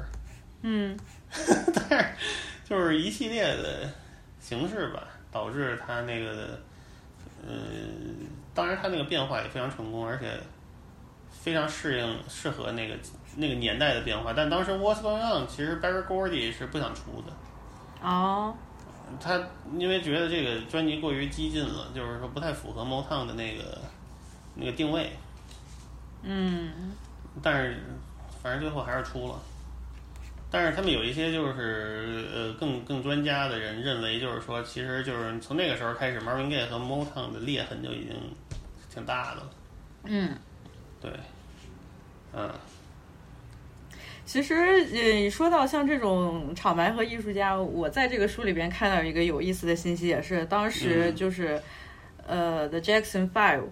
[0.62, 0.98] 嗯。
[1.90, 2.06] 但是
[2.64, 3.90] 就是一系列的
[4.40, 6.58] 形式吧，导致他那个
[7.46, 7.54] 呃，
[8.54, 10.40] 当然他那个变化也非常成功，而且
[11.30, 12.94] 非常适应适合那个
[13.36, 14.32] 那个年代的变化。
[14.32, 18.06] 但当时 What's Going On 其实 Barry Gordy 是不想出的。
[18.08, 18.54] 哦，
[19.20, 19.42] 他
[19.76, 23.78] 因为觉得这个专辑过于激进了，就是说不太符合 Motown 的那个
[24.54, 25.10] 那个定位，
[26.22, 26.92] 嗯
[27.42, 27.76] 但是
[28.42, 29.40] 反正最后还是出了。
[30.50, 38.14] 但是他们有一些就是呃更更专家的人认为，就是说其实就是从那个时候开始，Marvin Gaye 和 Motown 的裂痕就已经
[38.92, 39.50] 挺大的了。
[40.04, 40.36] 嗯。
[41.00, 41.10] 对，
[42.32, 42.50] 嗯
[44.24, 51.60] 其实，呃，说到像这种厂牌和艺术家，我在这个书里边看到一个有意思的信息，也是当时嗯就是，
[52.26, 53.64] 呃，The Jackson Five，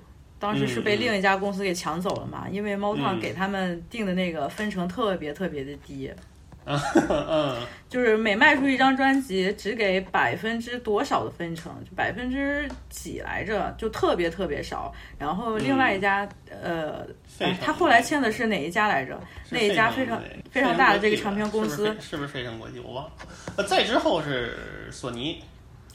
[0.43, 6.11] 当时是被另一家公司给抢走了嘛，因为 Motown 嗯给他们定的那个分成特别特别的低，
[6.67, 7.57] 嗯
[7.89, 14.93] 就是每卖出一张专辑只给百分之多少的分成，就百分之几来着，就特别特别少。
[15.17, 17.07] 然后另外一家，呃，
[17.39, 19.21] 哎他后来签的是哪一家来着？
[19.49, 20.21] 那一家非常
[20.51, 22.81] 非常大的这个唱片公司是不是费城国际？
[22.81, 23.13] 我忘了。
[23.57, 25.41] 呃，再之后是索尼，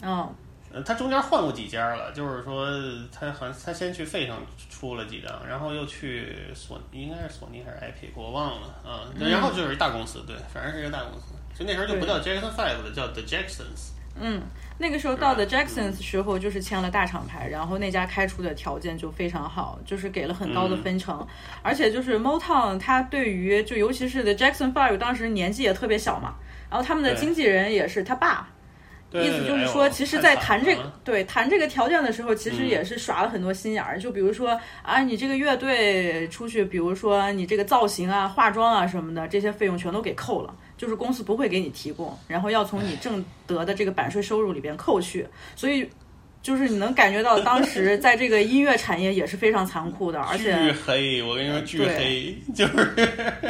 [0.02, 0.34] 嗯
[0.73, 2.68] 呃，他中间换过几家了，就是说
[3.11, 4.35] 他好像他先去费城
[4.69, 9.07] 出了几张，然后又去索应该是索尼还是 Epic，我忘了啊。
[9.18, 11.34] 然后就是一大公司，对，反正是一个大公司。
[11.57, 13.91] 就那时候就不叫 Jackson Five 了，叫 The Jacksons。
[14.19, 14.41] 嗯，
[14.77, 21.26] 那个时候到的是吧 Jacksons 时候就是签了大厂牌，然后那家开出的条件就非常好，就是给了很高的分成，
[21.61, 26.35] 而且就是 Motown 他对于就尤其是 The Jackson Five 当时年纪也特别小嘛，
[26.69, 28.49] 然后他们的经纪人也是他爸。
[29.10, 32.68] 对意思就是说，其实，在谈这个对谈这个条件的时候，其实嗯。
[32.68, 33.98] 也是耍了很多心眼儿。
[33.98, 45.26] 就比如说啊，你这个乐队出去，比如说你这个造型啊、化妆啊什么的，这些费用全都给扣了，就是公司不会给你提供，然后要从你挣得的这个版税收入里边扣去。
[45.56, 45.90] 所以，
[46.42, 52.94] 就是你能感觉到当时 在这个音乐产业也是非常残酷的，而且巨黑，我跟你说巨黑， 就是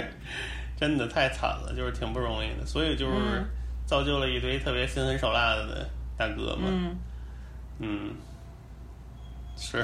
[0.80, 3.46] 真的太惨了，就是挺不容易的，所以就是嗯
[3.88, 6.68] 造就了一堆特别心狠手辣的大哥嘛。
[6.70, 6.96] 嗯
[7.80, 8.16] 嗯，
[9.58, 9.84] 是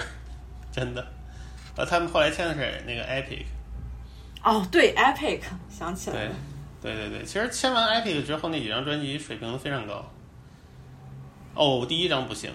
[0.71, 1.07] 真的。
[1.75, 3.45] 呃，他们后来签的是那个 Epic，
[4.43, 6.35] 哦，对，Epic 想起来对了，，
[6.81, 7.25] 对对对。
[7.25, 10.05] 其实签完 Epic 之后，那几张专辑水平都非常高。
[11.55, 12.51] 哦，第一张不行，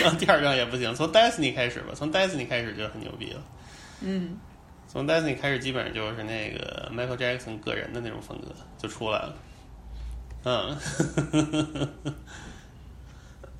[0.00, 0.94] 然后 第二张也不行。
[0.94, 3.42] 从 Destiny 开始吧，从 Destiny 开始就很牛逼了。
[4.00, 4.38] 嗯
[4.86, 9.34] 从 Destiny 开始，基本上就是那个 Michael Jackson 个人的那种风格就出来了。
[10.48, 10.78] 嗯，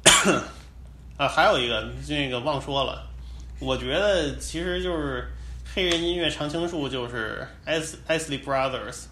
[1.18, 3.04] 啊，还有一个这个忘说了，
[3.58, 5.26] 我觉得其实就是
[5.74, 9.06] 黑人音乐常青树就是 Is Isley Brothers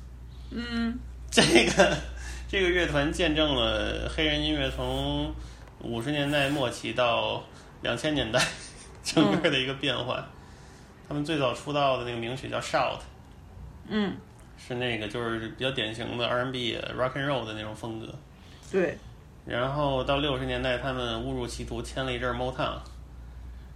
[0.51, 0.97] 嗯。
[1.33, 1.97] 这个
[2.49, 5.35] 这个乐团见证了黑人音乐从
[5.81, 7.43] 五十年代末期到
[7.83, 8.41] 两千年代
[9.03, 10.25] 整个的一个变化。
[11.09, 12.99] 他们最早出道的那个名曲叫《Shout》，
[13.89, 14.17] 嗯，
[14.67, 18.07] 是那个就是比较典型的 R&B、Rock and Roll 的那种风格。
[18.73, 18.97] 对，
[19.45, 22.79] 然后到六十年代，他们误入歧途，签了一阵儿 Motown。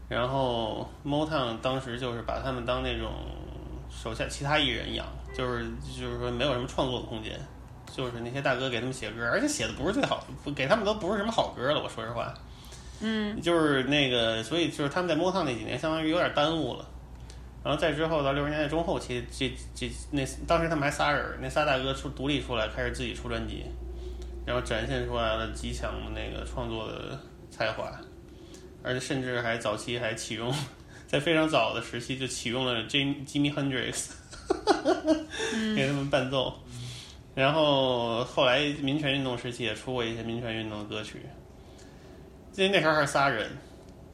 [0.08, 3.12] 然后 Motown 当时就是把他们当那种
[3.90, 5.06] 手下其他艺人养，
[5.36, 7.38] 就是就是说没有什么创作的空间，
[7.94, 11.82] 就是那些大哥给他们写歌，而且写的不是最好，给他们都不是什么好歌了。
[11.82, 12.32] 我说实话，
[13.00, 16.86] 嗯就是那个，所以就是他们在 Motown 那几年，相当于有点耽误了。
[17.68, 23.66] 然后再之后到六十年代中后期，这这那当时他们还仨人，那仨大哥出独立出来，开始自己出专辑，
[24.46, 27.20] 然后展现出来了极强的那个创作的
[27.50, 27.92] 才华，
[28.82, 30.50] 而且甚至还早期还启用，
[31.06, 34.12] 在非常早的时期就启用了 Jim Jimmy Hendrix，
[35.76, 36.54] 给他们伴奏。
[37.34, 41.20] 然后后来民权运动时期也出过一些民权运动的歌曲，
[42.54, 43.50] 因为那时候还是仨人，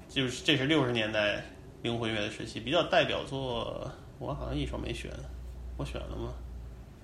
[0.08, 1.40] 就是这是六十年代
[1.84, 5.10] 灵魂乐的时期，比较代表作，我好像一首没选，
[5.76, 6.32] 我选了吗？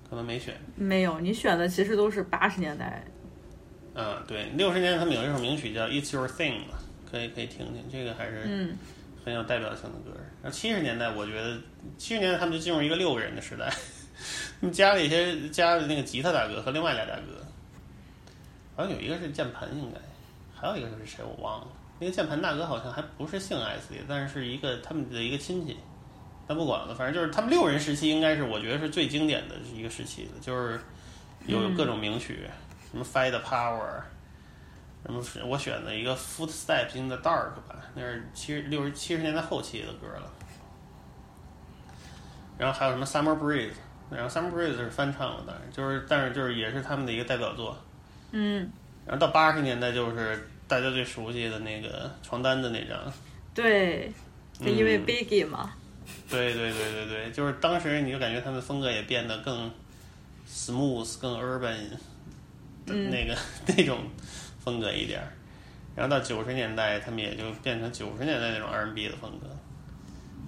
[0.09, 0.59] 可能没选。
[0.75, 3.05] 没有，你选的其实都是八十年代，
[3.93, 6.79] 嗯，对，六十年代他们有一首名曲叫《It's Your Thing》嘛，
[7.11, 8.75] 可以可以听听，这个还是嗯
[9.23, 10.17] 很有代表性的歌。
[10.41, 11.59] 然后七十年代，我觉得
[11.99, 13.69] 七十年代他们就进入一个六个人的时代，
[14.59, 17.45] 他们加了一些加了那个吉他大哥和另外俩大哥，
[18.75, 19.99] 好像有一个是键盘，应该
[20.59, 21.67] 还有一个是谁我忘了。
[22.01, 25.77] 那个键盘大哥好像还不是姓艾斯，但是是一个他们的一个亲戚。
[26.47, 30.79] 但不管了，反正就是他们六人时期，应该是我觉得是最经典的一个时期的，就是
[31.45, 32.49] 有各种名曲，
[32.91, 33.77] 什么《Fight the Power》，
[35.05, 40.31] 什么是我选的一个《Footsteps in the Dark》吧，那是七十六十七十年代后期的歌了。
[42.57, 43.73] 然后还有什么 Summer Breeze，
[44.09, 47.77] 然后 Summer Breeze 是翻唱了，当然就是但是就是也是他们的一个代表作。
[48.31, 48.69] 嗯，
[49.05, 52.97] 然后到八十年代就是大家最熟悉的那个床单的那张，
[53.53, 54.09] 对，
[54.57, 55.05] 就因为嗯。
[55.05, 55.73] Biggie 嘛，
[56.29, 59.69] 对对对对对，就是当时你就感觉他们风格也变得更
[60.49, 61.75] smooth、更 urban
[62.85, 63.37] 的那个、
[63.67, 63.99] 那种
[64.63, 65.27] 风格一点儿。
[65.93, 69.47] 然后到九十年代，他们也就变成九十年代那种 R&B 的风格。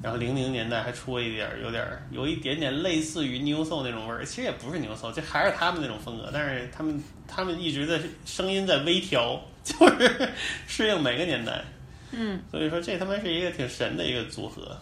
[0.01, 10.30] 然后零零年代还出了一点儿有点儿有一点点类似于 New Soul 那种味儿，其实也不是 New Soul，这还是他们那种风格，但是他们他们一直在声音在微调， 就是
[10.68, 11.64] 适应每个年代。
[12.11, 14.77] 嗯，所以说这他妈是一个挺神的一个组合，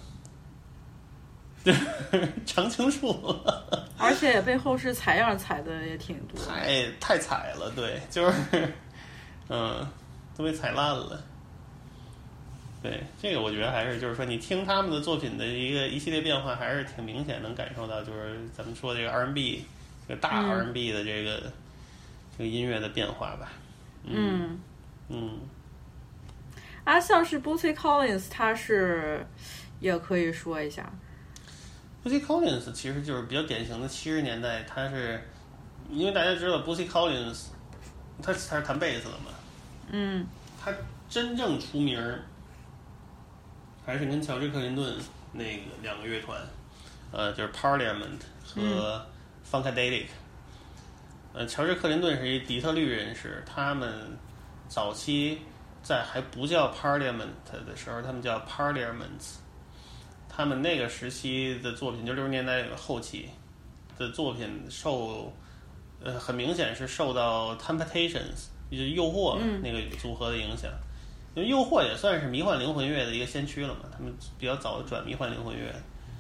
[1.63, 3.09] 就 是常青树，
[3.97, 6.37] 而且也被后世采样采的也挺多。
[6.45, 8.73] 太太踩了，对，就是
[9.47, 9.87] 嗯，
[10.35, 11.23] 都被踩烂了。
[12.83, 19.63] 对，这个我觉得还是就是说，你听他们的作品的一个一系列变化，还是挺明显能感受到，就是咱们说这个 R&B
[20.07, 21.43] 这个大嗯 R&B 的这个、
[22.35, 23.51] 这个音乐的变化吧。
[24.03, 24.59] 嗯，嗯，
[26.83, 29.25] 啊，像是 Bootsy Collins，他是
[29.79, 30.91] 也可以说一下
[32.03, 35.21] ，Bootsy Collins 其实就是比较典型的七十年代，他是
[35.89, 37.45] 因为大家知道 Bootsy Collins，
[38.21, 39.31] 他他是弹贝斯的嘛，
[39.91, 40.27] 嗯。
[40.63, 40.71] 他
[41.09, 42.21] 真正出名儿
[43.83, 44.95] 还是跟乔治克林顿
[45.33, 46.39] 那个两个乐团，
[47.11, 49.03] 呃，就是 Parliament 和
[49.51, 50.05] Funkadelic。
[51.33, 53.91] 呃，乔治克林顿是一底特律人士，他们
[54.71, 55.37] 早期
[55.83, 57.27] 在还不叫 Parliament
[57.67, 59.39] 的时候，他们叫 Parliaments。
[60.29, 63.27] 他们那个时期的作品，就六十年代后期
[63.97, 65.33] 的作品受，
[66.01, 70.71] 呃，很明显是受到 Temptations，就是诱惑那个组合的影响。
[71.35, 75.69] 因为诱惑也算是迷幻灵魂乐的一个先驱了嘛，他们比较早转迷幻灵魂乐。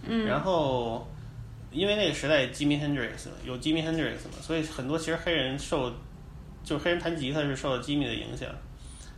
[0.03, 1.07] 嗯，然后，
[1.71, 5.93] 因为那个时代 Jimi Hendrix 有 Jimi Hendrix 嘛，所以很多其实黑人受，
[6.63, 8.49] 就是黑人弹吉他是受到 Jimi 的影响。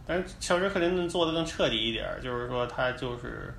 [0.05, 3.53] 但是乔治克林顿做的更彻底一点儿，就是说他就是，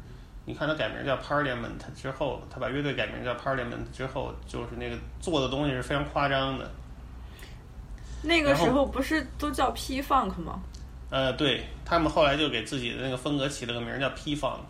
[0.45, 6.71] 你看他改名叫 Parliament 之后，他把乐队改名叫 Parliament 之后，就是那个做的东西是非常夸张的。
[8.23, 10.63] 那个时候不是都叫 P Funk 吗？
[11.11, 14.65] 呃，对他们后来就给自己的那个风格起了个名儿叫 P Funk，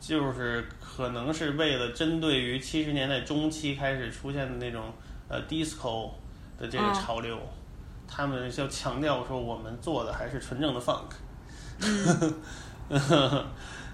[0.00, 4.92] 就是可能是为了针对于七十年代中期开始出现的那种
[5.28, 6.12] 呃 disco
[6.58, 7.38] 的这个啊潮流，
[8.08, 11.12] 他们就强调说我们做的还是纯正的 funk。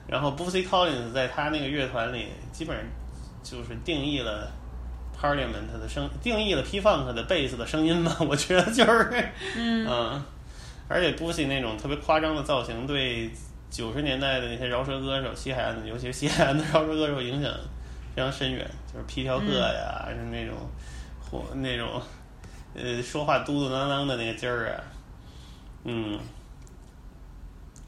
[0.09, 2.85] 然后 Bootsy Collins 在他那个乐团里，基本上
[3.43, 4.51] 就是定义了
[5.19, 8.17] Parliament 的声，定义了 P Funk 的贝斯的声音吧。
[8.29, 10.23] 我觉得就是，嗯
[10.89, 13.31] 而且 Bootsy 那种特别夸张的造型，对
[13.71, 17.51] 九十年代的那些饶舌歌手、西海岸的，尤其是西海岸的饶舌歌手影响
[18.15, 20.55] 非常深远，就是皮条客呀，是那种
[21.19, 22.03] 或那种
[22.75, 24.85] 呃说话嘟嘟囔囔的那个劲儿啊，
[25.85, 26.19] 嗯，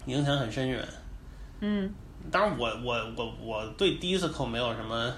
[0.06, 0.86] 影响很深远。
[1.60, 1.92] 嗯
[2.30, 5.12] 当然我，我我我对 disco 没有什么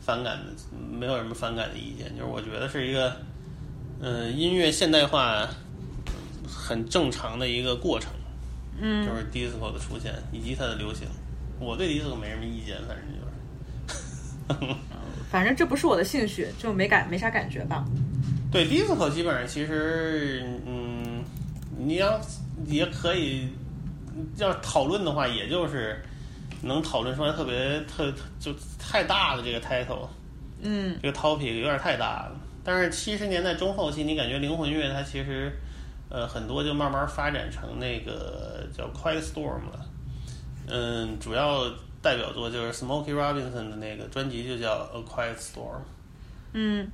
[0.00, 0.52] 反感的，
[0.90, 3.14] 没有什么反感的意见，就是我觉得是一个，
[4.00, 5.46] 嗯、音乐现代化
[6.46, 8.10] 很正常的一个过程，
[8.80, 11.06] 嗯就是 disco 的出现以及它的流行。
[11.58, 14.76] 我对 disco 没什么意见，反正就是。
[15.30, 17.84] 反正这不是我的兴趣，就没感没啥感觉吧。
[18.50, 21.22] 对 disco 基本上其实，嗯，
[21.78, 22.20] 你要
[22.66, 23.48] 也可以
[24.36, 26.02] 要讨论的话，也就是
[26.60, 30.08] 能讨论出来特别特就太大的这个 title，
[30.62, 32.36] 嗯这个 topic 有点太大了。
[32.64, 35.52] 但是七十年代中后期，你感觉灵魂乐它其实
[36.08, 39.86] 呃很多就慢慢发展成那个叫 Quiet Storm 了。
[40.66, 41.70] 嗯，主要
[42.02, 45.80] 代表作就是 Smokey Robinson 的那个专辑就叫 A Quiet Storm。
[46.52, 46.90] 嗯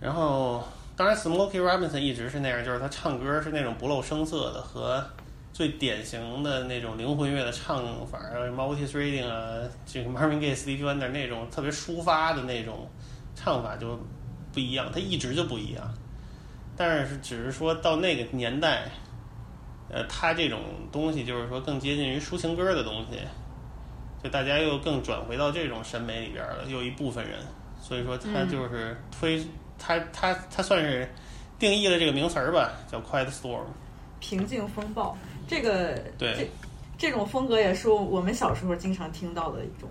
[0.00, 0.62] 然后，
[0.96, 5.04] 当然，Smokey Robinson 一直是那样，就是他唱歌是那种不露声色的，和
[5.52, 12.86] 最典型的那种灵魂乐的唱法，什么 Otis Redding 啊，这个 Marvin Gaye、Stevie Wonder 那种特别抒发的那种
[13.34, 13.98] 唱法就
[14.52, 15.94] 不一样，他一直就不一样。
[16.76, 18.82] 但是只是说到那个年代，
[19.88, 20.60] 呃，他这种
[20.92, 23.18] 东西就是说更接近于抒情歌的东西，
[24.22, 27.38] 就大家又更转回到这种审美里边了，有一部分人，
[27.80, 29.42] 所以说他就是推、
[29.78, 31.08] 他他他算是
[31.58, 33.64] 定义了这个名词儿吧，叫 Quiet Storm。
[34.18, 35.16] 平静风暴，
[35.46, 36.50] 这个对这
[36.98, 39.88] 这种风格也是我们小时候经常听到的一种。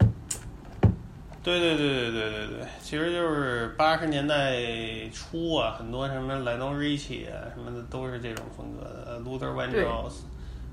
[1.44, 4.56] 对对对对对对对，其实就是八十年代
[5.14, 10.14] 初啊，很多什么 Lionel Richie 啊什么的都是这种风格的呃，Luther 对 Vandross，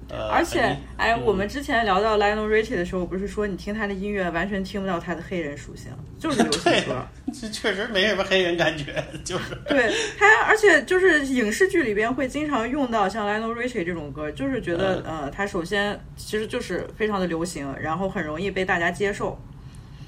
[0.08, 19.40] 呃，而且很，哎，嗯我们之前聊到 Lionel Richie 的时候，不是说你听他的音乐完全听不到他的黑人属性，就是流行对歌。，这确实没什么黑人感觉，就是对他，而且就是影视剧里边会经常用到像 Lionel Richie 这种歌，就是觉得、嗯呃，他首先其实就是非常的流行，然后很容易被大家接受。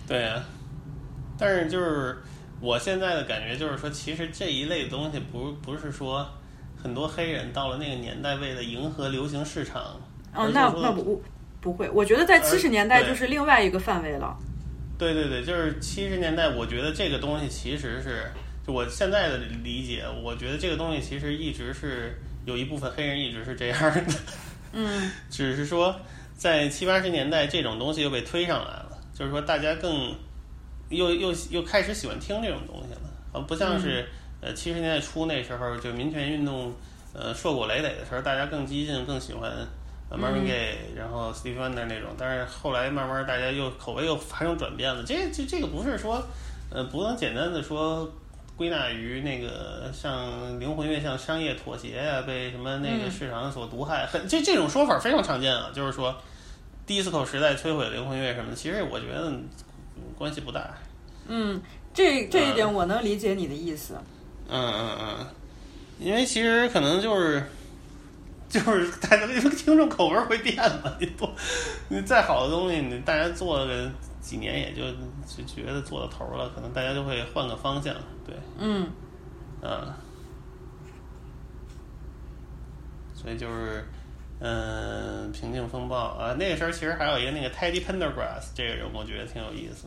[0.06, 0.44] 对啊。
[1.36, 2.18] 但是就是
[2.60, 6.24] 我现在的感觉就是说，其实这一类东西不不是说
[6.84, 9.98] 很多黑人到了那个年代为了迎合流行市场，
[10.34, 11.22] 而嗯，那那不
[11.58, 14.36] 不会，我觉得在七十年代就是另外一个范围了。
[14.98, 18.30] 对对对，就是七十年代，我觉得这个东西其实是，
[18.66, 24.14] 就我现在的理解，我觉得这个东西其实一直是有一部分黑人一直是这样的，
[24.72, 25.10] 嗯。
[25.30, 25.98] 只是说
[26.34, 30.14] 在七八十年代这种东西又被推上来了，就是说大家更
[30.90, 34.06] 又又又开始喜欢听这种东西了，呃，不像是、
[34.44, 36.72] 呃七十年代初那时候就民权运动
[37.14, 39.50] 呃硕果累累的时候，大家更激进，更喜欢。
[40.10, 45.02] 呃 Marvin Gaye，、然后 Steve Wonder 那种，但是后来慢慢大家又口味又发生转变了。
[45.02, 46.22] 这这这个不是说，
[46.70, 48.06] 呃，不能简单的说
[48.54, 54.04] 归纳于那个像灵魂乐向商业妥协呀、被什么那个市场所毒害。
[54.06, 56.14] 很这这种说法非常常见啊，就是说
[56.86, 59.48] disco 时代摧毁灵魂乐什么的，其实我觉得嗯
[60.18, 60.68] 关系不大。
[61.28, 61.58] 嗯，
[61.94, 63.94] 这这一点我能理解你的意思。
[63.94, 64.04] 嗯
[64.48, 65.26] 嗯嗯嗯，
[65.98, 67.44] 因为其实可能就是
[68.48, 71.28] 就是大家这个听众口味会变嘛，你不
[71.88, 73.90] 你再好的东西，你大家做个
[74.20, 74.82] 几年也就
[75.26, 77.94] 就觉得做到头了，可能大家就会换个方向，
[78.26, 78.88] 对，嗯
[79.62, 79.96] 啊，
[83.14, 83.84] 所以就是。
[84.40, 89.86] 嗯，平静风暴啊，那个时候其实还有一个那个 Teddy Pendergrass 这个人，我觉得挺有意思，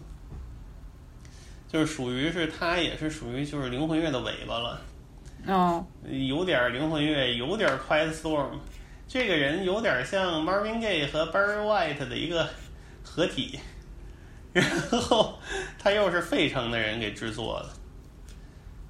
[1.67, 4.81] 就是属于是他也是属于就是灵魂乐的尾巴了，
[5.47, 8.51] 哦有点灵魂乐，有点 Quiet Storm。
[9.07, 12.49] 这个人有点像 Marvin Gaye 和 Barry White 的一个
[13.03, 13.57] 合体，
[14.51, 14.65] 然
[15.01, 15.39] 后
[15.79, 17.69] 他又是费城的人给制作的，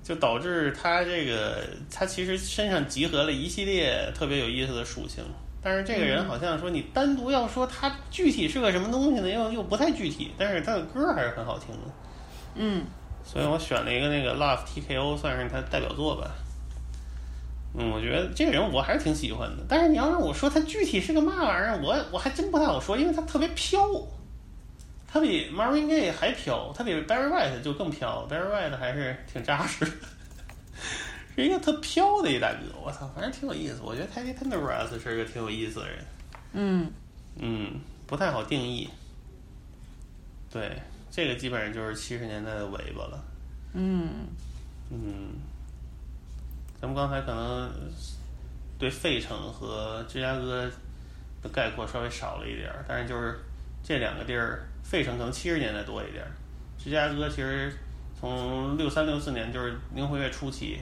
[0.04, 5.24] 就导致他这个他其实身上集合了一系列特别有意思的属性。
[5.62, 11.94] 但是这个人好像说你单独要说他具体是个什么东西呢，又又不太具体，但是他的歌还是很好听的。
[12.58, 12.84] 嗯
[13.24, 16.32] 所以我选了一个那个 Love TKO，算是他代表作吧。
[17.74, 23.80] 嗯，我觉得这个人我还是挺喜欢的，但是你要让我说他具体是个嘛玩意儿，我我还真不太好说，因为他特别飘，
[25.08, 29.92] 他比 Marvin Gaye 还飘，他比 Barry White 就更飘，Barry White 还是挺扎实的，
[31.36, 33.82] 是一个特飘的一大哥，我操，反正挺有意思。
[33.84, 35.98] 我觉得 Teddy Pendergrass 是一个挺有意思的人，
[36.54, 36.92] 嗯
[37.36, 38.90] 嗯，不太好定义。
[40.50, 40.82] 对，
[41.18, 43.19] 这个基本上就是七十年代的尾巴了。
[43.73, 44.27] 嗯
[44.91, 45.34] 嗯，
[46.80, 47.72] 咱们刚才可能
[48.77, 50.69] 对费城和芝加哥
[51.41, 53.39] 的概括稍微少了一点儿，但是就是
[53.81, 56.30] 这两个地儿，费城可能七十年代多一点儿，
[56.77, 57.73] 芝加哥其实
[58.19, 60.80] 从六三六四年就是灵魂乐初期，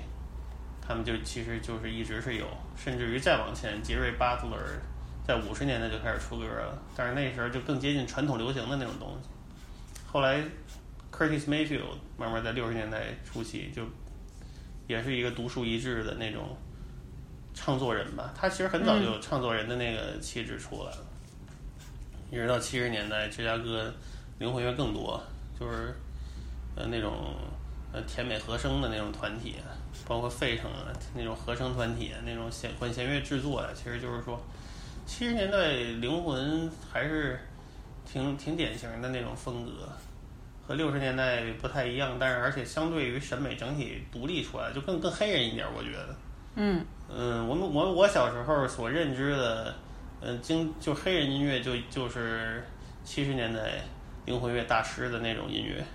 [0.85, 2.45] 他们就其实就是一直是有，
[2.75, 4.57] 甚至于再往前，杰瑞巴特勒
[5.25, 9.29] 在五十年代就开始出歌了，但是那时候就更接近传统流行的那种东西。
[10.15, 10.41] 后来
[11.11, 13.83] Curtis Mayfield 慢慢在六十年代初期就
[14.87, 16.55] 也是一个独树一帜的那种
[17.53, 18.33] 唱作人吧。
[18.33, 21.05] 他其实很早就有唱作人的那个气质出来了，
[22.31, 23.93] 一直到七十年代，芝加哥
[24.39, 25.21] 灵魂乐更多，
[25.59, 25.93] 就是
[26.77, 27.35] 呃那种
[27.91, 29.55] 呃甜美和声的那种团体，
[30.07, 34.41] 包括费城啊那种合声团体，那种弦管弦乐制作呀、其实就是说
[35.05, 37.37] 七十年代灵魂还是
[38.05, 39.89] 挺挺典型的那种风格。
[40.67, 46.15] 和六十年代不太一样，但是而且相对于审美整体独立出来，就更更黑人一点，我觉得。
[46.55, 49.75] 嗯嗯，我们我我小时候所认知的，
[50.21, 52.65] 嗯，经就黑人音乐就就是
[53.03, 53.59] 七十年代
[54.25, 55.85] 灵魂乐大师的那种音乐。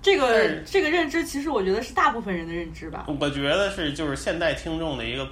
[0.00, 3.06] 这个 这个认知，其实我觉得是大部分人的认知吧。
[3.20, 5.26] 我觉得是就是现代听众的一个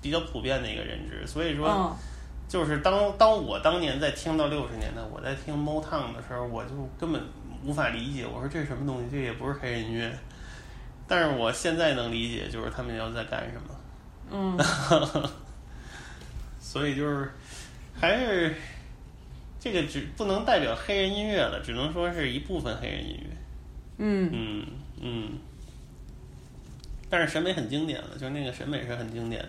[0.00, 1.68] 比较普遍的一个认知，所以说。
[1.68, 1.96] 嗯
[2.52, 6.70] 就是当当我当年在听到六十年代，我在听 Motown 的时候，我就
[7.00, 7.22] 根本
[7.64, 9.06] 无法理解，我说这是什么东西？
[9.10, 10.12] 这也不是黑人音乐。
[11.08, 13.74] 但是我现在能理解，就是他们要在干什么。
[14.30, 14.58] 嗯
[16.60, 17.30] 所以就是
[17.98, 18.54] 还是
[19.58, 23.30] 这个只不能代表黑人音乐了，只能说是一部分黑人音乐。
[23.96, 24.66] 嗯嗯
[25.00, 25.38] 嗯。
[27.08, 29.48] 但是审美很经典了，就是那个审美是很经典的。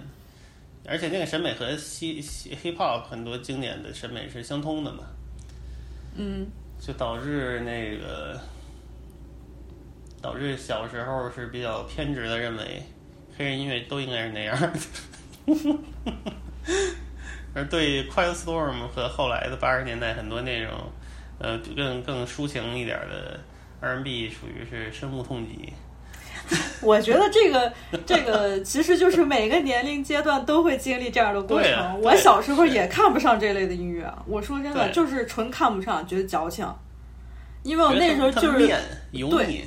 [0.85, 5.03] 而且那个审美和西西 hip hop 很多经典的审美是相通的嘛，
[6.15, 6.47] 嗯
[6.79, 8.39] 就导致那个
[10.21, 12.83] 导致小时候是比较偏执的认为
[13.37, 14.79] 黑人音乐都应该是那样的，
[17.55, 20.91] 而对 Quiet Storm 和后来的八十年代很多那种，
[21.39, 23.39] 呃，更更抒情一点的
[23.79, 25.71] R&B，属于是深恶痛疾。
[26.81, 27.71] 我觉得这个
[28.05, 31.73] 这个其实就是每个年龄阶段都会经历这样的过程。
[31.73, 36.67] 啊我小时候也看不上这类的音乐，我说真的，就是纯看不上，觉得矫情。
[37.63, 39.63] 因为我那时候就是对腻，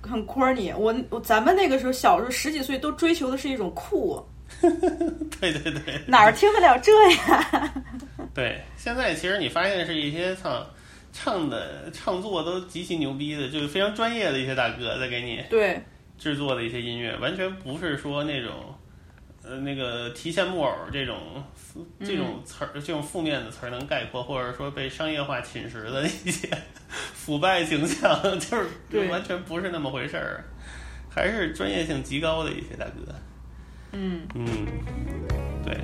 [0.00, 4.24] 很 corny，我我咱们那个时候小时候十几岁都追求的是一种酷，
[5.40, 6.92] 对对对，哪儿听得了这
[7.28, 7.74] 呀？
[8.32, 10.64] 对，现在其实你发现是一些唱
[11.12, 15.82] 唱的唱作都极其牛逼的，就是非常专业的一些大哥在给你对
[16.18, 18.74] 制作的一些音乐，完全不是说那种
[19.42, 21.44] 呃那个提线木偶这种
[22.00, 26.48] 这种词儿、这种负面的词儿能概括，或者说被商业化侵蚀的一些
[26.88, 30.44] 腐败形象，就是就完全不是那么回事儿，
[31.10, 33.14] 还是专业性极高的一些大哥。
[33.92, 34.46] 嗯，嗯，
[35.64, 35.76] 对。